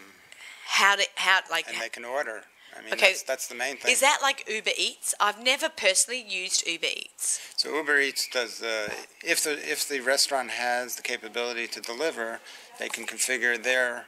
How 0.66 0.96
to 0.96 1.04
how 1.16 1.40
like 1.52 1.68
and 1.68 1.82
they 1.82 1.90
can 1.90 2.06
order. 2.06 2.44
I 2.78 2.84
mean, 2.84 2.94
Okay. 2.94 3.08
that's, 3.08 3.24
that's 3.24 3.48
the 3.48 3.56
main 3.56 3.78
thing. 3.78 3.92
is 3.92 4.00
that 4.02 4.20
like 4.22 4.48
Uber 4.48 4.72
Eats? 4.78 5.16
I've 5.20 5.44
never 5.44 5.70
personally 5.70 6.22
used 6.22 6.66
Uber 6.68 6.86
Eats. 6.86 7.40
So 7.58 7.76
Uber 7.76 8.00
Eats 8.00 8.28
does 8.32 8.62
uh, 8.62 8.90
if 9.24 9.44
the 9.44 9.54
if 9.54 9.88
the 9.88 10.00
restaurant 10.02 10.52
has 10.52 10.96
the 10.96 11.02
capability 11.02 11.68
to 11.68 11.82
deliver, 11.82 12.40
they 12.78 12.90
can 12.90 13.06
configure 13.06 13.62
their 13.62 14.06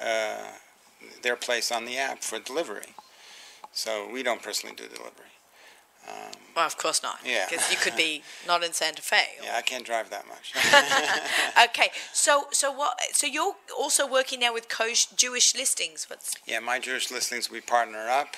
uh, 0.00 0.52
their 1.22 1.36
place 1.36 1.70
on 1.70 1.84
the 1.84 1.98
app 1.98 2.22
for 2.22 2.38
delivery. 2.38 2.94
So 3.72 4.08
we 4.10 4.22
don't 4.22 4.42
personally 4.42 4.74
do 4.74 4.84
delivery. 4.88 5.32
Well, 6.56 6.66
of 6.66 6.76
course 6.76 7.02
not. 7.04 7.18
Yeah. 7.24 7.46
because 7.48 7.70
you 7.70 7.76
could 7.76 7.94
be 7.96 8.22
not 8.46 8.64
in 8.64 8.72
Santa 8.72 9.00
Fe. 9.00 9.22
or- 9.40 9.44
Yeah, 9.44 9.56
I 9.56 9.62
can't 9.62 9.84
drive 9.86 10.10
that 10.10 10.24
much. 10.26 10.52
Okay, 11.64 11.90
so 12.12 12.46
so 12.52 12.70
what? 12.72 12.98
So 13.12 13.26
you're 13.26 13.54
also 13.76 14.06
working 14.06 14.40
now 14.40 14.52
with 14.52 14.68
Kosh 14.68 15.06
Jewish 15.06 15.54
listings. 15.54 16.06
What's 16.10 16.34
yeah, 16.46 16.60
my 16.60 16.78
Jewish 16.78 17.10
listings 17.10 17.50
we 17.50 17.60
partner 17.60 18.08
up. 18.08 18.36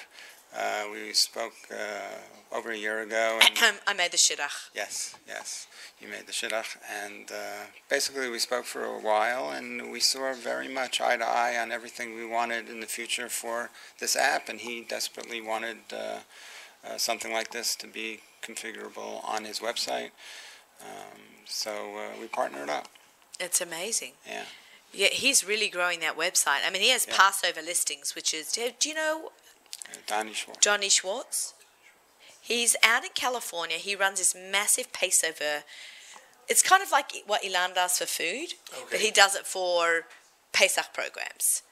Uh, 0.57 0.85
we 0.93 1.13
spoke 1.13 1.53
uh, 1.71 2.57
over 2.57 2.71
a 2.73 2.77
year 2.77 3.01
ago, 3.03 3.39
and 3.41 3.77
I 3.87 3.93
made 3.95 4.11
the 4.11 4.17
shidduch. 4.17 4.71
Yes, 4.75 5.15
yes. 5.29 5.69
You 6.01 6.09
made 6.09 6.27
the 6.27 6.33
shidduch, 6.33 6.77
and 7.05 7.31
uh, 7.31 7.67
basically 7.89 8.29
we 8.29 8.39
spoke 8.41 8.65
for 8.65 8.85
a 8.85 8.99
while, 8.99 9.51
and 9.51 9.93
we 9.93 10.01
saw 10.01 10.33
very 10.35 10.67
much 10.67 11.01
eye 11.01 11.17
to 11.19 11.25
eye 11.25 11.57
on 11.57 11.71
everything 11.71 12.17
we 12.17 12.27
wanted 12.27 12.69
in 12.69 12.81
the 12.81 12.87
future 12.87 13.29
for 13.29 13.71
this 14.01 14.17
app, 14.17 14.49
and 14.49 14.61
he 14.61 14.81
desperately 14.83 15.41
wanted 15.41 15.79
uh, 16.87 16.97
something 16.99 17.33
like 17.33 17.51
this 17.51 17.75
to 17.77 17.87
be 17.87 18.21
configurable 18.43 19.23
on 19.29 19.45
his 19.45 19.61
website. 19.61 20.11
Um, 20.81 21.21
so 21.47 21.71
uh, 21.97 22.21
we 22.21 22.27
partnered 22.27 22.71
up. 22.71 22.89
It's 23.39 23.61
amazing. 23.61 24.13
Yeah. 24.27 24.45
Yeah, 24.93 25.09
he's 25.13 25.45
really 25.47 25.69
growing 25.69 26.01
that 26.01 26.17
website. 26.19 26.61
I 26.67 26.71
mean, 26.71 26.83
he 26.83 26.91
has 26.91 27.07
Yeah. 27.09 27.17
Passover 27.17 27.63
listings, 27.63 28.15
which 28.15 28.35
is. 28.35 28.51
Do 28.53 28.73
you 28.89 28.95
know 28.95 29.31
Uh, 29.89 29.97
Donnie 30.07 30.33
Schwartz. 30.35 30.61
Johnny 30.61 30.89
Schwartz? 30.89 31.55
He's 32.41 32.75
out 32.83 33.05
in 33.05 33.11
California. 33.15 33.77
He 33.77 33.95
runs 33.95 34.19
this 34.19 34.35
massive 34.35 34.93
Passover. 34.93 35.65
It's 36.49 36.63
kind 36.63 36.83
of 36.83 36.91
like 36.91 37.13
what 37.27 37.43
Ilan 37.43 37.75
does 37.75 37.99
for 37.99 38.07
food, 38.07 38.55
but 38.91 39.01
he 39.01 39.11
does 39.13 39.37
it 39.37 39.47
for 39.47 40.07
Pesach 40.53 40.93
programs. 40.93 41.63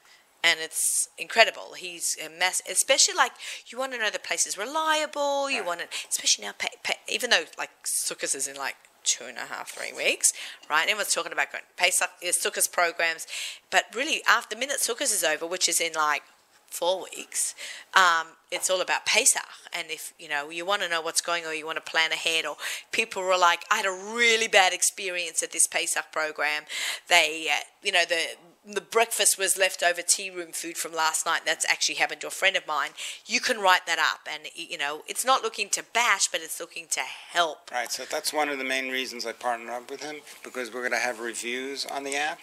And 0.43 0.61
it's 0.61 1.09
incredible. 1.19 1.75
He's 1.77 2.17
a 2.25 2.29
mass, 2.29 2.63
especially 2.71 3.15
like 3.15 3.33
you 3.67 3.79
want 3.79 3.93
to 3.93 3.99
know 3.99 4.09
the 4.11 4.21
place 4.21 4.47
is 4.47 4.57
reliable. 4.57 5.51
You 5.51 5.59
Right. 5.59 5.67
want 5.67 5.81
to, 5.81 5.87
especially 6.09 6.45
now, 6.45 6.53
pa 6.57 6.69
pa 6.85 6.93
even 7.09 7.31
though 7.31 7.45
like 7.59 7.71
Sukkot 7.85 8.35
is 8.35 8.47
in 8.47 8.57
like 8.57 8.77
two 9.03 9.25
and 9.25 9.37
a 9.39 9.47
half, 9.47 9.71
three 9.71 9.93
weeks, 9.93 10.33
right? 10.71 10.83
Everyone's 10.89 11.13
talking 11.15 11.33
about 11.33 11.51
going 11.51 11.65
Pesach, 11.77 12.11
Sukkot 12.23 12.71
programs, 12.71 13.27
but 13.71 13.87
really 13.95 14.23
after 14.29 14.55
the 14.55 14.61
minute 14.61 14.79
Sukkot 14.79 15.03
is 15.03 15.25
over, 15.25 15.47
which 15.47 15.69
is 15.69 15.81
in 15.81 15.93
like 15.95 16.23
four 16.71 17.07
weeks, 17.17 17.55
um, 17.95 18.29
it's 18.51 18.69
all 18.71 18.81
about 18.81 19.07
Pesach. 19.07 19.43
And 19.73 19.91
if 19.91 20.13
you 20.19 20.29
know 20.29 20.51
you 20.51 20.65
want 20.65 20.83
to 20.83 20.89
know 20.89 21.01
what's 21.01 21.21
going 21.23 21.47
on, 21.47 21.57
you 21.57 21.67
want 21.67 21.85
to 21.85 21.91
plan 21.91 22.13
ahead, 22.13 22.47
or 22.47 22.57
people 22.93 23.23
were 23.23 23.39
like, 23.39 23.65
I 23.71 23.77
had 23.79 23.87
a 23.87 23.91
really 24.15 24.49
bad 24.49 24.73
experience 24.73 25.43
at 25.43 25.51
this 25.53 25.67
Pesach 25.67 26.13
program. 26.13 26.65
They, 27.09 27.49
uh, 27.51 27.61
you 27.83 27.91
know, 27.93 28.05
the 28.05 28.37
the 28.75 28.81
breakfast 28.81 29.39
was 29.39 29.57
leftover 29.57 30.03
tea 30.03 30.31
room 30.31 30.53
food 30.53 30.77
from 30.77 30.93
last 30.93 31.25
night. 31.25 31.43
That's 31.47 31.65
actually 31.69 31.97
happened 31.97 32.21
to 32.21 32.27
a 32.27 32.31
friend 32.31 32.57
of 32.57 32.67
mine. 32.67 32.91
You 33.27 33.41
can 33.41 33.59
write 33.59 33.87
that 33.87 33.99
up, 33.99 34.29
and 34.31 34.45
you 34.55 34.79
know, 34.79 35.03
it's 35.07 35.25
not 35.25 35.43
looking 35.43 35.69
to 35.71 35.83
bash, 35.95 36.29
but 36.29 36.41
it's 36.43 36.61
looking 36.61 36.87
to 36.91 37.01
help. 37.01 37.71
Right, 37.73 37.91
so 37.91 38.05
that's 38.11 38.33
one 38.33 38.49
of 38.49 38.59
the 38.59 38.65
main 38.65 38.91
reasons 38.91 39.25
I 39.25 39.33
partnered 39.33 39.71
up 39.71 39.91
with 39.91 40.03
him 40.03 40.17
because 40.45 40.73
we're 40.73 40.81
going 40.81 40.93
to 40.93 40.99
have 40.99 41.21
reviews 41.21 41.87
on 41.87 42.05
the 42.05 42.17
app, 42.17 42.41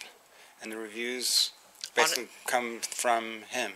and 0.61 0.71
the 0.71 0.77
reviews 0.77 1.51
On 1.97 2.03
basically 2.03 2.27
come 2.47 2.79
from 2.81 3.41
him. 3.49 3.73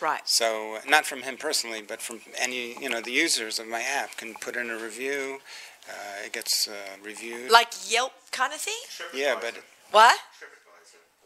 Right. 0.00 0.22
So 0.24 0.76
uh, 0.76 0.80
not 0.88 1.06
from 1.06 1.22
him 1.22 1.36
personally, 1.36 1.82
but 1.82 2.00
from 2.00 2.20
any 2.38 2.80
you 2.80 2.88
know 2.88 3.00
the 3.00 3.10
users 3.10 3.58
of 3.58 3.66
my 3.66 3.82
app 3.82 4.16
can 4.16 4.34
put 4.34 4.56
in 4.56 4.70
a 4.70 4.76
review. 4.76 5.40
Uh, 5.88 6.26
it 6.26 6.32
gets 6.32 6.68
uh, 6.68 6.72
reviewed. 7.02 7.50
Like 7.50 7.72
Yelp 7.90 8.12
kind 8.30 8.52
of 8.52 8.60
thing? 8.60 8.74
yeah, 9.14 9.36
but 9.40 9.54
What? 9.90 10.18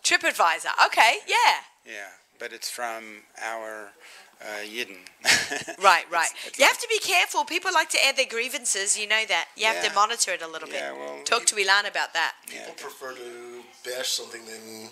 TripAdvisor. 0.05 0.71
Okay, 0.87 1.17
yeah. 1.27 1.61
yeah, 1.87 2.09
but 2.39 2.53
it's 2.53 2.71
from 2.71 3.23
our 3.43 3.93
uh, 4.41 4.45
Yidden. 4.65 4.99
Right, 5.83 6.05
right. 6.11 6.31
It's- 6.31 6.47
it's 6.47 6.59
you 6.59 6.65
like- 6.65 6.73
have 6.73 6.79
to 6.81 6.89
be 6.89 6.99
careful. 6.99 7.45
People 7.45 7.71
like 7.73 7.89
to 7.91 7.99
air 8.05 8.13
their 8.13 8.27
grievances. 8.27 8.99
You 8.99 9.07
know 9.09 9.25
that. 9.29 9.47
You 9.57 9.67
have 9.67 9.85
to 9.85 9.93
monitor 9.95 10.33
it 10.33 10.43
a 10.43 10.49
little 10.49 10.69
bit. 10.69 10.83
Well, 10.97 11.23
Talk 11.25 11.45
to 11.47 11.55
Ilan 11.57 11.89
about 11.89 12.13
that. 12.15 12.35
yeah, 12.53 12.61
People 12.67 12.75
prefer 12.89 13.13
to 13.15 13.63
bash 13.85 14.09
something 14.09 14.45
than 14.47 14.89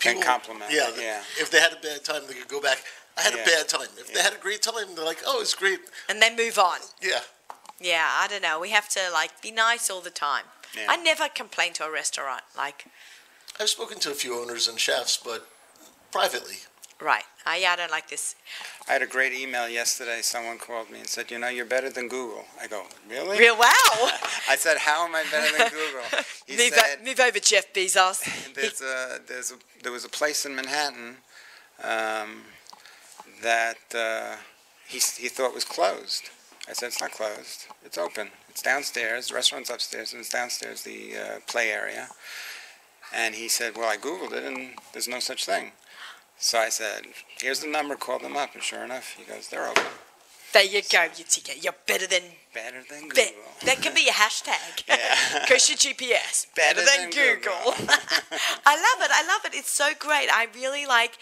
can 0.00 0.14
people- 0.16 0.22
compliment. 0.22 0.70
Yeah, 0.72 0.90
yeah. 0.98 1.20
If 1.38 1.50
they 1.50 1.60
had 1.60 1.72
a 1.72 1.80
bad 1.80 2.04
time, 2.04 2.22
they 2.28 2.34
could 2.34 2.48
go 2.48 2.60
back. 2.60 2.78
I 3.16 3.22
had 3.22 3.34
Yeah. 3.34 3.42
a 3.42 3.46
bad 3.46 3.68
time. 3.68 3.88
If 3.98 4.12
they 4.12 4.20
had 4.20 4.32
a 4.34 4.38
great 4.38 4.62
time, 4.62 4.94
they're 4.96 5.04
like, 5.04 5.22
"Oh, 5.26 5.40
it's 5.40 5.54
great." 5.54 5.78
And 6.08 6.20
then 6.20 6.34
move 6.36 6.58
on. 6.58 6.78
Yeah. 7.00 7.20
Yeah, 7.80 8.06
I 8.22 8.26
don't 8.28 8.42
know. 8.42 8.58
We 8.58 8.70
have 8.70 8.88
to 8.90 9.00
like 9.12 9.40
be 9.42 9.50
nice 9.52 9.88
all 9.90 10.00
the 10.00 10.10
time. 10.10 10.44
Yeah. 10.76 10.86
I 10.88 10.96
never 10.96 11.28
complain 11.28 11.72
to 11.74 11.84
a 11.84 11.90
restaurant. 11.90 12.42
Like, 12.56 12.86
I've 13.60 13.68
spoken 13.68 13.98
to 14.00 14.10
a 14.10 14.14
few 14.14 14.38
owners 14.40 14.68
and 14.68 14.78
chefs, 14.78 15.16
but 15.16 15.46
privately. 16.10 16.56
right. 17.00 17.24
I, 17.46 17.58
yeah, 17.58 17.72
I 17.72 17.76
don't 17.76 17.90
like 17.90 18.08
this. 18.08 18.34
I 18.88 18.92
had 18.94 19.02
a 19.02 19.06
great 19.06 19.34
email 19.34 19.68
yesterday. 19.68 20.20
Someone 20.22 20.56
called 20.58 20.90
me 20.90 20.98
and 21.00 21.06
said, 21.06 21.30
"You 21.30 21.38
know, 21.38 21.48
you're 21.48 21.66
better 21.66 21.90
than 21.90 22.08
Google." 22.08 22.44
I 22.58 22.66
go, 22.68 22.84
"Really?" 23.08 23.38
Real 23.38 23.58
wow. 23.58 23.66
I 24.48 24.56
said, 24.56 24.78
"How 24.78 25.04
am 25.06 25.14
I 25.14 25.24
better 25.30 25.58
than 25.58 25.68
Google?" 25.80 26.24
He 26.46 26.56
move, 26.56 26.72
said, 26.72 26.98
o- 27.00 27.04
move 27.04 27.20
over, 27.20 27.38
Jeff 27.38 27.70
Bezos. 27.74 28.24
there's 28.54 28.80
a, 28.80 29.20
there's 29.28 29.52
a, 29.52 29.56
there 29.82 29.92
was 29.92 30.06
a 30.06 30.08
place 30.08 30.46
in 30.46 30.56
Manhattan 30.56 31.16
um, 31.82 32.44
that 33.42 33.76
uh, 33.94 34.36
he, 34.88 34.96
he 35.18 35.28
thought 35.28 35.54
was 35.54 35.64
closed. 35.66 36.30
I 36.66 36.72
said, 36.72 36.86
it's 36.86 37.00
not 37.02 37.10
closed. 37.12 37.66
It's 37.84 37.98
open. 37.98 38.30
It's 38.48 38.62
downstairs. 38.62 39.28
The 39.28 39.34
restaurant's 39.34 39.68
upstairs, 39.68 40.14
and 40.14 40.20
it's 40.20 40.30
downstairs, 40.30 40.82
the 40.82 41.10
uh, 41.18 41.38
play 41.46 41.70
area. 41.70 42.08
And 43.12 43.34
he 43.34 43.48
said, 43.48 43.76
well, 43.76 43.88
I 43.88 43.96
Googled 43.96 44.32
it, 44.32 44.44
and 44.44 44.74
there's 44.92 45.08
no 45.08 45.20
such 45.20 45.44
thing. 45.46 45.72
So 46.38 46.58
I 46.58 46.68
said, 46.68 47.02
here's 47.40 47.60
the 47.60 47.68
number. 47.68 47.94
Call 47.96 48.18
them 48.18 48.36
up. 48.36 48.54
And 48.54 48.62
sure 48.62 48.84
enough, 48.84 49.14
he 49.16 49.24
goes, 49.24 49.48
they're 49.48 49.68
open. 49.68 49.84
there 50.52 50.64
you 50.64 50.82
go, 50.90 51.04
you 51.16 51.24
ticket. 51.28 51.62
You're 51.62 51.74
better 51.86 52.06
than. 52.06 52.22
Better 52.52 52.82
than 52.88 53.08
Be- 53.08 53.14
Google. 53.14 53.42
that 53.64 53.82
can 53.82 53.94
be 53.94 54.08
a 54.08 54.12
hashtag. 54.12 54.82
Yeah. 54.88 55.46
your 55.48 55.58
GPS. 55.58 56.46
Better, 56.54 56.80
Better 56.80 56.84
than, 56.84 57.10
than 57.10 57.10
Google. 57.10 57.72
Google. 57.72 57.94
I 58.66 58.74
love 58.76 59.04
it. 59.04 59.10
I 59.12 59.26
love 59.26 59.44
it. 59.44 59.54
It's 59.54 59.70
so 59.72 59.90
great. 59.98 60.28
I 60.32 60.46
really 60.54 60.86
like. 60.86 61.18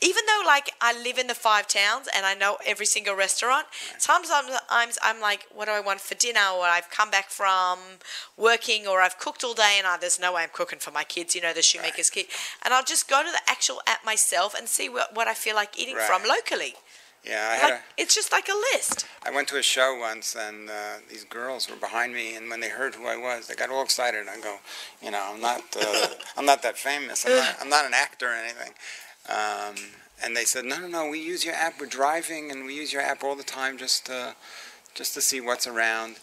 Even 0.00 0.22
though, 0.26 0.46
like, 0.46 0.70
I 0.80 0.96
live 1.02 1.18
in 1.18 1.26
the 1.26 1.34
five 1.34 1.66
towns 1.66 2.08
and 2.14 2.24
I 2.24 2.34
know 2.34 2.56
every 2.64 2.86
single 2.86 3.16
restaurant, 3.16 3.66
sometimes 3.98 4.30
I'm 4.70 4.90
I'm 5.02 5.20
like, 5.20 5.46
what 5.52 5.64
do 5.66 5.72
I 5.72 5.80
want 5.80 6.00
for 6.00 6.14
dinner? 6.14 6.40
Or 6.56 6.64
I've 6.64 6.88
come 6.90 7.10
back 7.10 7.30
from 7.30 7.78
working 8.36 8.86
or 8.86 9.00
I've 9.00 9.18
cooked 9.18 9.42
all 9.42 9.54
day 9.54 9.74
and 9.78 9.86
I, 9.86 9.96
there's 9.96 10.20
no 10.20 10.34
way 10.34 10.42
I'm 10.44 10.50
cooking 10.52 10.78
for 10.78 10.92
my 10.92 11.04
kids, 11.04 11.34
you 11.34 11.40
know, 11.40 11.52
the 11.52 11.62
shoemaker's 11.62 12.10
kid. 12.10 12.26
And 12.64 12.72
I'll 12.72 12.84
just 12.84 13.08
go 13.08 13.24
to 13.24 13.30
the 13.30 13.40
actual 13.48 13.80
app 13.86 14.04
myself 14.04 14.54
and 14.54 14.68
see 14.68 14.88
what, 14.88 15.16
what 15.16 15.26
I 15.26 15.34
feel 15.34 15.56
like 15.56 15.78
eating 15.78 15.96
from 15.96 16.22
locally. 16.28 16.74
Yeah, 17.24 17.58
Like, 17.60 17.72
a, 17.72 17.80
it's 17.96 18.14
just 18.14 18.30
like 18.30 18.48
a 18.48 18.54
list. 18.72 19.04
I 19.24 19.30
went 19.30 19.48
to 19.48 19.58
a 19.58 19.62
show 19.62 19.98
once, 20.00 20.36
and 20.36 20.70
uh, 20.70 20.98
these 21.10 21.24
girls 21.24 21.68
were 21.68 21.76
behind 21.76 22.14
me, 22.14 22.36
and 22.36 22.48
when 22.48 22.60
they 22.60 22.68
heard 22.68 22.94
who 22.94 23.06
I 23.06 23.16
was, 23.16 23.48
they 23.48 23.54
got 23.54 23.70
all 23.70 23.82
excited. 23.82 24.26
I 24.28 24.40
go, 24.40 24.58
you 25.02 25.10
know, 25.10 25.32
I'm 25.34 25.40
not, 25.40 25.62
uh, 25.76 26.06
I'm 26.36 26.46
not 26.46 26.62
that 26.62 26.78
famous. 26.78 27.26
I'm 27.26 27.32
not, 27.36 27.56
I'm 27.60 27.68
not 27.68 27.84
an 27.86 27.92
actor 27.92 28.28
or 28.28 28.34
anything. 28.34 28.72
Um, 29.28 29.76
and 30.22 30.36
they 30.36 30.44
said, 30.44 30.64
no, 30.64 30.80
no, 30.80 30.88
no, 30.88 31.08
we 31.08 31.20
use 31.20 31.44
your 31.44 31.54
app. 31.54 31.80
We're 31.80 31.86
driving, 31.86 32.50
and 32.50 32.64
we 32.64 32.74
use 32.74 32.92
your 32.92 33.02
app 33.02 33.22
all 33.22 33.36
the 33.36 33.42
time, 33.42 33.78
just, 33.78 34.06
to, 34.06 34.34
just 34.94 35.14
to 35.14 35.20
see 35.20 35.40
what's 35.40 35.66
around. 35.66 36.16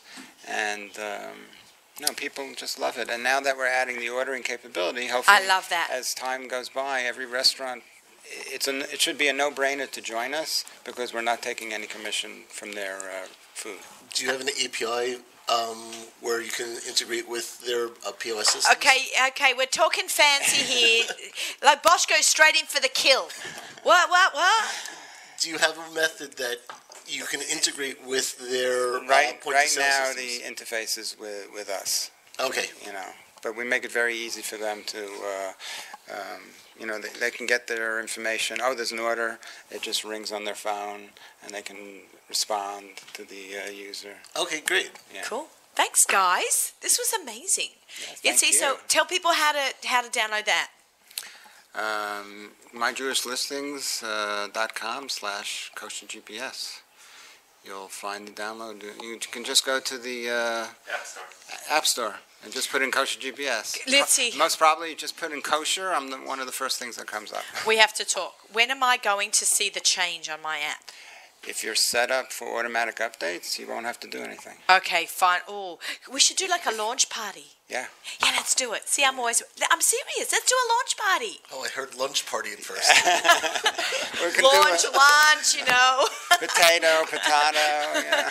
And 0.47 0.91
um, 0.99 1.37
no, 2.01 2.07
people 2.15 2.45
just 2.55 2.79
love 2.79 2.97
it. 2.97 3.09
And 3.09 3.23
now 3.23 3.39
that 3.39 3.57
we're 3.57 3.67
adding 3.67 3.99
the 3.99 4.09
ordering 4.09 4.43
capability, 4.43 5.07
hopefully, 5.07 5.37
I 5.41 5.47
love 5.47 5.69
that. 5.69 5.89
As 5.91 6.13
time 6.13 6.47
goes 6.47 6.69
by, 6.69 7.01
every 7.01 7.25
restaurant 7.25 7.83
it's 8.27 8.67
a, 8.67 8.79
it 8.91 9.01
should 9.01 9.17
be 9.17 9.27
a 9.27 9.33
no-brainer 9.33 9.89
to 9.91 10.01
join 10.01 10.33
us 10.33 10.65
because 10.83 11.13
we're 11.13 11.21
not 11.21 11.41
taking 11.41 11.73
any 11.73 11.87
commission 11.87 12.43
from 12.49 12.73
their 12.73 12.97
uh, 12.97 13.27
food. 13.53 13.77
Do 14.13 14.25
you 14.25 14.31
have 14.31 14.41
an 14.41 14.49
API 14.63 15.21
um, 15.49 15.77
where 16.21 16.41
you 16.41 16.49
can 16.51 16.77
integrate 16.87 17.29
with 17.29 17.65
their 17.65 17.87
uh, 18.07 18.11
POS 18.19 18.49
system? 18.49 18.73
Okay, 18.77 19.05
okay, 19.27 19.53
we're 19.57 19.65
talking 19.65 20.07
fancy 20.07 20.57
here. 20.63 21.05
like 21.63 21.83
Bosch 21.83 22.05
goes 22.05 22.25
straight 22.25 22.55
in 22.55 22.65
for 22.65 22.81
the 22.81 22.89
kill. 22.89 23.27
What, 23.83 24.09
what, 24.09 24.33
what? 24.33 24.65
Do 25.39 25.49
you 25.49 25.57
have 25.57 25.77
a 25.77 25.93
method 25.93 26.33
that 26.37 26.57
you 27.07 27.23
can 27.25 27.41
integrate 27.41 28.03
with 28.05 28.37
their 28.49 28.95
uh, 28.97 29.07
Right, 29.07 29.39
point 29.41 29.55
right 29.55 29.65
of 29.65 29.69
sale 29.69 29.83
now 29.87 30.05
systems? 30.13 30.39
the 30.57 30.63
interface 30.65 30.97
is 30.97 31.15
with, 31.19 31.47
with 31.53 31.69
us, 31.69 32.09
Okay. 32.39 32.65
you 32.85 32.91
know, 32.93 33.05
but 33.43 33.55
we 33.55 33.63
make 33.63 33.83
it 33.85 33.91
very 33.91 34.15
easy 34.15 34.41
for 34.41 34.57
them 34.57 34.81
to, 34.87 35.05
uh, 35.05 35.51
um, 36.13 36.41
you 36.79 36.87
know, 36.87 36.97
they, 36.99 37.09
they 37.19 37.29
can 37.31 37.45
get 37.45 37.67
their 37.67 37.99
information. 37.99 38.57
Oh, 38.63 38.73
there's 38.73 38.91
an 38.91 38.99
order. 38.99 39.37
It 39.69 39.81
just 39.83 40.03
rings 40.03 40.31
on 40.31 40.45
their 40.45 40.55
phone, 40.55 41.09
and 41.43 41.53
they 41.53 41.61
can 41.61 42.01
respond 42.29 42.85
to 43.13 43.23
the 43.23 43.57
uh, 43.65 43.69
user. 43.69 44.15
Okay, 44.39 44.61
great. 44.61 44.91
Yeah. 45.13 45.23
Cool. 45.23 45.47
Thanks, 45.75 46.05
guys. 46.05 46.73
This 46.81 46.97
was 46.97 47.13
amazing. 47.21 47.71
Yeah, 48.01 48.15
Yeah, 48.23 48.31
thank 48.31 48.39
see, 48.39 48.53
so 48.53 48.77
tell 48.87 49.05
people 49.05 49.33
how 49.33 49.51
to 49.51 49.73
how 49.85 50.01
to 50.01 50.09
download 50.09 50.45
that. 50.45 50.69
Um, 51.75 52.51
myjewishlistings.com 52.73 55.09
slash 55.09 55.71
kosher 55.75 56.05
GPS. 56.05 56.79
You'll 57.65 57.89
find 57.89 58.25
the 58.27 58.31
download. 58.31 58.83
You 59.01 59.17
can 59.31 59.43
just 59.43 59.65
go 59.65 59.81
to 59.81 59.97
the 59.97 60.29
uh, 60.29 60.67
App 60.93 61.05
Store. 61.05 61.23
App 61.69 61.85
Store 61.85 62.15
and 62.45 62.53
just 62.53 62.71
put 62.71 62.81
in 62.81 62.91
kosher 62.91 63.19
GPS. 63.19 63.77
Let's 63.89 64.13
see. 64.13 64.31
Most 64.37 64.59
probably, 64.59 64.95
just 64.95 65.17
put 65.17 65.31
in 65.31 65.41
kosher. 65.41 65.91
I'm 65.91 66.11
the, 66.11 66.17
one 66.17 66.39
of 66.39 66.45
the 66.45 66.51
first 66.51 66.79
things 66.79 66.95
that 66.97 67.07
comes 67.07 67.33
up. 67.33 67.43
We 67.67 67.77
have 67.77 67.93
to 67.95 68.05
talk. 68.05 68.35
When 68.53 68.71
am 68.71 68.83
I 68.83 68.97
going 68.97 69.31
to 69.31 69.45
see 69.45 69.69
the 69.69 69.79
change 69.79 70.29
on 70.29 70.41
my 70.41 70.59
app? 70.59 70.84
If 71.47 71.63
you're 71.63 71.75
set 71.75 72.11
up 72.11 72.31
for 72.31 72.57
automatic 72.59 72.97
updates, 72.97 73.59
you 73.59 73.67
won't 73.67 73.85
have 73.85 73.99
to 74.01 74.07
do 74.07 74.19
anything. 74.19 74.57
Okay, 74.69 75.05
fine. 75.05 75.41
Oh, 75.47 75.79
we 76.11 76.19
should 76.19 76.37
do 76.37 76.47
like 76.47 76.65
a 76.65 76.75
launch 76.75 77.09
party. 77.09 77.45
Yeah. 77.69 77.87
Yeah, 78.21 78.31
let's 78.35 78.53
do 78.53 78.73
it. 78.73 78.87
See, 78.87 79.03
I'm 79.03 79.19
always. 79.19 79.41
I'm 79.71 79.81
serious. 79.81 80.31
Let's 80.31 80.49
do 80.49 80.55
a 80.55 80.67
launch 80.73 80.97
party. 80.97 81.39
Oh, 81.51 81.63
I 81.63 81.69
heard 81.69 81.95
lunch 81.95 82.25
party 82.25 82.51
at 82.51 82.59
first. 82.59 82.91
We 84.25 84.31
can 84.31 84.43
Launch 84.43 84.81
do 84.81 84.89
lunch, 84.91 85.55
you 85.55 85.65
know. 85.65 86.07
potato, 86.39 87.03
potato. 87.05 87.67
Yeah. 87.99 88.29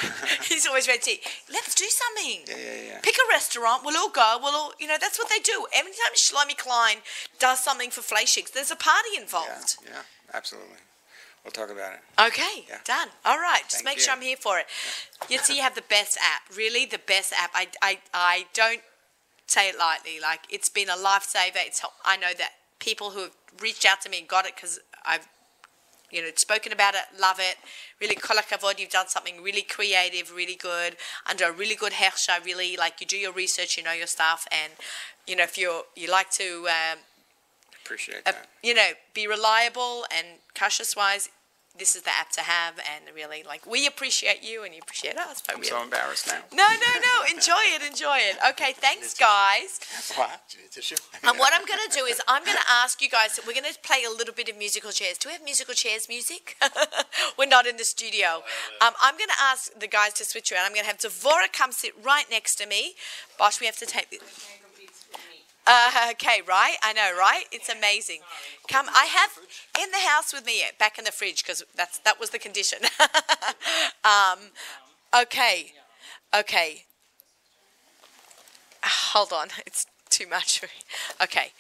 He's 0.48 0.66
always 0.66 0.88
ready. 0.88 1.20
Let's 1.52 1.74
do 1.74 1.84
something. 1.88 2.40
Yeah, 2.48 2.56
yeah, 2.56 2.82
yeah. 2.88 3.00
Pick 3.02 3.14
a 3.16 3.28
restaurant. 3.30 3.82
We'll 3.84 3.96
all 3.96 4.08
go. 4.10 4.38
We'll 4.42 4.54
all, 4.54 4.72
you 4.80 4.88
know, 4.88 4.96
that's 5.00 5.18
what 5.18 5.28
they 5.28 5.38
do. 5.38 5.66
Every 5.74 5.92
Anytime 5.94 6.14
Shlomi 6.16 6.56
Klein 6.56 6.96
does 7.38 7.62
something 7.62 7.90
for 7.90 8.00
Fleishigs, 8.00 8.52
there's 8.52 8.70
a 8.70 8.76
party 8.76 9.16
involved. 9.16 9.48
Yeah, 9.48 9.54
involved. 9.54 10.06
yeah, 10.32 10.36
absolutely. 10.36 10.78
We'll 11.44 11.52
talk 11.52 11.70
about 11.70 11.92
it. 11.92 12.00
Okay, 12.18 12.64
Yeah. 12.68 12.78
done. 12.84 13.08
All 13.24 13.38
right, 13.38 13.62
just 13.64 13.84
Thank 13.84 13.84
make 13.84 13.98
sure. 14.00 14.14
I'm 14.14 14.22
here 14.22 14.36
for 14.36 14.58
it. 14.58 14.66
Yitzi, 15.28 15.56
you 15.56 15.62
have 15.62 15.74
the 15.74 15.82
best 15.82 16.16
app. 16.16 16.56
Really, 16.56 16.86
the 16.86 16.98
best 16.98 17.34
app. 17.34 17.50
I, 17.54 17.68
I, 17.82 17.98
I 18.14 18.46
don't 18.54 18.80
say 19.46 19.68
it 19.68 19.78
lightly. 19.78 20.18
Like 20.20 20.40
it's 20.48 20.70
been 20.70 20.88
a 20.88 20.96
lifesaver. 20.96 21.56
It's 21.56 21.80
helped. 21.80 21.96
I 22.04 22.16
know 22.16 22.32
that 22.38 22.52
people 22.78 23.10
who 23.10 23.20
have 23.20 23.36
reached 23.60 23.84
out 23.84 24.00
to 24.02 24.08
me 24.08 24.18
and 24.20 24.28
got 24.28 24.46
it 24.46 24.54
because 24.56 24.80
I've 25.04 25.28
you 26.10 26.22
know 26.22 26.28
spoken 26.36 26.72
about 26.72 26.94
it, 26.94 27.02
love 27.20 27.36
it. 27.38 27.56
Really, 28.00 28.14
kol 28.14 28.38
hakavod, 28.38 28.78
you've 28.78 28.90
done 28.90 29.08
something 29.08 29.42
really 29.42 29.62
creative, 29.62 30.32
really 30.34 30.56
good 30.56 30.96
under 31.28 31.44
a 31.46 31.52
really 31.52 31.74
good 31.74 31.92
hechsher. 31.92 32.42
Really, 32.42 32.76
like 32.76 33.00
you 33.02 33.06
do 33.06 33.18
your 33.18 33.32
research, 33.32 33.76
you 33.76 33.82
know 33.82 33.92
your 33.92 34.06
stuff, 34.06 34.46
and 34.50 34.72
you 35.26 35.36
know 35.36 35.44
if 35.44 35.58
you're 35.58 35.82
you 35.94 36.10
like 36.10 36.30
to. 36.30 36.68
Um, 36.68 36.98
Appreciate 37.84 38.22
uh, 38.26 38.32
that. 38.32 38.46
you 38.62 38.74
know, 38.74 38.90
be 39.12 39.26
reliable 39.26 40.06
and 40.16 40.26
cautious 40.58 40.96
wise. 40.96 41.28
This 41.76 41.96
is 41.96 42.02
the 42.02 42.10
app 42.10 42.30
to 42.30 42.40
have, 42.40 42.78
and 42.78 43.12
really, 43.16 43.42
like, 43.42 43.66
we 43.66 43.84
appreciate 43.88 44.44
you 44.44 44.62
and 44.62 44.72
you 44.72 44.78
appreciate 44.80 45.16
us. 45.16 45.42
But 45.44 45.56
I'm 45.56 45.60
really, 45.60 45.70
so 45.70 45.82
embarrassed 45.82 46.28
now. 46.28 46.38
no, 46.52 46.68
no, 46.68 47.00
no, 47.00 47.34
enjoy 47.34 47.64
it, 47.74 47.82
enjoy 47.82 48.18
it. 48.18 48.36
Okay, 48.50 48.72
thanks, 48.76 49.12
guys. 49.14 49.80
What? 50.16 50.40
Do 50.48 50.58
you 50.58 50.64
need 50.64 50.70
tissue? 50.70 50.94
And 51.24 51.36
what 51.36 51.52
I'm 51.52 51.66
going 51.66 51.80
to 51.90 51.98
do 51.98 52.04
is 52.04 52.20
I'm 52.28 52.44
going 52.44 52.56
to 52.56 52.70
ask 52.70 53.02
you 53.02 53.08
guys. 53.08 53.40
We're 53.44 53.54
going 53.54 53.64
to 53.64 53.76
play 53.80 54.04
a 54.06 54.10
little 54.10 54.32
bit 54.32 54.48
of 54.48 54.56
musical 54.56 54.92
chairs. 54.92 55.18
Do 55.18 55.28
we 55.28 55.32
have 55.32 55.42
musical 55.42 55.74
chairs 55.74 56.08
music? 56.08 56.56
we're 57.38 57.46
not 57.46 57.66
in 57.66 57.76
the 57.76 57.84
studio. 57.84 58.44
Um, 58.80 58.94
I'm 59.02 59.18
going 59.18 59.30
to 59.30 59.42
ask 59.42 59.76
the 59.76 59.88
guys 59.88 60.12
to 60.14 60.24
switch 60.24 60.52
around. 60.52 60.66
I'm 60.66 60.72
going 60.72 60.84
to 60.84 60.90
have 60.90 60.98
Devora 60.98 61.52
come 61.52 61.72
sit 61.72 61.92
right 62.04 62.26
next 62.30 62.54
to 62.56 62.66
me. 62.66 62.94
Bosch, 63.36 63.58
we 63.58 63.66
have 63.66 63.78
to 63.78 63.86
take. 63.86 64.10
The, 64.10 64.20
uh, 65.66 66.08
okay, 66.12 66.42
right? 66.46 66.76
I 66.82 66.92
know, 66.92 67.10
right? 67.18 67.44
It's 67.50 67.68
amazing. 67.68 68.20
Come, 68.68 68.86
I 68.94 69.06
have 69.06 69.30
in 69.82 69.90
the 69.90 70.08
house 70.08 70.32
with 70.32 70.44
me, 70.44 70.62
back 70.78 70.98
in 70.98 71.04
the 71.04 71.12
fridge, 71.12 71.42
because 71.42 71.64
that's 71.74 71.98
that 72.00 72.20
was 72.20 72.30
the 72.30 72.38
condition. 72.38 72.78
um, 74.04 74.38
okay, 75.22 75.72
okay. 76.36 76.84
Hold 78.84 79.32
on, 79.32 79.48
it's 79.66 79.86
too 80.10 80.26
much 80.28 80.60
for 80.60 80.66
me. 80.66 80.82
Okay, 81.22 81.52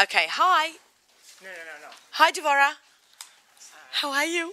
okay. 0.00 0.26
Hi. 0.28 0.68
No, 1.42 1.48
no, 1.48 1.50
no, 1.50 1.88
no. 1.88 1.94
Hi, 2.12 2.30
Devora. 2.30 2.74
How 3.92 4.12
are 4.12 4.24
you? 4.24 4.52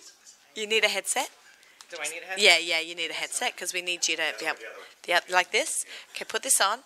You 0.55 0.67
need 0.67 0.83
a 0.83 0.87
headset? 0.87 1.29
Do 1.89 1.97
I 1.99 2.09
need 2.09 2.21
a 2.23 2.27
headset? 2.27 2.43
Yeah, 2.43 2.57
yeah, 2.57 2.79
you 2.79 2.95
need 2.95 3.11
a 3.11 3.13
headset 3.13 3.53
because 3.53 3.73
we 3.73 3.81
need 3.81 4.07
you 4.07 4.15
to 4.15 4.33
be 4.39 4.45
able, 4.45 4.57
the 5.03 5.33
like 5.33 5.51
this. 5.51 5.85
Okay, 6.13 6.25
put 6.25 6.43
this 6.43 6.61
on. 6.61 6.79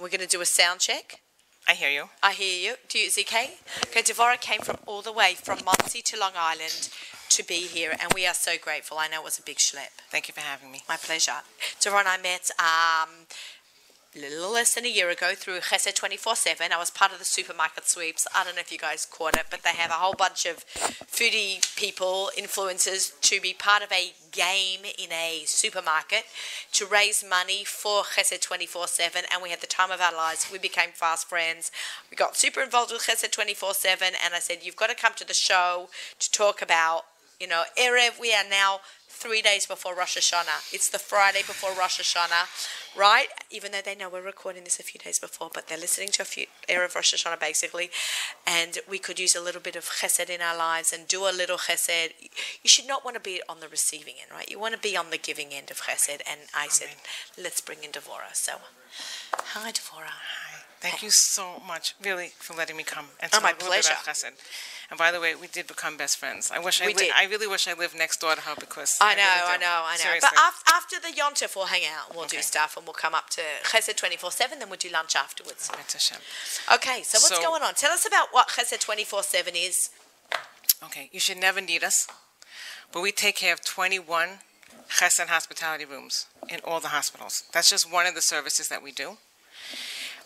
We're 0.00 0.08
going 0.08 0.20
to 0.20 0.28
do 0.28 0.40
a 0.40 0.46
sound 0.46 0.78
check. 0.78 1.20
I 1.66 1.74
hear 1.74 1.90
you. 1.90 2.04
I 2.22 2.32
hear 2.32 2.70
you. 2.70 2.76
Do 2.88 3.00
you, 3.00 3.08
ZK? 3.10 3.50
Okay, 3.88 4.02
Devora 4.02 4.40
came 4.40 4.60
from 4.60 4.76
all 4.86 5.02
the 5.02 5.12
way 5.12 5.34
from 5.34 5.58
Monsey 5.64 6.02
to 6.02 6.16
Long 6.16 6.30
Island 6.36 6.88
to 7.30 7.42
be 7.44 7.66
here, 7.66 7.96
and 8.00 8.12
we 8.14 8.24
are 8.24 8.32
so 8.32 8.52
grateful. 8.62 8.96
I 8.98 9.08
know 9.08 9.20
it 9.20 9.24
was 9.24 9.40
a 9.40 9.42
big 9.42 9.56
schlep. 9.56 9.90
Thank 10.08 10.28
you 10.28 10.34
for 10.34 10.40
having 10.40 10.70
me. 10.70 10.82
My 10.88 10.96
pleasure. 10.96 11.42
Devora 11.80 12.00
and 12.00 12.08
I 12.08 12.16
met 12.16 12.48
um, 12.60 13.26
a 14.16 14.20
little 14.20 14.50
less 14.52 14.74
than 14.74 14.86
a 14.86 14.88
year 14.88 15.10
ago 15.10 15.34
through 15.34 15.60
Chesed 15.60 15.94
24 15.94 16.34
7. 16.34 16.72
I 16.72 16.78
was 16.78 16.90
part 16.90 17.12
of 17.12 17.18
the 17.18 17.26
supermarket 17.26 17.86
sweeps. 17.86 18.26
I 18.34 18.42
don't 18.42 18.54
know 18.54 18.60
if 18.60 18.72
you 18.72 18.78
guys 18.78 19.06
caught 19.06 19.36
it, 19.36 19.46
but 19.50 19.62
they 19.62 19.70
have 19.70 19.90
a 19.90 19.94
whole 19.94 20.14
bunch 20.14 20.46
of 20.46 20.64
foodie 20.66 21.60
people, 21.76 22.30
influencers, 22.36 23.12
to 23.20 23.40
be 23.40 23.52
part 23.52 23.82
of 23.82 23.92
a 23.92 24.14
game 24.32 24.80
in 24.98 25.12
a 25.12 25.42
supermarket 25.44 26.24
to 26.72 26.86
raise 26.86 27.22
money 27.28 27.64
for 27.64 28.02
Chesed 28.02 28.40
24 28.40 28.86
7. 28.86 29.22
And 29.30 29.42
we 29.42 29.50
had 29.50 29.60
the 29.60 29.66
time 29.66 29.90
of 29.90 30.00
our 30.00 30.14
lives. 30.14 30.48
We 30.50 30.58
became 30.58 30.90
fast 30.94 31.28
friends. 31.28 31.70
We 32.10 32.16
got 32.16 32.34
super 32.36 32.62
involved 32.62 32.92
with 32.92 33.02
Chesed 33.02 33.30
24 33.30 33.74
7. 33.74 34.14
And 34.24 34.34
I 34.34 34.38
said, 34.38 34.58
You've 34.62 34.76
got 34.76 34.88
to 34.88 34.96
come 34.96 35.12
to 35.16 35.26
the 35.26 35.34
show 35.34 35.90
to 36.18 36.32
talk 36.32 36.62
about, 36.62 37.02
you 37.38 37.46
know, 37.46 37.64
Erev. 37.78 38.18
We 38.18 38.32
are 38.32 38.48
now 38.48 38.80
three 39.18 39.42
days 39.42 39.66
before 39.66 39.94
Rosh 39.96 40.16
Hashanah. 40.16 40.72
It's 40.72 40.88
the 40.88 40.98
Friday 40.98 41.40
before 41.40 41.70
Rosh 41.76 42.00
Hashanah, 42.00 42.46
right? 42.96 43.26
Even 43.50 43.72
though 43.72 43.80
they 43.84 43.96
know 43.96 44.08
we're 44.08 44.22
recording 44.22 44.62
this 44.64 44.78
a 44.78 44.82
few 44.84 45.00
days 45.00 45.18
before, 45.18 45.50
but 45.52 45.66
they're 45.66 45.76
listening 45.86 46.08
to 46.12 46.22
a 46.22 46.24
few 46.24 46.46
Erev 46.68 46.94
Rosh 46.94 47.12
Hashanah 47.14 47.40
basically, 47.40 47.90
and 48.46 48.78
we 48.88 48.98
could 48.98 49.18
use 49.18 49.34
a 49.34 49.40
little 49.42 49.60
bit 49.60 49.74
of 49.74 49.84
chesed 49.84 50.30
in 50.30 50.40
our 50.40 50.56
lives 50.56 50.92
and 50.92 51.08
do 51.08 51.24
a 51.28 51.34
little 51.34 51.58
chesed. 51.58 52.12
You 52.62 52.68
should 52.68 52.86
not 52.86 53.04
want 53.04 53.14
to 53.16 53.20
be 53.20 53.42
on 53.48 53.58
the 53.60 53.68
receiving 53.68 54.14
end, 54.22 54.30
right? 54.32 54.48
You 54.48 54.58
want 54.60 54.74
to 54.74 54.80
be 54.80 54.96
on 54.96 55.10
the 55.10 55.18
giving 55.18 55.48
end 55.52 55.70
of 55.72 55.80
chesed. 55.82 56.20
And 56.30 56.40
I 56.54 56.68
said, 56.68 56.90
let's 57.36 57.60
bring 57.60 57.82
in 57.82 57.90
Devora. 57.90 58.32
So, 58.34 58.52
hi 59.32 59.72
Devora. 59.72 60.06
Hi. 60.06 60.54
Thank 60.80 61.02
you 61.02 61.10
so 61.10 61.60
much, 61.66 61.96
really, 62.04 62.28
for 62.38 62.54
letting 62.54 62.76
me 62.76 62.84
come 62.84 63.06
and 63.18 63.32
Oh, 63.34 63.40
talk 63.40 63.42
my 63.42 63.50
a 63.50 63.52
little 63.54 63.70
bit 63.70 63.84
about 63.86 64.04
pleasure. 64.04 64.28
chesed. 64.28 64.77
And 64.90 64.96
by 64.96 65.12
the 65.12 65.20
way, 65.20 65.34
we 65.34 65.48
did 65.48 65.66
become 65.66 65.98
best 65.98 66.16
friends. 66.16 66.50
I 66.50 66.58
wish 66.58 66.80
I, 66.80 66.86
We 66.86 66.94
li- 66.94 67.04
did. 67.06 67.12
I 67.14 67.24
really 67.26 67.46
wish 67.46 67.68
I 67.68 67.74
lived 67.74 67.94
next 67.94 68.20
door 68.20 68.34
to 68.34 68.40
her 68.40 68.54
because 68.58 68.96
I 69.02 69.14
know, 69.14 69.20
really 69.22 69.54
I 69.54 69.56
know, 69.58 69.82
I 69.84 69.92
know. 69.96 70.02
Seriously. 70.02 70.28
But 70.32 70.40
after, 70.40 70.72
after 70.72 70.96
the 71.00 71.12
Yontif, 71.14 71.54
we'll 71.54 71.66
hang 71.66 71.82
out 71.84 72.08
and 72.08 72.16
we'll 72.16 72.26
do 72.26 72.40
stuff 72.40 72.74
and 72.76 72.86
we'll 72.86 72.94
come 72.94 73.14
up 73.14 73.28
to 73.30 73.42
Chesed 73.64 73.94
24 73.96 74.30
7, 74.30 74.58
then 74.58 74.70
we'll 74.70 74.78
do 74.78 74.88
lunch 74.88 75.14
afterwards. 75.14 75.70
Okay, 76.74 77.02
so 77.02 77.18
what's 77.18 77.28
So- 77.28 77.42
going 77.42 77.62
on? 77.62 77.74
Tell 77.74 77.92
us 77.92 78.06
about 78.06 78.28
what 78.32 78.48
Chesed 78.48 78.80
24 78.80 79.22
7 79.24 79.54
is. 79.54 79.90
Okay, 80.82 81.10
you 81.12 81.20
should 81.20 81.36
never 81.38 81.60
need 81.60 81.84
us, 81.84 82.06
but 82.92 83.02
we 83.02 83.12
take 83.12 83.36
care 83.36 83.52
of 83.52 83.62
21 83.64 84.38
chesed 84.88 85.26
hospitality 85.26 85.84
rooms 85.84 86.26
in 86.48 86.60
all 86.64 86.80
the 86.80 86.88
hospitals. 86.88 87.42
That's 87.52 87.68
just 87.68 87.90
one 87.92 88.06
of 88.06 88.14
the 88.14 88.22
services 88.22 88.68
that 88.68 88.82
we 88.82 88.92
do. 88.92 89.18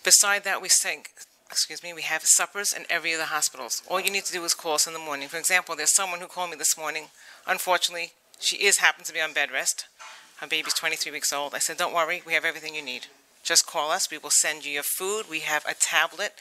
Beside 0.05 0.45
that, 0.45 0.61
we 0.63 0.69
sing, 0.69 1.05
excuse 1.53 1.83
me, 1.83 1.93
we 1.93 2.03
have 2.03 2.23
suppers 2.25 2.73
in 2.73 2.87
every 2.89 3.13
of 3.13 3.19
the 3.19 3.27
hospitals. 3.27 3.83
All 3.89 4.01
you 4.01 4.11
need 4.11 4.25
to 4.25 4.33
do 4.33 4.43
is 4.43 4.55
call 4.55 4.75
us 4.75 4.87
in 4.87 4.95
the 4.95 4.99
morning. 4.99 5.29
For 5.29 5.37
example, 5.37 5.77
there's 5.77 5.95
someone 5.95 6.21
who 6.21 6.27
called 6.27 6.51
me 6.51 6.57
this 6.57 6.79
morning. 6.79 7.09
Unfortunately, 7.47 8.13
she 8.41 8.57
is 8.57 8.79
happens 8.79 9.09
to 9.09 9.15
be 9.15 9.21
on 9.21 9.35
bed 9.35 9.51
rest. 9.53 9.85
Her 10.39 10.47
baby's 10.47 10.73
23 10.73 11.13
weeks 11.13 11.31
old. 11.31 11.55
I 11.55 11.59
said, 11.59 11.77
don't 11.77 11.95
worry, 11.95 12.23
we 12.27 12.33
have 12.33 12.47
everything 12.47 12.75
you 12.75 12.83
need. 12.83 13.07
Just 13.45 13.67
call 13.67 13.91
us. 13.91 14.11
We 14.11 14.17
will 14.17 14.31
send 14.31 14.65
you 14.65 14.73
your 14.73 14.83
food. 14.83 15.27
We 15.29 15.41
have 15.41 15.65
a 15.67 15.75
tablet. 15.75 16.33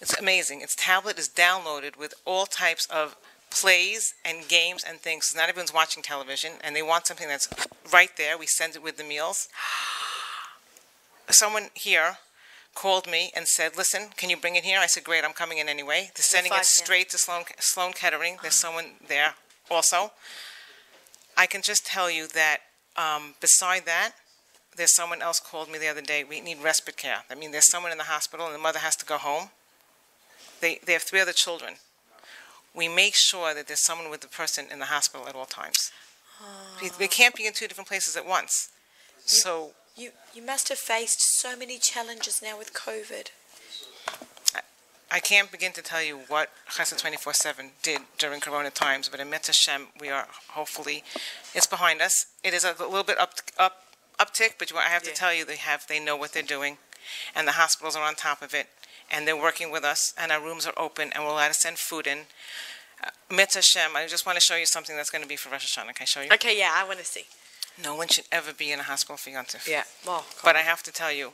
It's 0.00 0.18
amazing. 0.18 0.62
Its 0.62 0.74
tablet 0.74 1.16
is 1.16 1.28
downloaded 1.28 1.96
with 1.96 2.14
all 2.24 2.46
types 2.46 2.86
of 2.86 3.16
plays 3.50 4.14
and 4.24 4.48
games 4.48 4.84
and 4.86 4.98
things. 4.98 5.32
Not 5.36 5.48
everyone's 5.48 5.72
watching 5.72 6.02
television, 6.02 6.54
and 6.62 6.74
they 6.74 6.82
want 6.82 7.06
something 7.06 7.28
that's 7.28 7.48
right 7.92 8.10
there. 8.16 8.36
We 8.36 8.46
send 8.46 8.74
it 8.74 8.82
with 8.82 8.96
the 8.96 9.04
meals. 9.04 9.48
Someone 11.30 11.68
here 11.74 12.16
called 12.74 13.06
me 13.06 13.30
and 13.34 13.46
said, 13.48 13.76
"Listen, 13.76 14.10
can 14.16 14.30
you 14.30 14.36
bring 14.36 14.56
it 14.56 14.64
here?" 14.64 14.78
I 14.78 14.86
said, 14.86 15.04
"Great, 15.04 15.24
I'm 15.24 15.32
coming 15.32 15.58
in 15.58 15.68
anyway." 15.68 16.10
They're 16.14 16.22
sending 16.22 16.52
it 16.52 16.66
straight 16.84 17.10
to 17.10 17.18
Sloan 17.18 17.44
Sloan 17.58 17.92
Kettering. 17.92 18.38
There's 18.42 18.54
someone 18.54 18.94
there 19.06 19.34
also. 19.70 20.12
I 21.36 21.46
can 21.46 21.62
just 21.62 21.86
tell 21.86 22.10
you 22.10 22.26
that 22.28 22.58
um, 22.96 23.34
beside 23.40 23.86
that, 23.86 24.12
there's 24.76 24.94
someone 24.94 25.22
else 25.22 25.40
called 25.40 25.68
me 25.70 25.78
the 25.78 25.88
other 25.88 26.00
day. 26.02 26.22
We 26.24 26.40
need 26.40 26.58
respite 26.62 26.96
care. 26.96 27.24
I 27.30 27.34
mean, 27.34 27.50
there's 27.50 27.70
someone 27.70 27.92
in 27.92 27.98
the 27.98 28.04
hospital 28.04 28.46
and 28.46 28.54
the 28.54 28.58
mother 28.58 28.78
has 28.80 28.96
to 28.96 29.06
go 29.06 29.16
home. 29.18 29.50
They, 30.60 30.80
they 30.84 30.92
have 30.92 31.02
three 31.02 31.20
other 31.20 31.32
children. 31.32 31.74
We 32.74 32.88
make 32.88 33.14
sure 33.16 33.54
that 33.54 33.66
there's 33.66 33.80
someone 33.84 34.10
with 34.10 34.20
the 34.20 34.28
person 34.28 34.66
in 34.70 34.78
the 34.78 34.86
hospital 34.86 35.26
at 35.28 35.34
all 35.34 35.46
times. 35.46 35.90
They- 36.80 36.88
They 36.90 37.08
can't 37.08 37.34
be 37.34 37.46
in 37.46 37.52
two 37.52 37.66
different 37.68 37.88
places 37.88 38.16
at 38.16 38.26
once. 38.26 38.68
So 39.26 39.72
You, 39.96 40.10
you 40.34 40.42
must 40.42 40.68
have 40.68 40.78
faced 40.78 41.20
so 41.40 41.56
many 41.56 41.78
challenges 41.78 42.40
now 42.42 42.56
with 42.58 42.72
COVID. 42.72 43.28
I 45.12 45.18
can't 45.18 45.50
begin 45.50 45.72
to 45.72 45.82
tell 45.82 46.02
you 46.02 46.20
what 46.28 46.50
Chesed 46.70 46.94
24-7 47.02 47.70
did 47.82 48.02
during 48.18 48.38
Corona 48.40 48.70
times, 48.70 49.08
but 49.08 49.18
in 49.18 49.28
Mitzvah 49.28 49.52
Shem, 49.52 49.86
we 50.00 50.08
are 50.08 50.28
hopefully, 50.50 51.02
it's 51.52 51.66
behind 51.66 52.00
us. 52.00 52.26
It 52.44 52.54
is 52.54 52.62
a 52.62 52.76
little 52.78 53.02
bit 53.02 53.18
up, 53.18 53.34
up, 53.58 53.82
uptick, 54.20 54.52
but 54.56 54.72
I 54.72 54.82
have 54.82 55.02
to 55.02 55.08
Yeah. 55.10 55.14
tell 55.16 55.34
you, 55.34 55.44
they 55.44 55.56
have, 55.56 55.84
they 55.88 55.98
know 55.98 56.14
what 56.14 56.32
they're 56.32 56.44
doing, 56.44 56.78
and 57.34 57.48
the 57.48 57.52
hospitals 57.52 57.96
are 57.96 58.04
on 58.04 58.14
top 58.14 58.40
of 58.40 58.54
it, 58.54 58.68
and 59.10 59.26
they're 59.26 59.36
working 59.36 59.72
with 59.72 59.82
us, 59.84 60.14
and 60.16 60.30
our 60.30 60.40
rooms 60.40 60.64
are 60.64 60.74
open, 60.78 61.12
and 61.12 61.24
we're 61.24 61.30
allowed 61.32 61.48
to 61.48 61.54
send 61.54 61.78
food 61.80 62.06
in. 62.06 62.26
Uh, 63.02 63.10
Mitzvah 63.28 63.62
Shem, 63.62 63.96
I 63.96 64.06
just 64.06 64.24
want 64.24 64.36
to 64.36 64.40
show 64.40 64.54
you 64.54 64.66
something 64.66 64.94
that's 64.94 65.10
going 65.10 65.22
to 65.22 65.28
be 65.28 65.34
for 65.36 65.48
Rosh 65.50 65.76
Hashanah. 65.76 65.92
Can 65.96 66.02
I 66.02 66.04
show 66.04 66.20
you? 66.20 66.28
Okay, 66.34 66.56
yeah, 66.56 66.70
I 66.72 66.84
want 66.84 67.00
to 67.00 67.04
see. 67.04 67.24
No 67.82 67.94
one 67.94 68.08
should 68.08 68.26
ever 68.30 68.52
be 68.52 68.72
in 68.72 68.80
a 68.80 68.82
hospital 68.84 69.16
for 69.16 69.30
Yontif. 69.30 69.66
Yeah, 69.68 69.84
well, 70.06 70.24
But 70.44 70.56
I 70.56 70.60
have 70.60 70.82
to 70.84 70.92
tell 70.92 71.12
you, 71.12 71.32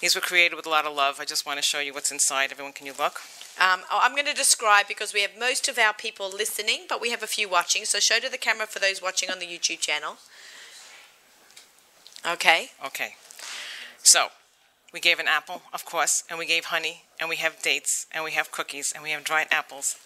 these 0.00 0.14
were 0.14 0.20
created 0.20 0.56
with 0.56 0.66
a 0.66 0.70
lot 0.70 0.84
of 0.86 0.94
love. 0.96 1.18
I 1.20 1.24
just 1.24 1.44
want 1.46 1.58
to 1.58 1.62
show 1.62 1.80
you 1.80 1.92
what's 1.94 2.10
inside. 2.10 2.50
Everyone, 2.50 2.72
can 2.72 2.86
you 2.86 2.94
look? 2.98 3.20
um, 3.60 3.80
oh, 3.90 4.00
I'm 4.02 4.12
going 4.12 4.26
to 4.26 4.34
describe 4.34 4.88
because 4.88 5.12
we 5.12 5.20
have 5.22 5.32
most 5.38 5.68
of 5.68 5.78
our 5.78 5.92
people 5.92 6.30
listening, 6.30 6.86
but 6.88 7.00
we 7.00 7.10
have 7.10 7.22
a 7.22 7.26
few 7.26 7.48
watching. 7.48 7.84
So 7.84 8.00
show 8.00 8.18
to 8.18 8.28
the 8.30 8.38
camera 8.38 8.66
for 8.66 8.78
those 8.78 9.02
watching 9.02 9.30
on 9.30 9.38
the 9.38 9.46
YouTube 9.46 9.80
channel. 9.80 10.16
Okay. 12.26 12.70
Okay. 12.84 13.14
So, 14.02 14.28
we 14.92 15.00
gave 15.00 15.18
an 15.18 15.26
apple, 15.28 15.62
of 15.72 15.84
course, 15.84 16.24
and 16.28 16.38
we 16.38 16.46
gave 16.46 16.66
honey, 16.66 17.02
and 17.20 17.28
we 17.28 17.36
have 17.36 17.62
dates, 17.62 18.06
and 18.12 18.24
we 18.24 18.32
have 18.32 18.50
cookies, 18.50 18.92
and 18.94 19.02
we 19.02 19.10
have 19.10 19.24
dried 19.24 19.46
apples, 19.50 19.96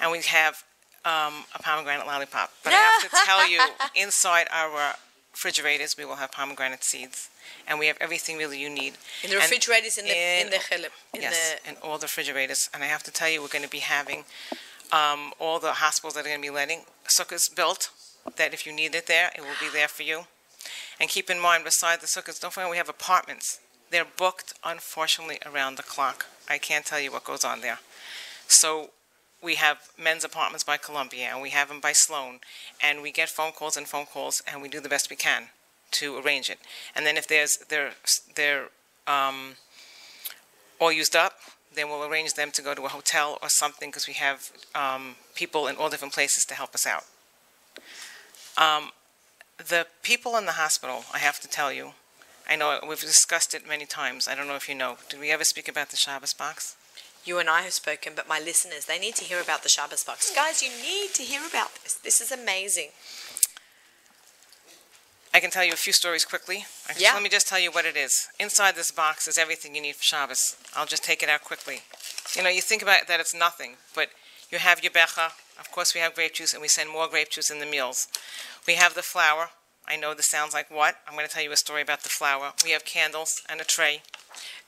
and 0.00 0.10
we 0.10 0.20
have 0.22 0.64
um, 1.04 1.44
a 1.54 1.62
pomegranate 1.62 2.06
lollipop. 2.06 2.50
But 2.64 2.72
I 2.72 2.76
have 2.76 3.02
to 3.10 3.16
tell 3.26 3.48
you, 3.48 3.60
inside 3.94 4.46
our 4.50 4.94
refrigerators, 5.32 5.96
we 5.96 6.04
will 6.04 6.16
have 6.16 6.30
pomegranate 6.32 6.84
seeds, 6.84 7.30
and 7.66 7.78
we 7.78 7.86
have 7.86 7.96
everything 8.00 8.36
really 8.36 8.58
you 8.60 8.70
need. 8.70 8.94
In 9.22 9.30
the 9.30 9.36
And 9.36 9.42
refrigerators 9.42 9.98
in 9.98 10.04
the 10.04 10.10
in, 10.16 10.46
in- 10.46 10.50
the 10.50 10.88
in 11.14 11.22
yes, 11.22 11.56
the 11.64 11.70
in 11.70 11.76
all 11.82 11.98
the 11.98 12.04
refrigerators. 12.04 12.68
And 12.72 12.82
I 12.82 12.86
have 12.86 13.02
to 13.04 13.10
tell 13.10 13.28
you, 13.28 13.40
we're 13.42 13.48
going 13.48 13.64
to 13.64 13.70
be 13.70 13.78
having 13.80 14.24
um, 14.92 15.32
all 15.38 15.58
the 15.58 15.72
hospitals 15.74 16.14
that 16.14 16.20
are 16.20 16.28
going 16.28 16.42
to 16.42 16.42
be 16.42 16.50
letting 16.50 16.82
sukkahs 17.08 17.54
built. 17.54 17.90
That 18.36 18.54
if 18.54 18.66
you 18.66 18.72
need 18.72 18.94
it 18.94 19.06
there, 19.08 19.30
it 19.34 19.40
will 19.40 19.58
be 19.60 19.68
there 19.72 19.88
for 19.88 20.04
you. 20.04 20.26
And 21.00 21.10
keep 21.10 21.28
in 21.28 21.40
mind, 21.40 21.64
beside 21.64 22.00
the 22.00 22.06
sukkahs, 22.06 22.40
don't 22.40 22.52
forget 22.52 22.70
we 22.70 22.76
have 22.76 22.88
apartments. 22.88 23.58
They're 23.90 24.06
booked, 24.16 24.54
unfortunately, 24.64 25.38
around 25.44 25.74
the 25.76 25.82
clock. 25.82 26.26
I 26.48 26.58
can't 26.58 26.84
tell 26.86 27.00
you 27.00 27.10
what 27.10 27.24
goes 27.24 27.44
on 27.44 27.60
there. 27.62 27.80
So 28.46 28.90
we 29.42 29.56
have 29.56 29.90
men's 29.98 30.24
apartments 30.24 30.64
by 30.64 30.76
Columbia, 30.76 31.28
and 31.32 31.42
we 31.42 31.50
have 31.50 31.68
them 31.68 31.80
by 31.80 31.92
Sloan, 31.92 32.40
and 32.80 33.02
we 33.02 33.10
get 33.10 33.28
phone 33.28 33.52
calls 33.52 33.76
and 33.76 33.88
phone 33.88 34.06
calls, 34.06 34.42
and 34.46 34.62
we 34.62 34.68
do 34.68 34.80
the 34.80 34.88
best 34.88 35.10
we 35.10 35.16
can 35.16 35.48
to 35.92 36.16
arrange 36.18 36.48
it. 36.48 36.58
And 36.94 37.04
then 37.04 37.16
if 37.16 37.26
there's 37.26 37.58
they're 37.68 37.92
they're 38.34 38.68
um, 39.06 39.56
all 40.80 40.92
used 40.92 41.16
up, 41.16 41.34
then 41.74 41.88
we'll 41.88 42.04
arrange 42.04 42.34
them 42.34 42.50
to 42.52 42.62
go 42.62 42.74
to 42.74 42.84
a 42.84 42.88
hotel 42.88 43.38
or 43.42 43.48
something 43.48 43.90
because 43.90 44.06
we 44.06 44.14
have 44.14 44.50
um, 44.74 45.16
people 45.34 45.66
in 45.66 45.76
all 45.76 45.90
different 45.90 46.14
places 46.14 46.44
to 46.46 46.54
help 46.54 46.74
us 46.74 46.86
out. 46.86 47.04
Um, 48.56 48.90
the 49.58 49.86
people 50.02 50.36
in 50.36 50.46
the 50.46 50.52
hospital, 50.52 51.04
I 51.12 51.18
have 51.18 51.40
to 51.40 51.48
tell 51.48 51.72
you, 51.72 51.92
I 52.48 52.56
know 52.56 52.80
we've 52.86 53.00
discussed 53.00 53.54
it 53.54 53.66
many 53.66 53.86
times. 53.86 54.28
I 54.28 54.34
don't 54.34 54.46
know 54.46 54.56
if 54.56 54.68
you 54.68 54.74
know. 54.74 54.98
Did 55.08 55.20
we 55.20 55.30
ever 55.30 55.44
speak 55.44 55.68
about 55.68 55.90
the 55.90 55.96
Shabbos 55.96 56.34
box? 56.34 56.76
You 57.24 57.38
and 57.38 57.48
I 57.48 57.62
have 57.62 57.72
spoken, 57.72 58.14
but 58.16 58.28
my 58.28 58.40
listeners 58.40 58.86
they 58.86 58.98
need 58.98 59.14
to 59.16 59.24
hear 59.24 59.40
about 59.40 59.62
the 59.62 59.68
Shabbos 59.68 60.02
box, 60.04 60.34
guys. 60.34 60.62
You 60.62 60.70
need 60.70 61.14
to 61.14 61.22
hear 61.22 61.42
about 61.46 61.74
this. 61.82 61.94
This 61.94 62.20
is 62.20 62.32
amazing. 62.32 62.88
I 65.34 65.40
can 65.40 65.50
tell 65.50 65.64
you 65.64 65.72
a 65.72 65.76
few 65.76 65.92
stories 65.94 66.24
quickly. 66.26 66.66
I- 66.88 66.94
Yeah. 66.98 67.14
Let 67.14 67.22
me 67.22 67.28
just 67.30 67.48
tell 67.48 67.58
you 67.58 67.70
what 67.70 67.86
it 67.86 67.96
is. 67.96 68.28
Inside 68.38 68.74
this 68.74 68.90
box 68.90 69.26
is 69.26 69.38
everything 69.38 69.74
you 69.74 69.80
need 69.80 69.96
for 69.96 70.02
Shabbos. 70.02 70.56
I'll 70.74 70.84
just 70.86 71.04
take 71.04 71.22
it 71.22 71.28
out 71.30 71.42
quickly. 71.42 71.82
You 72.34 72.42
know, 72.42 72.50
you 72.50 72.60
think 72.60 72.82
about 72.82 73.06
that 73.06 73.20
it's 73.20 73.32
nothing, 73.32 73.78
but 73.94 74.10
you 74.50 74.58
have 74.58 74.82
your 74.82 74.90
becher. 74.92 75.30
Of 75.58 75.70
course, 75.70 75.94
we 75.94 76.00
have 76.00 76.14
grape 76.14 76.34
juice, 76.34 76.52
and 76.52 76.60
we 76.60 76.68
send 76.68 76.90
more 76.90 77.08
grape 77.08 77.30
juice 77.30 77.50
in 77.50 77.60
the 77.60 77.66
meals. 77.66 78.08
We 78.66 78.74
have 78.74 78.94
the 78.94 79.02
flour. 79.02 79.50
I 79.86 79.96
know 79.96 80.12
this 80.12 80.30
sounds 80.30 80.52
like 80.52 80.70
what? 80.70 80.96
I'm 81.06 81.14
going 81.14 81.26
to 81.26 81.32
tell 81.32 81.42
you 81.42 81.52
a 81.52 81.56
story 81.56 81.82
about 81.82 82.02
the 82.02 82.08
flour. 82.08 82.52
We 82.64 82.70
have 82.72 82.84
candles 82.84 83.42
and 83.48 83.60
a 83.60 83.64
tray. 83.64 84.02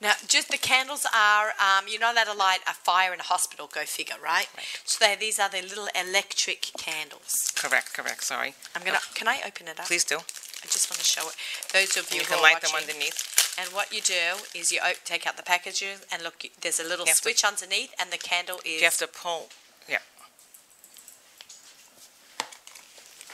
Now, 0.00 0.12
just 0.28 0.50
the 0.50 0.58
candles 0.58 1.06
are, 1.14 1.48
um, 1.58 1.86
you're 1.88 2.00
not 2.00 2.14
allowed 2.14 2.32
to 2.32 2.38
light 2.38 2.58
a 2.68 2.74
fire 2.74 3.14
in 3.14 3.20
a 3.20 3.24
hospital, 3.24 3.70
go 3.72 3.84
figure, 3.84 4.16
right? 4.22 4.48
Right. 4.56 4.66
So 4.84 5.04
they, 5.04 5.16
these 5.16 5.38
are 5.38 5.48
the 5.48 5.62
little 5.62 5.88
electric 5.94 6.72
candles. 6.76 7.52
Correct, 7.56 7.94
correct, 7.94 8.24
sorry. 8.24 8.54
I'm 8.74 8.82
gonna, 8.84 8.98
can 9.14 9.28
I 9.28 9.40
open 9.46 9.68
it 9.68 9.78
up? 9.80 9.86
Please 9.86 10.04
do. 10.04 10.16
I 10.16 10.66
just 10.66 10.90
want 10.90 10.98
to 10.98 11.04
show 11.04 11.22
it. 11.28 11.36
Those 11.72 11.96
of 11.96 12.10
you, 12.10 12.18
You 12.18 12.22
who 12.24 12.28
can 12.34 12.38
are 12.38 12.42
light 12.42 12.60
them 12.60 12.70
watching. 12.74 12.88
underneath. 12.90 13.56
And 13.58 13.68
what 13.72 13.92
you 13.92 14.00
do 14.00 14.42
is 14.58 14.72
you 14.72 14.80
op- 14.80 15.04
take 15.04 15.26
out 15.26 15.36
the 15.36 15.42
packages 15.44 16.04
and 16.12 16.22
look, 16.22 16.42
there's 16.60 16.80
a 16.80 16.82
little 16.84 17.06
You 17.06 17.10
have 17.10 17.16
to- 17.18 17.22
switch 17.22 17.44
underneath 17.44 17.94
and 18.00 18.10
the 18.10 18.18
candle 18.18 18.60
is. 18.64 18.80
You 18.80 18.84
have 18.84 18.96
to 18.98 19.06
pull, 19.06 19.48
yeah. 19.88 19.98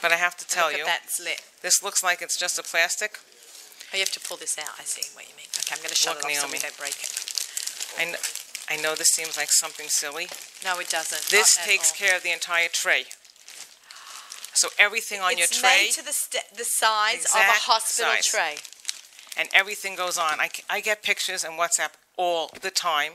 But 0.01 0.11
I 0.11 0.15
have 0.17 0.35
to 0.37 0.47
tell 0.47 0.67
look 0.67 0.77
you, 0.77 0.83
At 0.83 0.87
that, 0.87 1.23
lit. 1.23 1.41
this 1.61 1.83
looks 1.83 2.03
like 2.03 2.21
it's 2.21 2.37
just 2.37 2.57
a 2.59 2.63
plastic. 2.63 3.19
Oh, 3.91 3.97
you 3.97 3.99
have 3.99 4.11
to 4.11 4.19
pull 4.21 4.37
this 4.37 4.57
out. 4.57 4.71
I 4.79 4.83
see 4.83 5.03
what 5.15 5.27
you 5.27 5.35
mean. 5.35 5.47
Okay, 5.59 5.75
I'm 5.75 5.79
going 5.83 5.89
to 5.89 5.95
shut 5.95 6.15
Look, 6.15 6.23
it 6.23 6.37
off 6.37 6.47
so 6.47 6.51
we 6.51 6.59
don't 6.59 6.77
break 6.77 6.95
it. 6.95 7.11
I, 7.99 8.03
kn- 8.05 8.23
I 8.71 8.81
know 8.81 8.95
this 8.95 9.09
seems 9.09 9.35
like 9.35 9.51
something 9.51 9.87
silly. 9.89 10.27
No, 10.63 10.79
it 10.79 10.89
doesn't. 10.89 11.27
This 11.29 11.57
not 11.57 11.63
at 11.63 11.69
takes 11.69 11.91
all. 11.91 11.97
care 12.07 12.15
of 12.15 12.23
the 12.23 12.31
entire 12.31 12.69
tray. 12.71 13.03
So 14.53 14.69
everything 14.79 15.19
on 15.21 15.37
your 15.37 15.45
it's 15.45 15.59
tray 15.59 15.85
made 15.85 15.91
to 15.93 16.05
the 16.05 16.11
st- 16.13 16.43
the 16.57 16.63
size 16.65 17.25
of 17.25 17.39
a 17.41 17.59
hospital 17.67 18.11
size. 18.13 18.27
tray. 18.27 18.55
and 19.37 19.47
everything 19.53 19.95
goes 19.95 20.17
on. 20.17 20.39
I, 20.39 20.47
c- 20.47 20.63
I 20.69 20.81
get 20.81 21.03
pictures 21.03 21.43
and 21.43 21.57
WhatsApp 21.57 21.91
all 22.17 22.49
the 22.61 22.69
time 22.69 23.13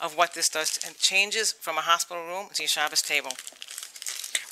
of 0.00 0.16
what 0.16 0.32
this 0.34 0.48
does 0.48 0.78
and 0.86 0.96
changes 0.96 1.52
from 1.52 1.76
a 1.76 1.82
hospital 1.82 2.24
room 2.24 2.48
to 2.54 2.62
your 2.62 2.68
Shabbos 2.68 3.02
table. 3.02 3.32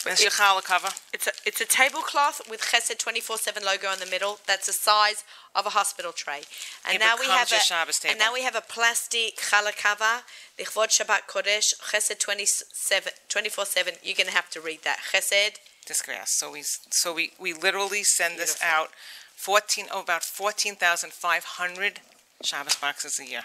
There's 0.04 0.22
your 0.22 0.30
challah 0.30 0.64
cover. 0.64 0.88
It's 1.12 1.26
a 1.26 1.32
it's 1.44 1.60
a 1.60 1.66
tablecloth 1.66 2.40
with 2.48 2.62
Chesed 2.62 2.96
24/7 2.96 3.64
logo 3.64 3.92
in 3.92 4.00
the 4.00 4.06
middle. 4.06 4.38
That's 4.46 4.66
the 4.66 4.72
size 4.72 5.24
of 5.54 5.66
a 5.66 5.70
hospital 5.70 6.12
tray. 6.12 6.42
And 6.86 6.96
It 6.96 7.00
now 7.00 7.16
we 7.18 7.26
have 7.26 7.52
a 7.52 8.08
and 8.08 8.18
now 8.18 8.32
we 8.32 8.42
have 8.42 8.56
a 8.56 8.62
plastic 8.62 9.36
challah 9.36 9.76
cover. 9.76 10.22
Lichvod 10.58 10.88
Shabbat 10.88 11.26
Kodesh 11.28 11.74
Chesed 11.80 12.18
27 12.18 13.12
24/7. 13.28 13.98
You're 14.02 14.16
going 14.16 14.26
to 14.26 14.32
have 14.32 14.50
to 14.50 14.60
read 14.60 14.82
that. 14.84 15.00
Chesed 15.12 15.56
Disgrace. 15.86 16.30
So 16.30 16.52
we 16.52 16.62
so 16.62 17.12
we, 17.12 17.32
we 17.38 17.52
literally 17.52 18.04
send 18.04 18.38
this 18.38 18.54
Beautiful. 18.56 18.82
out, 18.82 18.90
fourteen 19.36 19.86
oh, 19.90 20.02
about 20.02 20.24
fourteen 20.24 20.76
thousand 20.76 21.12
five 21.12 21.44
hundred 21.44 22.00
Shabbos 22.42 22.76
boxes 22.76 23.18
a 23.18 23.26
year. 23.26 23.42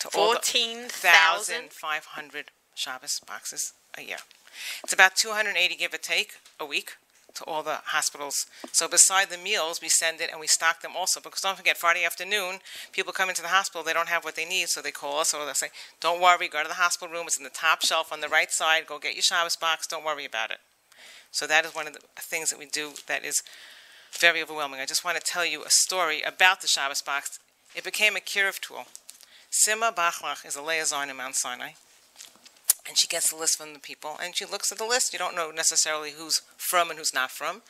To 0.00 0.08
all 0.14 0.32
the 0.32 0.40
14,000 0.40 0.90
thousand 0.90 1.72
five 1.72 2.04
hundred 2.06 2.50
Shabbos 2.74 3.20
boxes 3.26 3.72
a 3.96 4.02
year. 4.02 4.18
It's 4.82 4.92
about 4.92 5.16
two 5.16 5.32
hundred 5.32 5.50
and 5.50 5.58
eighty 5.58 5.76
give 5.76 5.94
or 5.94 5.98
take 5.98 6.34
a 6.58 6.66
week 6.66 6.96
to 7.34 7.44
all 7.44 7.64
the 7.64 7.80
hospitals. 7.86 8.46
So 8.70 8.86
beside 8.86 9.28
the 9.28 9.36
meals, 9.36 9.80
we 9.82 9.88
send 9.88 10.20
it 10.20 10.30
and 10.30 10.38
we 10.38 10.46
stock 10.46 10.82
them 10.82 10.92
also 10.96 11.20
because 11.20 11.40
don't 11.40 11.56
forget 11.56 11.76
Friday 11.76 12.04
afternoon, 12.04 12.60
people 12.92 13.12
come 13.12 13.28
into 13.28 13.42
the 13.42 13.48
hospital, 13.48 13.82
they 13.82 13.92
don't 13.92 14.08
have 14.08 14.24
what 14.24 14.36
they 14.36 14.44
need, 14.44 14.68
so 14.68 14.80
they 14.80 14.92
call 14.92 15.18
us 15.18 15.34
or 15.34 15.44
they'll 15.44 15.54
say, 15.54 15.70
"Don't 16.00 16.20
worry, 16.20 16.46
go 16.48 16.62
to 16.62 16.68
the 16.68 16.74
hospital 16.74 17.12
room. 17.12 17.26
It's 17.26 17.36
in 17.36 17.44
the 17.44 17.50
top 17.50 17.82
shelf 17.82 18.12
on 18.12 18.20
the 18.20 18.28
right 18.28 18.52
side. 18.52 18.86
Go 18.86 18.98
get 18.98 19.14
your 19.14 19.22
Shabbos 19.22 19.56
box. 19.56 19.86
Don't 19.86 20.04
worry 20.04 20.24
about 20.24 20.50
it." 20.50 20.60
So 21.32 21.48
that 21.48 21.64
is 21.64 21.74
one 21.74 21.88
of 21.88 21.94
the 21.94 22.00
things 22.20 22.50
that 22.50 22.58
we 22.58 22.66
do 22.66 22.92
that 23.08 23.24
is 23.24 23.42
very 24.12 24.40
overwhelming. 24.40 24.80
I 24.80 24.86
just 24.86 25.04
want 25.04 25.16
to 25.16 25.32
tell 25.32 25.44
you 25.44 25.64
a 25.64 25.70
story 25.70 26.22
about 26.22 26.60
the 26.60 26.68
Shabbos 26.68 27.02
box. 27.02 27.40
It 27.74 27.82
became 27.82 28.14
a 28.14 28.20
kiruv 28.20 28.60
tool. 28.60 28.86
Sima 29.50 29.92
Bachlach 29.92 30.46
is 30.46 30.54
a 30.54 30.62
liaison 30.62 31.10
in 31.10 31.16
Mount 31.16 31.34
Sinai, 31.34 31.72
and 32.86 32.98
she 32.98 33.08
gets 33.08 33.30
the 33.30 33.36
list 33.36 33.58
from 33.58 33.72
the 33.72 33.78
people, 33.78 34.16
and 34.22 34.36
she 34.36 34.44
looks 34.44 34.70
at 34.70 34.78
the 34.78 34.84
list. 34.84 35.12
You 35.12 35.18
don't 35.18 35.36
know 35.36 35.50
necessarily 35.50 36.12
who's 36.12 36.42
from 36.56 36.90
and 36.90 36.98
who's 36.98 37.14
not 37.14 37.30
from. 37.30 37.62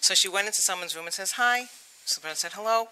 So 0.00 0.14
she 0.14 0.28
went 0.28 0.46
into 0.46 0.62
someone's 0.62 0.96
room 0.96 1.06
and 1.06 1.14
says, 1.14 1.32
"Hi." 1.32 1.68
So 2.04 2.16
the 2.16 2.20
person 2.22 2.36
said, 2.36 2.52
"Hello, 2.52 2.88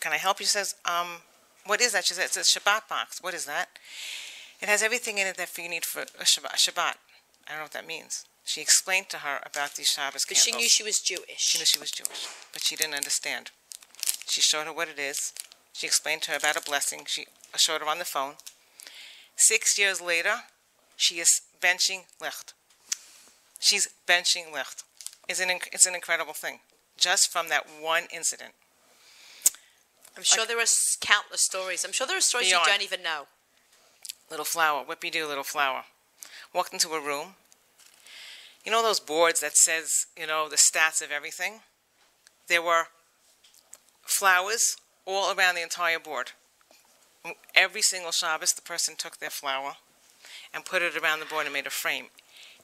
can 0.00 0.12
I 0.12 0.18
help 0.18 0.40
you?" 0.40 0.46
She 0.46 0.50
says, 0.50 0.74
"Um, 0.84 1.22
what 1.64 1.80
is 1.80 1.92
that?" 1.92 2.04
She 2.04 2.14
says, 2.14 2.36
"It's 2.36 2.56
a 2.56 2.60
Shabbat 2.60 2.88
box. 2.88 3.22
What 3.22 3.34
is 3.34 3.44
that?" 3.46 3.78
It 4.60 4.68
has 4.68 4.82
everything 4.82 5.18
in 5.18 5.26
it 5.26 5.36
that 5.36 5.56
you 5.58 5.68
need 5.68 5.84
for 5.84 6.02
a 6.02 6.24
Shabbat. 6.24 6.56
Shabbat. 6.56 6.96
I 7.46 7.50
don't 7.50 7.58
know 7.58 7.62
what 7.64 7.72
that 7.72 7.86
means. 7.86 8.24
She 8.44 8.60
explained 8.60 9.08
to 9.10 9.18
her 9.18 9.40
about 9.44 9.74
these 9.74 9.88
Shabbos 9.88 10.24
Because 10.24 10.44
candles. 10.44 10.62
she 10.62 10.64
knew 10.64 10.68
she 10.68 10.82
was 10.82 11.00
Jewish. 11.00 11.38
She 11.38 11.58
knew 11.58 11.64
she 11.64 11.78
was 11.78 11.90
Jewish, 11.90 12.26
but 12.52 12.62
she 12.62 12.76
didn't 12.76 12.94
understand. 12.94 13.50
She 14.28 14.40
showed 14.40 14.66
her 14.66 14.72
what 14.72 14.88
it 14.88 14.98
is. 14.98 15.32
She 15.72 15.86
explained 15.86 16.22
to 16.22 16.30
her 16.30 16.36
about 16.36 16.56
a 16.56 16.60
blessing. 16.60 17.06
She 17.06 17.26
showed 17.56 17.80
her 17.80 17.88
on 17.88 17.98
the 17.98 18.04
phone. 18.04 18.36
Six 19.36 19.78
years 19.78 20.00
later, 20.00 20.44
she 20.96 21.20
is 21.20 21.42
benching 21.60 22.04
licht. 22.20 22.54
She's 23.60 23.88
benching 24.06 24.52
licht. 24.52 24.82
It's 25.28 25.40
an, 25.40 25.48
inc- 25.48 25.68
it's 25.72 25.86
an 25.86 25.94
incredible 25.94 26.32
thing, 26.32 26.60
just 26.96 27.30
from 27.30 27.48
that 27.48 27.66
one 27.80 28.04
incident. 28.12 28.52
I'm 30.16 30.22
sure 30.22 30.46
there 30.46 30.58
are 30.58 30.64
countless 31.00 31.42
stories. 31.42 31.84
I'm 31.84 31.92
sure 31.92 32.06
there 32.06 32.16
are 32.16 32.22
stories 32.22 32.48
Beyond. 32.48 32.66
you 32.66 32.72
don't 32.72 32.82
even 32.82 33.02
know. 33.02 33.26
Little 34.30 34.46
flower, 34.46 34.84
whippy 34.84 35.10
do, 35.10 35.26
little 35.26 35.44
flower. 35.44 35.84
Walked 36.54 36.72
into 36.72 36.88
a 36.90 37.00
room. 37.00 37.34
You 38.64 38.72
know 38.72 38.82
those 38.82 38.98
boards 38.98 39.40
that 39.40 39.56
says, 39.56 40.06
you 40.18 40.26
know, 40.26 40.48
the 40.48 40.56
stats 40.56 41.02
of 41.02 41.12
everything? 41.12 41.60
There 42.48 42.62
were 42.62 42.84
flowers 44.02 44.76
all 45.04 45.32
around 45.36 45.54
the 45.56 45.62
entire 45.62 45.98
board. 45.98 46.32
Every 47.54 47.82
single 47.82 48.12
Shabbos, 48.12 48.52
the 48.52 48.62
person 48.62 48.94
took 48.96 49.18
their 49.18 49.30
flower 49.30 49.76
and 50.56 50.64
put 50.64 50.80
it 50.80 50.96
around 50.96 51.20
the 51.20 51.26
board 51.26 51.44
and 51.44 51.52
made 51.52 51.66
a 51.66 51.70
frame. 51.70 52.06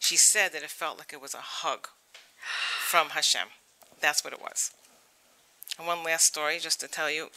She 0.00 0.16
said 0.16 0.52
that 0.52 0.62
it 0.62 0.70
felt 0.70 0.98
like 0.98 1.12
it 1.12 1.20
was 1.20 1.34
a 1.34 1.42
hug 1.42 1.88
from 2.88 3.10
Hashem. 3.10 3.48
That's 4.00 4.24
what 4.24 4.32
it 4.32 4.40
was. 4.40 4.72
And 5.78 5.86
one 5.86 6.02
last 6.02 6.24
story, 6.24 6.58
just 6.58 6.80
to 6.80 6.88
tell 6.88 7.10
you, 7.10 7.28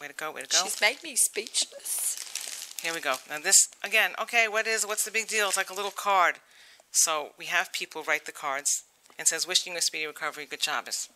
way 0.00 0.08
to 0.08 0.14
go, 0.14 0.32
way 0.32 0.42
to 0.42 0.48
go. 0.48 0.64
She's 0.64 0.80
made 0.80 1.02
me 1.04 1.14
speechless. 1.14 2.74
Here 2.82 2.94
we 2.94 3.00
go. 3.00 3.16
Now 3.28 3.38
this 3.38 3.68
again. 3.84 4.12
Okay, 4.20 4.48
what 4.48 4.66
is? 4.66 4.86
What's 4.86 5.04
the 5.04 5.10
big 5.10 5.28
deal? 5.28 5.48
It's 5.48 5.56
like 5.56 5.70
a 5.70 5.74
little 5.74 5.90
card. 5.90 6.36
So 6.90 7.30
we 7.38 7.46
have 7.46 7.72
people 7.72 8.02
write 8.02 8.24
the 8.24 8.32
cards 8.32 8.84
and 9.18 9.28
says, 9.28 9.46
"Wishing 9.46 9.74
you 9.74 9.78
a 9.78 9.82
speedy 9.82 10.06
recovery. 10.06 10.46
Good 10.46 10.62
Shabbos." 10.62 11.08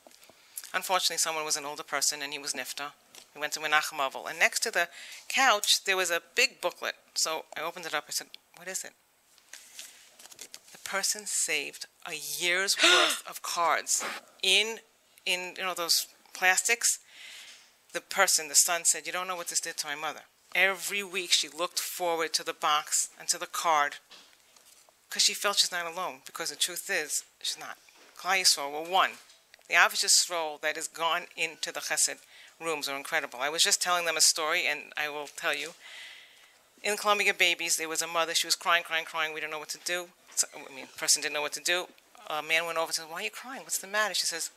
Unfortunately, 0.75 1.19
someone 1.19 1.45
was 1.45 1.57
an 1.57 1.65
older 1.65 1.83
person 1.83 2.21
and 2.21 2.33
he 2.33 2.39
was 2.39 2.53
nifta. 2.53 2.93
We 3.35 3.41
went 3.41 3.53
to 3.55 3.61
Menachem 3.61 3.99
Avel, 3.99 4.29
and 4.29 4.39
next 4.39 4.61
to 4.65 4.71
the 4.71 4.89
couch 5.29 5.85
there 5.85 5.97
was 5.97 6.11
a 6.11 6.21
big 6.35 6.61
booklet. 6.61 6.97
So 7.15 7.45
I 7.57 7.63
opened 7.63 7.87
it 7.87 7.95
up. 7.95 8.05
I 8.09 8.13
said, 8.13 8.29
"What 8.63 8.69
is 8.69 8.85
it?" 8.85 8.93
The 10.71 10.79
person 10.85 11.27
saved 11.27 11.87
a 12.07 12.15
year's 12.15 12.77
worth 12.83 13.27
of 13.27 13.43
cards 13.43 14.05
in 14.41 14.79
in 15.27 15.57
you 15.57 15.65
know 15.65 15.75
those 15.75 16.07
plastics. 16.33 17.01
The 17.93 18.01
person, 18.01 18.47
the 18.47 18.55
son, 18.55 18.85
said, 18.85 19.05
"You 19.05 19.11
don't 19.11 19.27
know 19.27 19.35
what 19.35 19.49
this 19.49 19.59
did 19.59 19.79
to 19.79 19.89
my 19.89 19.97
mother." 19.97 20.27
Every 20.55 21.03
week 21.03 21.33
she 21.33 21.49
looked 21.49 21.81
forward 21.81 22.33
to 22.35 22.45
the 22.45 22.55
box 22.55 23.09
and 23.19 23.27
to 23.31 23.37
the 23.37 23.49
card 23.49 23.97
because 25.09 25.25
she 25.25 25.35
felt 25.35 25.59
she's 25.59 25.73
not 25.73 25.93
alone. 25.93 26.21
Because 26.25 26.51
the 26.51 26.55
truth 26.57 26.89
is, 26.89 27.25
she's 27.41 27.59
not. 27.59 27.79
Klal 28.17 28.71
were 28.71 28.89
one. 28.89 29.19
The 29.67 29.75
Ahavas 29.75 30.05
Yisrael 30.05 30.61
that 30.61 30.77
has 30.77 30.87
gone 30.87 31.27
into 31.37 31.73
the 31.73 31.81
Chesed 31.81 32.19
rooms 32.61 32.89
are 32.89 32.97
incredible. 32.97 33.41
I 33.41 33.49
was 33.49 33.65
just 33.65 33.83
telling 33.83 34.05
them 34.05 34.17
a 34.17 34.21
story, 34.21 34.69
and 34.69 34.93
I 34.97 35.09
will 35.09 35.27
tell 35.27 35.53
you. 35.53 35.75
In 36.83 36.97
Columbia 36.97 37.33
Babies, 37.33 37.77
there 37.77 37.89
was 37.89 38.03
a 38.03 38.07
mother. 38.07 38.35
She 38.35 38.47
was 38.47 38.57
crying, 38.57 38.83
crying, 38.83 39.05
crying. 39.05 39.33
We 39.33 39.41
don't 39.41 39.51
know 39.51 39.59
what 39.59 39.69
to 39.71 39.79
do. 39.85 40.09
So, 40.35 40.47
I 40.55 40.75
mean, 40.75 40.87
person 40.97 41.23
didn't 41.23 41.35
know 41.35 41.43
what 41.43 41.53
to 41.53 41.61
do. 41.61 41.87
A 42.29 42.43
man 42.43 42.67
went 42.67 42.79
over 42.79 42.87
and 42.87 42.95
said, 42.95 43.09
"Why 43.09 43.21
are 43.21 43.25
you 43.25 43.31
crying? 43.31 43.63
What's 43.63 43.79
the 43.79 43.87
matter?" 43.87 44.15
She 44.15 44.27
says, 44.27 44.51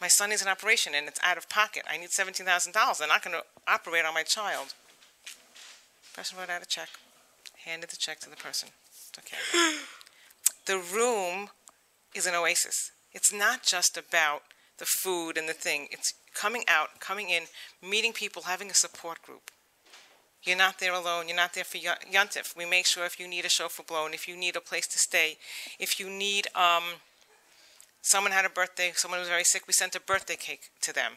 "My 0.00 0.08
son 0.08 0.30
needs 0.30 0.42
an 0.42 0.48
operation, 0.48 0.94
and 0.94 1.08
it's 1.08 1.20
out 1.22 1.38
of 1.38 1.48
pocket. 1.48 1.84
I 1.88 1.96
need 1.96 2.10
seventeen 2.10 2.46
thousand 2.46 2.72
dollars. 2.72 2.98
They're 2.98 3.08
not 3.08 3.22
going 3.22 3.36
to 3.36 3.44
operate 3.66 4.04
on 4.04 4.14
my 4.14 4.22
child." 4.22 4.74
Person 6.14 6.38
wrote 6.38 6.50
out 6.50 6.62
a 6.62 6.66
check, 6.66 6.88
handed 7.64 7.90
the 7.90 7.96
check 7.96 8.20
to 8.20 8.30
the 8.30 8.36
person. 8.36 8.70
Took. 9.12 9.24
The 10.66 10.78
room 10.78 11.48
is 12.14 12.26
an 12.26 12.34
oasis. 12.34 12.92
It's 13.12 13.32
not 13.32 13.64
just 13.64 13.96
about 13.96 14.42
the 14.78 14.84
food 14.84 15.36
and 15.36 15.48
the 15.48 15.54
thing. 15.54 15.88
It's 15.90 16.14
coming 16.34 16.64
out, 16.68 17.00
coming 17.00 17.30
in, 17.30 17.44
meeting 17.82 18.12
people, 18.12 18.42
having 18.42 18.70
a 18.70 18.74
support 18.74 19.22
group. 19.22 19.50
You're 20.42 20.56
not 20.56 20.78
there 20.78 20.94
alone. 20.94 21.28
You're 21.28 21.36
not 21.36 21.52
there 21.52 21.64
for 21.64 21.78
Yontif. 21.78 22.56
We 22.56 22.64
make 22.64 22.86
sure 22.86 23.04
if 23.04 23.20
you 23.20 23.28
need 23.28 23.44
a 23.44 23.48
shofar 23.48 23.84
blown, 23.86 24.14
if 24.14 24.26
you 24.26 24.36
need 24.36 24.56
a 24.56 24.60
place 24.60 24.86
to 24.88 24.98
stay, 24.98 25.36
if 25.78 26.00
you 26.00 26.08
need, 26.08 26.48
um, 26.54 26.84
someone 28.00 28.32
had 28.32 28.46
a 28.46 28.50
birthday, 28.50 28.92
someone 28.94 29.20
was 29.20 29.28
very 29.28 29.44
sick, 29.44 29.66
we 29.66 29.72
sent 29.72 29.94
a 29.94 30.00
birthday 30.00 30.36
cake 30.36 30.70
to 30.80 30.94
them. 30.94 31.12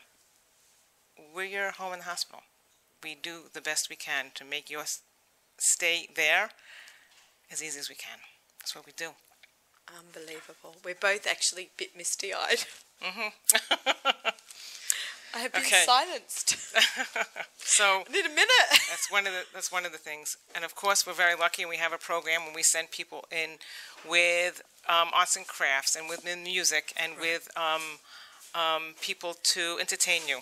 We're 1.34 1.46
your 1.46 1.72
home 1.72 1.94
in 1.94 2.00
the 2.00 2.06
hospital. 2.06 2.42
We 3.04 3.16
do 3.16 3.44
the 3.54 3.62
best 3.62 3.90
we 3.90 3.96
can 3.96 4.32
to 4.36 4.44
make 4.44 4.70
your 4.70 4.84
stay 5.58 6.10
there 6.16 6.50
as 7.52 7.64
easy 7.64 7.80
as 7.80 7.90
we 7.90 7.96
can. 7.96 8.20
That's 8.60 8.76
what 8.76 8.86
we 8.86 8.92
do. 8.96 9.12
Unbelievable. 9.98 10.76
We're 10.84 10.96
both 10.96 11.28
actually 11.28 11.64
a 11.64 11.72
bit 11.78 11.96
misty 11.98 12.34
eyed. 12.34 12.66
I 15.34 15.40
have 15.40 15.52
been 15.54 15.64
Okay. 15.64 15.84
silenced. 15.86 16.58
So 17.66 18.04
I 18.08 18.12
need 18.12 18.26
a 18.26 18.30
minute. 18.30 18.70
that's 18.70 19.10
one 19.10 19.26
of 19.26 19.34
the 19.34 19.44
that's 19.52 19.72
one 19.72 19.84
of 19.86 19.92
the 19.92 19.98
things. 19.98 20.38
And 20.54 20.64
of 20.64 20.76
course, 20.76 21.08
we're 21.08 21.14
very 21.14 21.34
lucky, 21.36 21.64
and 21.64 21.70
we 21.70 21.78
have 21.78 21.92
a 21.92 21.98
program 21.98 22.46
when 22.46 22.54
we 22.54 22.62
send 22.62 22.92
people 22.92 23.26
in 23.32 23.58
with 24.08 24.62
um, 24.88 25.10
arts 25.14 25.36
and 25.36 25.48
crafts, 25.48 25.96
and 25.96 26.08
with 26.08 26.24
music, 26.24 26.94
and 26.96 27.14
with 27.20 27.50
um, 27.58 27.82
um, 28.54 28.94
people 29.02 29.36
to 29.56 29.78
entertain 29.80 30.22
you. 30.28 30.40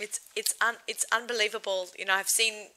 It's 0.00 0.18
it's 0.34 0.54
un, 0.60 0.76
it's 0.88 1.04
unbelievable. 1.12 1.88
You 1.96 2.06
know, 2.06 2.14
I've 2.14 2.28
seen, 2.28 2.68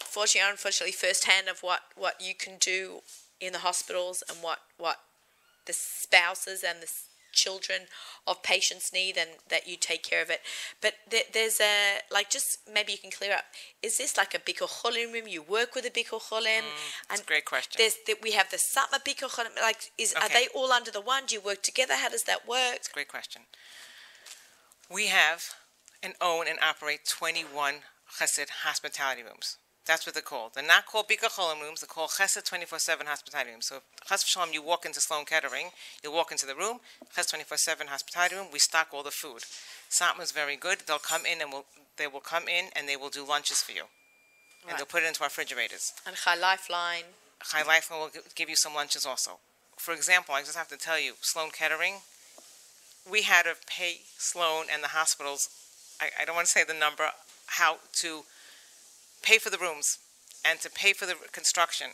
fortunately, 0.00 0.48
or 0.48 0.52
unfortunately, 0.52 0.92
firsthand 0.92 1.48
of 1.48 1.60
what 1.62 1.80
what 1.96 2.20
you 2.20 2.34
can 2.34 2.54
do 2.58 3.00
in 3.40 3.52
the 3.52 3.58
hospitals 3.60 4.22
and 4.28 4.38
what 4.42 4.60
what 4.78 5.00
the 5.66 5.74
spouses 5.74 6.64
and 6.64 6.78
the 6.78 6.84
s- 6.84 7.07
children 7.32 7.82
of 8.26 8.42
patients 8.42 8.92
need, 8.92 9.16
and 9.16 9.30
that 9.48 9.66
you 9.66 9.76
take 9.76 10.02
care 10.02 10.22
of 10.22 10.30
it. 10.30 10.40
But 10.80 10.94
there, 11.10 11.22
there's 11.32 11.60
a 11.60 11.98
like 12.10 12.30
just 12.30 12.58
maybe 12.72 12.92
you 12.92 12.98
can 12.98 13.10
clear 13.10 13.34
up. 13.34 13.44
Is 13.82 13.98
this 13.98 14.16
like 14.16 14.34
a 14.34 14.38
bikur 14.38 14.68
cholim 14.68 15.12
room? 15.12 15.28
You 15.28 15.42
work 15.42 15.74
with 15.74 15.84
a 15.84 15.90
bikur 15.90 16.20
cholim, 16.20 16.62
mm, 16.62 17.08
That's 17.08 17.22
a 17.22 17.24
great 17.24 17.44
question. 17.44 17.78
There's 17.78 17.96
that 18.06 18.22
we 18.22 18.32
have 18.32 18.50
the 18.50 18.56
Satmar 18.56 19.04
bikur 19.04 19.30
cholim. 19.30 19.60
Like, 19.60 19.90
is 19.98 20.14
are 20.14 20.28
they 20.28 20.48
all 20.54 20.72
under 20.72 20.90
the 20.90 21.00
one? 21.00 21.26
Do 21.26 21.34
you 21.34 21.40
work 21.40 21.62
together? 21.62 21.94
How 21.94 22.08
does 22.08 22.24
that 22.24 22.46
work? 22.48 22.80
Great 22.92 23.08
question. 23.08 23.42
We 24.90 25.08
have 25.08 25.54
and 26.02 26.14
own 26.20 26.46
and 26.48 26.58
operate 26.62 27.00
21 27.08 27.74
Chesed 28.18 28.48
hospitality 28.64 29.22
rooms. 29.22 29.58
That's 29.88 30.04
what 30.04 30.12
they're 30.14 30.22
called. 30.22 30.52
They're 30.54 30.62
not 30.62 30.84
called 30.84 31.08
Bikur 31.08 31.30
Cholim 31.30 31.62
rooms. 31.62 31.80
They're 31.80 31.88
called 31.88 32.10
Chesed 32.10 32.44
24/7 32.44 33.06
hospitality 33.06 33.52
rooms. 33.52 33.66
So, 33.66 33.76
if 33.76 34.06
Chas 34.06 34.22
Shalom, 34.22 34.52
you 34.52 34.60
walk 34.60 34.84
into 34.84 35.00
Sloan 35.00 35.24
Kettering, 35.24 35.72
you'll 36.02 36.12
walk 36.12 36.30
into 36.30 36.44
the 36.44 36.54
room, 36.54 36.80
Chesed 37.16 37.30
24/7 37.30 37.88
hospitality 37.88 38.36
room. 38.36 38.50
We 38.52 38.58
stock 38.58 38.88
all 38.92 39.02
the 39.02 39.10
food. 39.10 39.44
Satmar's 39.88 40.30
very 40.30 40.56
good. 40.56 40.80
They'll 40.80 40.98
come 40.98 41.24
in 41.24 41.40
and 41.40 41.50
will 41.50 41.64
they 41.96 42.06
will 42.06 42.20
come 42.20 42.48
in 42.48 42.66
and 42.76 42.86
they 42.86 42.96
will 42.96 43.08
do 43.08 43.24
lunches 43.24 43.62
for 43.62 43.72
you, 43.72 43.88
and 44.68 44.78
they'll 44.78 44.86
put 44.86 45.02
it 45.02 45.06
into 45.06 45.22
our 45.22 45.28
refrigerators. 45.28 45.94
And 46.06 46.14
Chai 46.16 46.34
Lifeline. 46.34 47.14
High 47.40 47.62
Life 47.62 47.90
will 47.90 48.10
give 48.34 48.50
you 48.50 48.56
some 48.56 48.74
lunches 48.74 49.06
also. 49.06 49.38
For 49.76 49.94
example, 49.94 50.34
I 50.34 50.42
just 50.42 50.56
have 50.56 50.68
to 50.68 50.76
tell 50.76 50.98
you, 50.98 51.14
Sloan 51.20 51.50
Kettering, 51.50 52.02
we 53.08 53.22
had 53.22 53.44
to 53.44 53.54
pay 53.66 54.00
Sloan 54.18 54.66
and 54.70 54.82
the 54.82 54.88
hospitals, 54.88 55.48
I, 56.00 56.10
I 56.20 56.24
don't 56.24 56.34
want 56.34 56.46
to 56.46 56.52
say 56.52 56.64
the 56.64 56.74
number, 56.74 57.12
how 57.46 57.78
to 57.94 58.24
pay 59.28 59.38
for 59.38 59.50
the 59.50 59.58
rooms 59.58 59.98
and 60.44 60.58
to 60.60 60.70
pay 60.70 60.92
for 60.94 61.04
the 61.04 61.14
construction. 61.32 61.88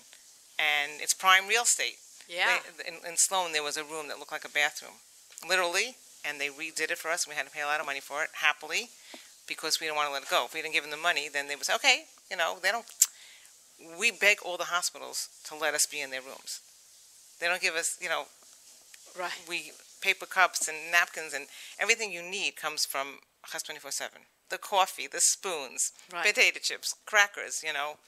And 0.59 1.03
it's 1.03 1.15
prime 1.15 1.49
real 1.49 1.63
estate. 1.63 1.99
Yeah. 2.29 2.59
They, 2.79 2.89
in, 2.89 2.95
in 3.07 3.17
Sloan, 3.17 3.53
there 3.53 3.63
was 3.63 3.77
a 3.77 3.83
room 3.83 4.07
that 4.09 4.19
looked 4.19 4.31
like 4.31 4.45
a 4.45 4.49
bathroom, 4.49 5.03
literally, 5.47 5.97
and 6.25 6.41
they 6.41 6.49
redid 6.49 6.91
it 6.93 6.99
for 6.99 7.11
us. 7.11 7.27
We 7.27 7.35
had 7.35 7.47
to 7.47 7.53
pay 7.53 7.63
a 7.63 7.67
lot 7.67 7.81
of 7.81 7.87
money 7.87 8.01
for 8.01 8.23
it, 8.23 8.31
happily, 8.35 8.89
because 9.49 9.81
we 9.81 9.87
didn't 9.87 9.97
want 9.97 10.09
to 10.09 10.13
let 10.13 10.23
it 10.23 10.31
go. 10.31 10.45
If 10.47 10.55
we 10.55 10.63
didn't 10.63 10.75
give 10.75 10.85
them 10.85 10.93
the 10.93 10.97
money, 11.11 11.29
then 11.29 11.49
they 11.49 11.57
would 11.57 11.67
say, 11.67 11.75
okay, 11.75 12.05
you 12.31 12.37
know, 12.37 12.59
they 12.63 12.71
don't. 12.71 12.87
We 13.99 14.13
beg 14.13 14.39
all 14.45 14.57
the 14.57 14.71
hospitals 14.71 15.29
to 15.49 15.57
let 15.57 15.75
us 15.75 15.87
be 15.87 16.01
in 16.01 16.11
their 16.11 16.23
rooms. 16.23 16.61
They 17.41 17.49
don't 17.49 17.61
give 17.61 17.75
us, 17.75 17.99
you 18.01 18.09
know, 18.09 18.25
Right. 19.19 19.33
we 19.49 19.73
paper 20.01 20.27
cups 20.27 20.69
and 20.69 20.77
napkins 20.91 21.35
and 21.35 21.47
everything 21.79 22.13
you 22.13 22.23
need 22.23 22.57
comes 22.57 22.87
from 22.87 23.19
Chas 23.51 23.63
24/7. 23.63 24.27
The 24.51 24.59
coffee, 24.59 25.07
the 25.07 25.21
spoons, 25.21 25.93
Right. 26.13 26.27
potato 26.27 26.59
chips, 26.63 26.95
crackers, 27.07 27.63
you 27.63 27.73
know. 27.73 27.99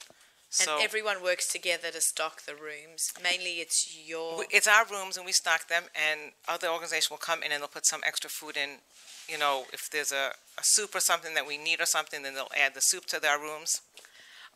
So 0.49 0.75
and 0.75 0.83
everyone 0.83 1.21
works 1.21 1.51
together 1.51 1.91
to 1.91 1.99
stock 1.99 2.43
the 2.43 2.55
rooms. 2.55 3.11
Mainly, 3.21 3.59
it's 3.59 3.93
your. 3.93 4.45
It's 4.49 4.67
our 4.67 4.85
rooms 4.85 5.17
and 5.17 5.25
we 5.25 5.33
stock 5.33 5.67
them 5.67 5.85
and 5.93 6.31
other 6.47 6.69
organizations 6.69 7.09
will 7.09 7.17
come 7.17 7.43
in 7.43 7.51
and 7.51 7.61
they'll 7.61 7.67
put 7.67 7.85
some 7.85 8.01
extra 8.05 8.29
food 8.29 8.55
in 8.55 8.79
you 9.27 9.37
know 9.37 9.65
if 9.73 9.89
there's 9.91 10.13
a, 10.13 10.31
a 10.57 10.63
soup 10.63 10.95
or 10.95 11.01
something 11.01 11.33
that 11.33 11.45
we 11.45 11.57
need 11.57 11.81
or 11.81 11.85
something 11.85 12.23
then 12.23 12.33
they'll 12.33 12.47
add 12.57 12.73
the 12.73 12.79
soup 12.79 13.05
to 13.07 13.19
their 13.19 13.37
rooms 13.37 13.81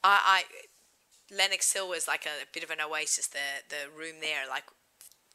I, 0.03 0.43
I, 1.31 1.35
Lenox 1.35 1.71
Hill 1.73 1.87
was 1.87 2.07
like 2.07 2.25
a, 2.25 2.45
bit 2.51 2.63
of 2.63 2.71
an 2.71 2.79
oasis. 2.81 3.27
The 3.27 3.63
the 3.69 3.89
room 3.95 4.15
there, 4.21 4.47
like 4.49 4.63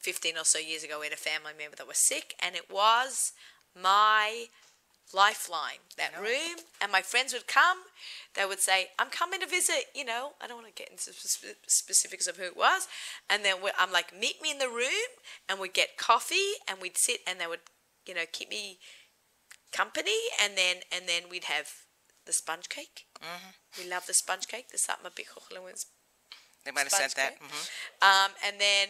fifteen 0.01 0.36
or 0.36 0.44
so 0.44 0.59
years 0.59 0.82
ago, 0.84 1.01
we 1.01 1.07
had 1.07 1.12
a 1.12 1.16
family 1.16 1.53
member 1.57 1.76
that 1.76 1.86
was 1.86 1.99
sick, 1.99 2.34
and 2.40 2.55
it 2.55 2.70
was 2.70 3.32
my 3.80 4.47
lifeline. 5.13 5.79
That 5.97 6.13
room, 6.21 6.59
and 6.81 6.93
my 6.93 7.03
friends 7.03 7.33
would 7.33 7.47
come. 7.47 7.79
They 8.35 8.45
would 8.45 8.61
say, 8.61 8.91
"I'm 8.99 9.11
coming 9.11 9.41
to 9.41 9.47
visit." 9.47 9.87
You 9.95 10.05
know, 10.05 10.35
I 10.41 10.47
don't 10.47 10.63
want 10.63 10.75
to 10.75 10.83
get 10.83 10.91
into 10.91 11.13
spe- 11.13 11.57
specifics 11.67 12.27
of 12.27 12.37
who 12.37 12.45
it 12.45 12.57
was, 12.57 12.89
and 13.29 13.45
then 13.45 13.57
I'm 13.79 13.93
like, 13.93 14.15
"Meet 14.15 14.43
me 14.43 14.51
in 14.51 14.59
the 14.59 14.69
room," 14.69 15.11
and 15.49 15.59
we'd 15.59 15.73
get 15.73 15.97
coffee, 15.97 16.55
and 16.69 16.81
we'd 16.81 16.99
sit, 16.99 17.21
and 17.27 17.41
they 17.41 17.47
would, 17.47 17.61
you 18.07 18.15
know, 18.15 18.27
keep 18.31 18.51
me 18.51 18.79
company, 19.73 20.19
and 20.41 20.57
then 20.57 20.77
and 20.93 21.09
then 21.09 21.29
we'd 21.31 21.45
have 21.45 21.69
the 22.25 22.33
sponge 22.33 22.69
cake. 22.69 23.07
We 23.79 23.89
love 23.89 24.07
the 24.07 24.15
sponge 24.15 24.49
cake. 24.49 24.69
The 24.71 24.79
Satmar 24.79 25.15
they 26.67 26.73
might 26.73 26.91
have 26.91 26.93
said 26.93 27.15
that 27.15 27.39
cake? 27.39 27.39
hmm 27.41 27.65
um, 28.03 28.31
and 28.45 28.61
then 28.61 28.89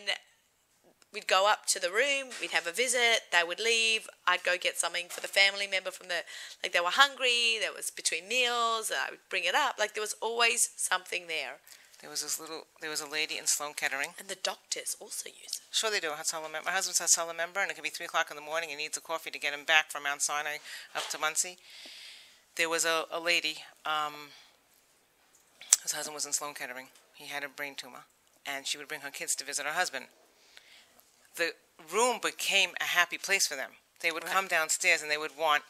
we'd 1.17 1.27
go 1.27 1.49
up 1.49 1.64
to 1.64 1.81
the 1.81 1.89
room. 1.89 2.29
We'd 2.43 2.51
have 2.51 2.67
a 2.67 2.73
visit. 2.73 3.33
They 3.33 3.43
would 3.43 3.59
leave. 3.59 4.07
I'd 4.27 4.45
go 4.45 4.59
get 4.61 4.77
something 4.77 5.07
for 5.09 5.23
the 5.23 5.29
family 5.29 5.67
member 5.67 5.91
from 5.91 6.09
the 6.09 6.29
like 6.62 6.75
they 6.75 6.81
were 6.81 6.93
hungry. 6.93 7.57
There 7.59 7.73
was 7.73 7.91
between 7.91 8.29
meals. 8.29 8.93
I 8.95 9.11
would 9.11 9.25
bring 9.31 9.45
it 9.45 9.55
up. 9.55 9.77
Like 9.79 9.95
there 9.95 10.03
was 10.03 10.14
always 10.21 10.69
something 10.77 11.27
there. 11.27 11.57
there 12.03 12.11
was 12.11 12.21
this 12.21 12.39
little 12.39 12.67
there 12.83 12.91
was 12.91 13.01
a 13.01 13.09
lady 13.09 13.39
in 13.39 13.47
sloan 13.47 13.73
kettering 13.73 14.11
And 14.19 14.29
the 14.29 14.37
doctors 14.37 14.95
also 15.01 15.31
use 15.31 15.57
it. 15.57 15.61
Sure, 15.73 15.91
they 15.91 16.01
do. 16.01 16.12
A 16.12 16.17
Hatzalah 16.17 16.53
member. 16.53 16.67
My 16.67 16.73
husband's 16.73 17.01
a 17.01 17.05
Hatzalah 17.05 17.35
member, 17.35 17.61
and 17.61 17.71
it 17.71 17.75
could 17.75 17.83
be 17.83 17.89
3 17.89 18.05
o'clock 18.05 18.29
in 18.31 18.37
the 18.37 18.43
morning. 18.43 18.69
He 18.69 18.77
needs 18.77 18.99
a 18.99 19.01
coffee 19.01 19.31
to 19.31 19.39
get 19.39 19.55
him 19.55 19.64
back 19.64 19.91
from 19.91 20.03
Mount 20.03 20.21
Sinai 20.21 20.59
up 20.95 21.09
to 21.09 21.19
Monsey. 21.19 21.57
There 22.57 22.69
was 22.69 22.85
a, 22.85 23.05
a 23.11 23.21
lady, 23.21 23.57
um, 23.85 24.33
his 25.83 25.93
husband 25.93 26.14
was 26.14 26.27
in 26.27 26.33
Sloan 26.33 26.55
Kettering. 26.55 26.89
He 27.14 27.27
had 27.27 27.45
a 27.45 27.49
brain 27.49 27.75
tumor, 27.75 28.05
and 28.47 28.67
she 28.67 28.77
would 28.77 28.89
bring 28.89 29.01
her 29.01 29.11
kids 29.11 29.35
to 29.37 29.45
visit 29.45 29.64
her 29.67 29.73
husband. 29.73 30.07
The 31.37 31.53
room 31.93 32.18
became 32.22 32.70
a 32.80 32.84
happy 32.84 33.18
place 33.18 33.47
for 33.47 33.55
them. 33.57 33.70
They 34.01 34.11
would 34.12 34.24
come 34.24 34.47
downstairs 34.49 35.03
and 35.03 35.11
they 35.11 35.18
would 35.18 35.37
want 35.39 35.62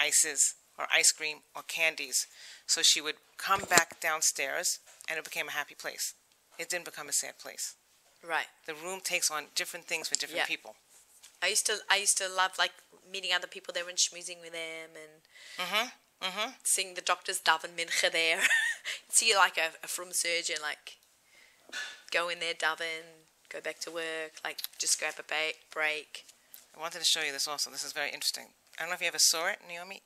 ices 0.00 0.54
or 0.78 0.86
ice 0.92 1.10
cream 1.12 1.38
or 1.56 1.62
candies. 1.62 2.26
So 2.66 2.82
she 2.82 3.00
would 3.00 3.16
come 3.36 3.62
back 3.68 4.00
downstairs, 4.00 4.78
and 5.08 5.18
it 5.18 5.24
became 5.24 5.48
a 5.48 5.52
happy 5.52 5.74
place. 5.74 6.14
It 6.58 6.68
didn't 6.68 6.84
become 6.84 7.08
a 7.08 7.12
sad 7.12 7.38
place 7.38 7.74
Right. 8.22 8.46
the 8.66 8.74
room 8.74 9.00
takes 9.00 9.30
on 9.30 9.46
different 9.54 9.86
things 9.86 10.08
for 10.08 10.14
different 10.16 10.38
Yeah. 10.40 10.46
people. 10.46 10.76
I 11.40 11.46
used 11.48 11.66
to 11.66 11.78
I 11.88 11.96
used 11.96 12.18
to 12.18 12.28
love 12.28 12.58
like 12.58 12.72
meeting 13.10 13.32
other 13.32 13.46
people 13.46 13.72
there 13.72 13.88
and 13.88 13.96
schmoozing 13.96 14.40
with 14.40 14.52
them 14.52 14.90
and 14.96 15.22
Mhm. 15.56 15.92
Mhm. 16.20 16.54
seeing 16.64 16.94
the 16.94 17.00
doctors 17.00 17.40
daven 17.40 17.74
mincha 17.76 18.10
there. 18.10 18.46
See 19.08 19.34
like 19.36 19.56
a, 19.56 19.72
a 19.82 19.88
from 19.88 20.12
surgeon 20.12 20.60
like 20.60 20.96
go 22.10 22.28
in 22.28 22.40
there 22.40 22.54
daven, 22.54 23.27
go 23.52 23.60
back 23.60 23.78
to 23.80 23.90
work, 23.90 24.32
like 24.44 24.58
just 24.78 24.98
grab 24.98 25.14
a 25.18 25.22
ba- 25.22 25.56
break. 25.72 26.24
I 26.76 26.80
wanted 26.80 26.98
to 26.98 27.04
show 27.04 27.22
you 27.22 27.32
this 27.32 27.48
also. 27.48 27.70
This 27.70 27.84
is 27.84 27.92
very 27.92 28.10
interesting. 28.10 28.44
I 28.78 28.82
don't 28.82 28.90
know 28.90 28.94
if 28.94 29.00
you 29.00 29.08
ever 29.08 29.18
saw 29.18 29.48
it, 29.48 29.58
Naomi. 29.68 30.02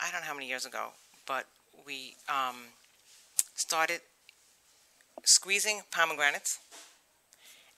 I 0.00 0.10
don't 0.10 0.20
know 0.22 0.26
how 0.26 0.34
many 0.34 0.48
years 0.48 0.64
ago, 0.64 0.88
but 1.26 1.46
we 1.86 2.14
um, 2.28 2.56
started 3.54 4.00
squeezing 5.24 5.82
pomegranates 5.90 6.58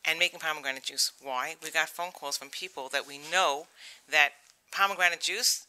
and 0.05 0.19
making 0.19 0.39
pomegranate 0.41 0.85
juice. 0.85 1.13
Why? 1.21 1.57
We 1.63 1.71
got 1.71 1.89
phone 1.89 2.13
calls 2.13 2.37
from 2.37 2.49
people 2.51 2.89
that 2.93 3.07
we 3.07 3.19
know 3.31 3.67
that 4.11 4.31
pomegranate 4.71 5.21
juice 5.21 5.67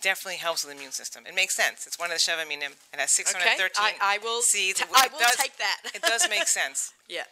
definitely 0.00 0.38
helps 0.38 0.64
with 0.64 0.72
the 0.72 0.78
immune 0.78 0.92
system. 0.92 1.24
It 1.26 1.34
makes 1.34 1.54
sense. 1.56 1.86
It's 1.86 1.98
one 1.98 2.10
of 2.10 2.14
the 2.16 2.18
Sheva 2.20 2.46
Minim. 2.46 2.72
It 2.92 2.98
has 3.00 3.12
613 3.12 3.70
I, 3.78 4.14
I 4.14 4.18
will 4.18 4.42
seeds. 4.42 4.80
It 4.80 4.88
I 4.94 5.08
will 5.12 5.18
does- 5.20 5.36
take 5.36 5.56
that. 5.58 5.78
it 5.94 6.02
does 6.02 6.26
make 6.30 6.46
sense. 6.48 6.92
Yeah. 7.08 7.24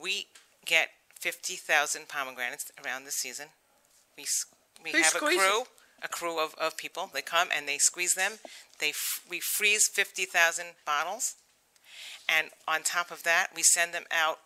We 0.00 0.26
get 0.64 0.88
50,000 1.20 2.08
pomegranates 2.08 2.70
around 2.84 3.04
the 3.04 3.10
season. 3.10 3.46
We, 4.16 4.24
s- 4.24 4.46
we 4.82 4.92
have 4.92 5.14
a 5.14 5.18
crew, 5.18 5.62
a 6.02 6.08
crew 6.08 6.38
of, 6.38 6.54
of 6.56 6.76
people. 6.76 7.10
They 7.12 7.22
come 7.22 7.48
and 7.54 7.66
they 7.68 7.78
squeeze 7.78 8.14
them. 8.14 8.32
They 8.78 8.90
f- 8.90 9.20
we 9.28 9.40
freeze 9.40 9.88
50,000 9.88 10.66
bottles. 10.86 11.34
And 12.28 12.48
on 12.68 12.82
top 12.82 13.10
of 13.10 13.22
that, 13.24 13.48
we 13.56 13.62
send 13.62 13.92
them 13.92 14.04
out 14.12 14.38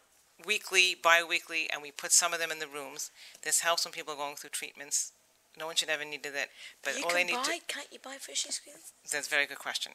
weekly, 0.47 0.97
bi-weekly, 1.03 1.69
and 1.71 1.83
we 1.83 1.91
put 1.91 2.13
some 2.13 2.33
of 2.33 2.39
them 2.41 2.51
in 2.51 2.59
the 2.59 2.67
rooms. 2.67 3.11
This 3.43 3.61
helps 3.61 3.85
when 3.85 3.93
people 3.93 4.15
are 4.15 4.17
going 4.17 4.37
through 4.37 4.51
treatments. 4.51 5.13
No 5.59 5.67
one 5.67 5.77
should 5.77 5.91
ever 5.91 6.05
need 6.05 6.23
to 6.23 6.31
that. 6.31 6.49
But 6.83 6.97
you 6.97 7.05
all 7.05 7.11
can 7.11 7.19
they 7.19 7.25
need 7.25 7.37
buy, 7.37 7.43
to 7.59 7.61
can't 7.69 7.89
you 7.93 7.99
buy 8.03 8.17
freshly 8.19 8.53
squeezed? 8.53 8.93
that's 9.11 9.27
a 9.27 9.31
very 9.31 9.45
good 9.47 9.59
question. 9.59 9.93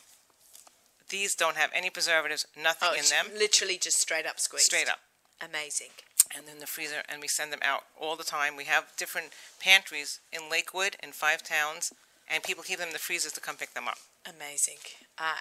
These 1.09 1.35
don't 1.35 1.55
have 1.55 1.71
any 1.73 1.89
preservatives, 1.89 2.45
nothing 2.61 2.89
Oh, 2.91 2.95
in 2.95 3.03
them. 3.09 3.35
literally 3.39 3.77
just 3.77 3.99
straight 3.99 4.27
up 4.27 4.39
squeezed. 4.39 4.65
Straight 4.65 4.89
up. 4.89 4.99
Amazing. 5.41 5.89
and 6.35 6.45
then 6.47 6.59
the 6.59 6.67
freezer, 6.67 7.03
and 7.07 7.21
we 7.21 7.27
send 7.27 7.53
them 7.53 7.59
out 7.63 7.83
all 7.99 8.15
the 8.15 8.23
time. 8.23 8.55
We 8.57 8.65
have 8.65 8.91
different 8.97 9.27
pantries 9.61 10.19
in 10.31 10.49
Lakewood 10.49 10.95
in 11.01 11.11
five 11.11 11.41
towns, 11.43 11.93
and 12.27 12.43
people 12.43 12.63
keep 12.63 12.79
them 12.79 12.89
in 12.89 12.93
the 12.93 12.99
freezers 12.99 13.31
to 13.33 13.39
come 13.39 13.55
pick 13.55 13.73
them 13.73 13.87
up. 13.87 13.97
Amazing. 14.25 14.77
Uh, 15.17 15.35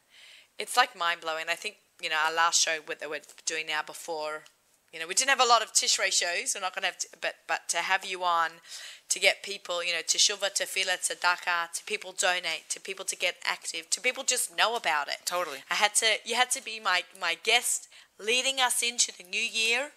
it's 0.58 0.76
like 0.76 0.94
mind 0.96 1.20
blowing. 1.20 1.46
I 1.48 1.54
think, 1.54 1.76
you 2.02 2.10
know, 2.10 2.16
our 2.26 2.32
last 2.34 2.60
show 2.60 2.78
what 2.84 3.00
that 3.00 3.08
we're 3.08 3.20
doing 3.46 3.66
now 3.68 3.80
before, 3.82 4.42
you 4.92 4.98
know, 4.98 5.06
we 5.06 5.14
didn't 5.14 5.30
have 5.30 5.40
a 5.40 5.48
lot 5.48 5.62
of 5.62 5.72
Tishrei 5.72 6.12
shows. 6.12 6.54
We're 6.54 6.62
not 6.62 6.74
going 6.74 6.82
to 6.82 6.88
have, 6.88 6.98
to, 6.98 7.08
but 7.20 7.34
but 7.46 7.68
to 7.68 7.78
have 7.78 8.04
you 8.04 8.24
on, 8.24 8.50
to 9.08 9.18
get 9.18 9.42
people, 9.42 9.84
you 9.84 9.92
know, 9.92 10.00
to 10.06 10.18
teshuva, 10.18 10.52
tefillah, 10.54 10.98
tzedakah, 10.98 11.08
to 11.08 11.14
Dakar, 11.14 11.68
to 11.74 11.84
people 11.84 12.12
donate, 12.12 12.68
to 12.70 12.80
people 12.80 13.04
to 13.04 13.16
get 13.16 13.36
active, 13.44 13.90
to 13.90 14.00
people 14.00 14.24
just 14.24 14.56
know 14.56 14.76
about 14.76 15.08
it. 15.08 15.18
Totally. 15.24 15.58
I 15.70 15.74
had 15.74 15.94
to, 15.96 16.06
you 16.24 16.34
had 16.34 16.50
to 16.52 16.62
be 16.62 16.80
my 16.80 17.02
my 17.20 17.36
guest 17.42 17.88
leading 18.18 18.58
us 18.60 18.82
into 18.82 19.12
the 19.16 19.24
new 19.24 19.40
year 19.40 19.92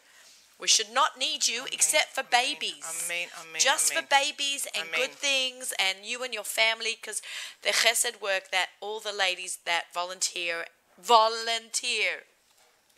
We 0.62 0.68
should 0.68 0.94
not 0.94 1.18
need 1.18 1.48
you 1.48 1.66
except 1.72 2.14
for 2.14 2.22
babies. 2.22 2.86
Amen, 3.06 3.30
amen, 3.42 3.60
Just 3.60 3.92
amen. 3.92 4.04
for 4.04 4.10
babies 4.10 4.68
and 4.76 4.90
Amen. 4.90 5.00
good 5.02 5.12
things 5.12 5.74
and 5.80 6.06
you 6.06 6.24
and 6.24 6.36
your 6.36 6.44
family 6.44 6.96
because 7.02 7.24
the 7.64 7.70
chesed 7.70 8.22
work 8.22 8.52
that 8.52 8.68
all 8.80 9.00
the 9.00 9.12
ladies 9.12 9.58
that 9.66 9.86
volunteer 9.92 10.66
volunteer 11.02 12.30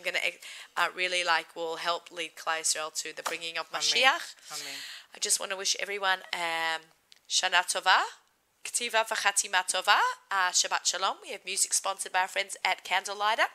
I'm 0.06 0.12
going 0.12 0.22
to 0.22 0.82
uh, 0.82 0.88
really 0.96 1.24
like 1.24 1.56
will 1.56 1.78
help 1.78 2.12
lead 2.12 2.32
Klal 2.36 2.62
Israel 2.62 2.92
to 2.96 3.16
the 3.16 3.24
bringing 3.24 3.58
of 3.58 3.72
Mashiach. 3.72 4.36
Amen. 4.52 4.78
I 5.16 5.20
just 5.20 5.40
want 5.40 5.52
to 5.52 5.58
wish 5.58 5.76
everyone 5.80 6.20
um, 6.34 6.82
Shana 7.30 7.64
Tova, 7.64 8.02
Ktiva 8.66 9.08
v'Chatima 9.08 9.64
Tova, 9.66 9.98
uh, 10.32 10.50
Shabbat 10.52 10.86
Shalom. 10.86 11.18
We 11.24 11.32
have 11.32 11.46
music 11.46 11.74
sponsored 11.74 12.12
by 12.12 12.22
our 12.22 12.28
friends 12.28 12.58
at 12.66 12.84
Candlelighter. 12.84 13.48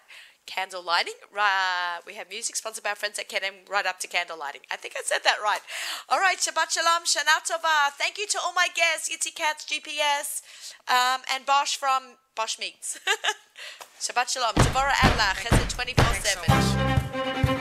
Candle 0.46 0.82
lighting. 0.82 1.12
Right, 1.30 2.00
we 2.06 2.14
have 2.14 2.30
music 2.30 2.56
sponsored 2.56 2.82
by 2.82 2.90
our 2.90 2.96
friends 2.96 3.18
at 3.18 3.28
Kenem 3.28 3.68
right 3.68 3.84
up 3.84 4.00
to 4.00 4.08
candle 4.08 4.38
lighting. 4.38 4.62
I 4.70 4.76
think 4.76 4.94
I 4.96 5.02
said 5.04 5.18
that 5.24 5.36
right. 5.44 5.60
All 6.08 6.18
right, 6.18 6.38
Shabbat 6.38 6.70
Shalom, 6.70 7.04
Shana 7.04 7.44
Tova. 7.44 7.92
Thank 7.98 8.16
you 8.16 8.26
to 8.28 8.38
all 8.42 8.54
my 8.54 8.68
guests, 8.74 9.10
Yitzi 9.12 9.34
Katz, 9.34 9.66
GPS, 9.66 10.40
um, 10.88 11.20
and 11.30 11.44
Bosch 11.44 11.76
from 11.76 12.16
Bosch 12.38 12.60
Meats. 12.60 13.00
Shabbat 14.00 14.30
Shalom. 14.30 14.54
Devorah 14.54 14.94
Adler, 15.02 15.34
Chesed 15.42 15.74
24 15.74 16.04
Thanks 16.04 16.30
so 16.30 16.38
7. 16.38 17.48
much. 17.50 17.57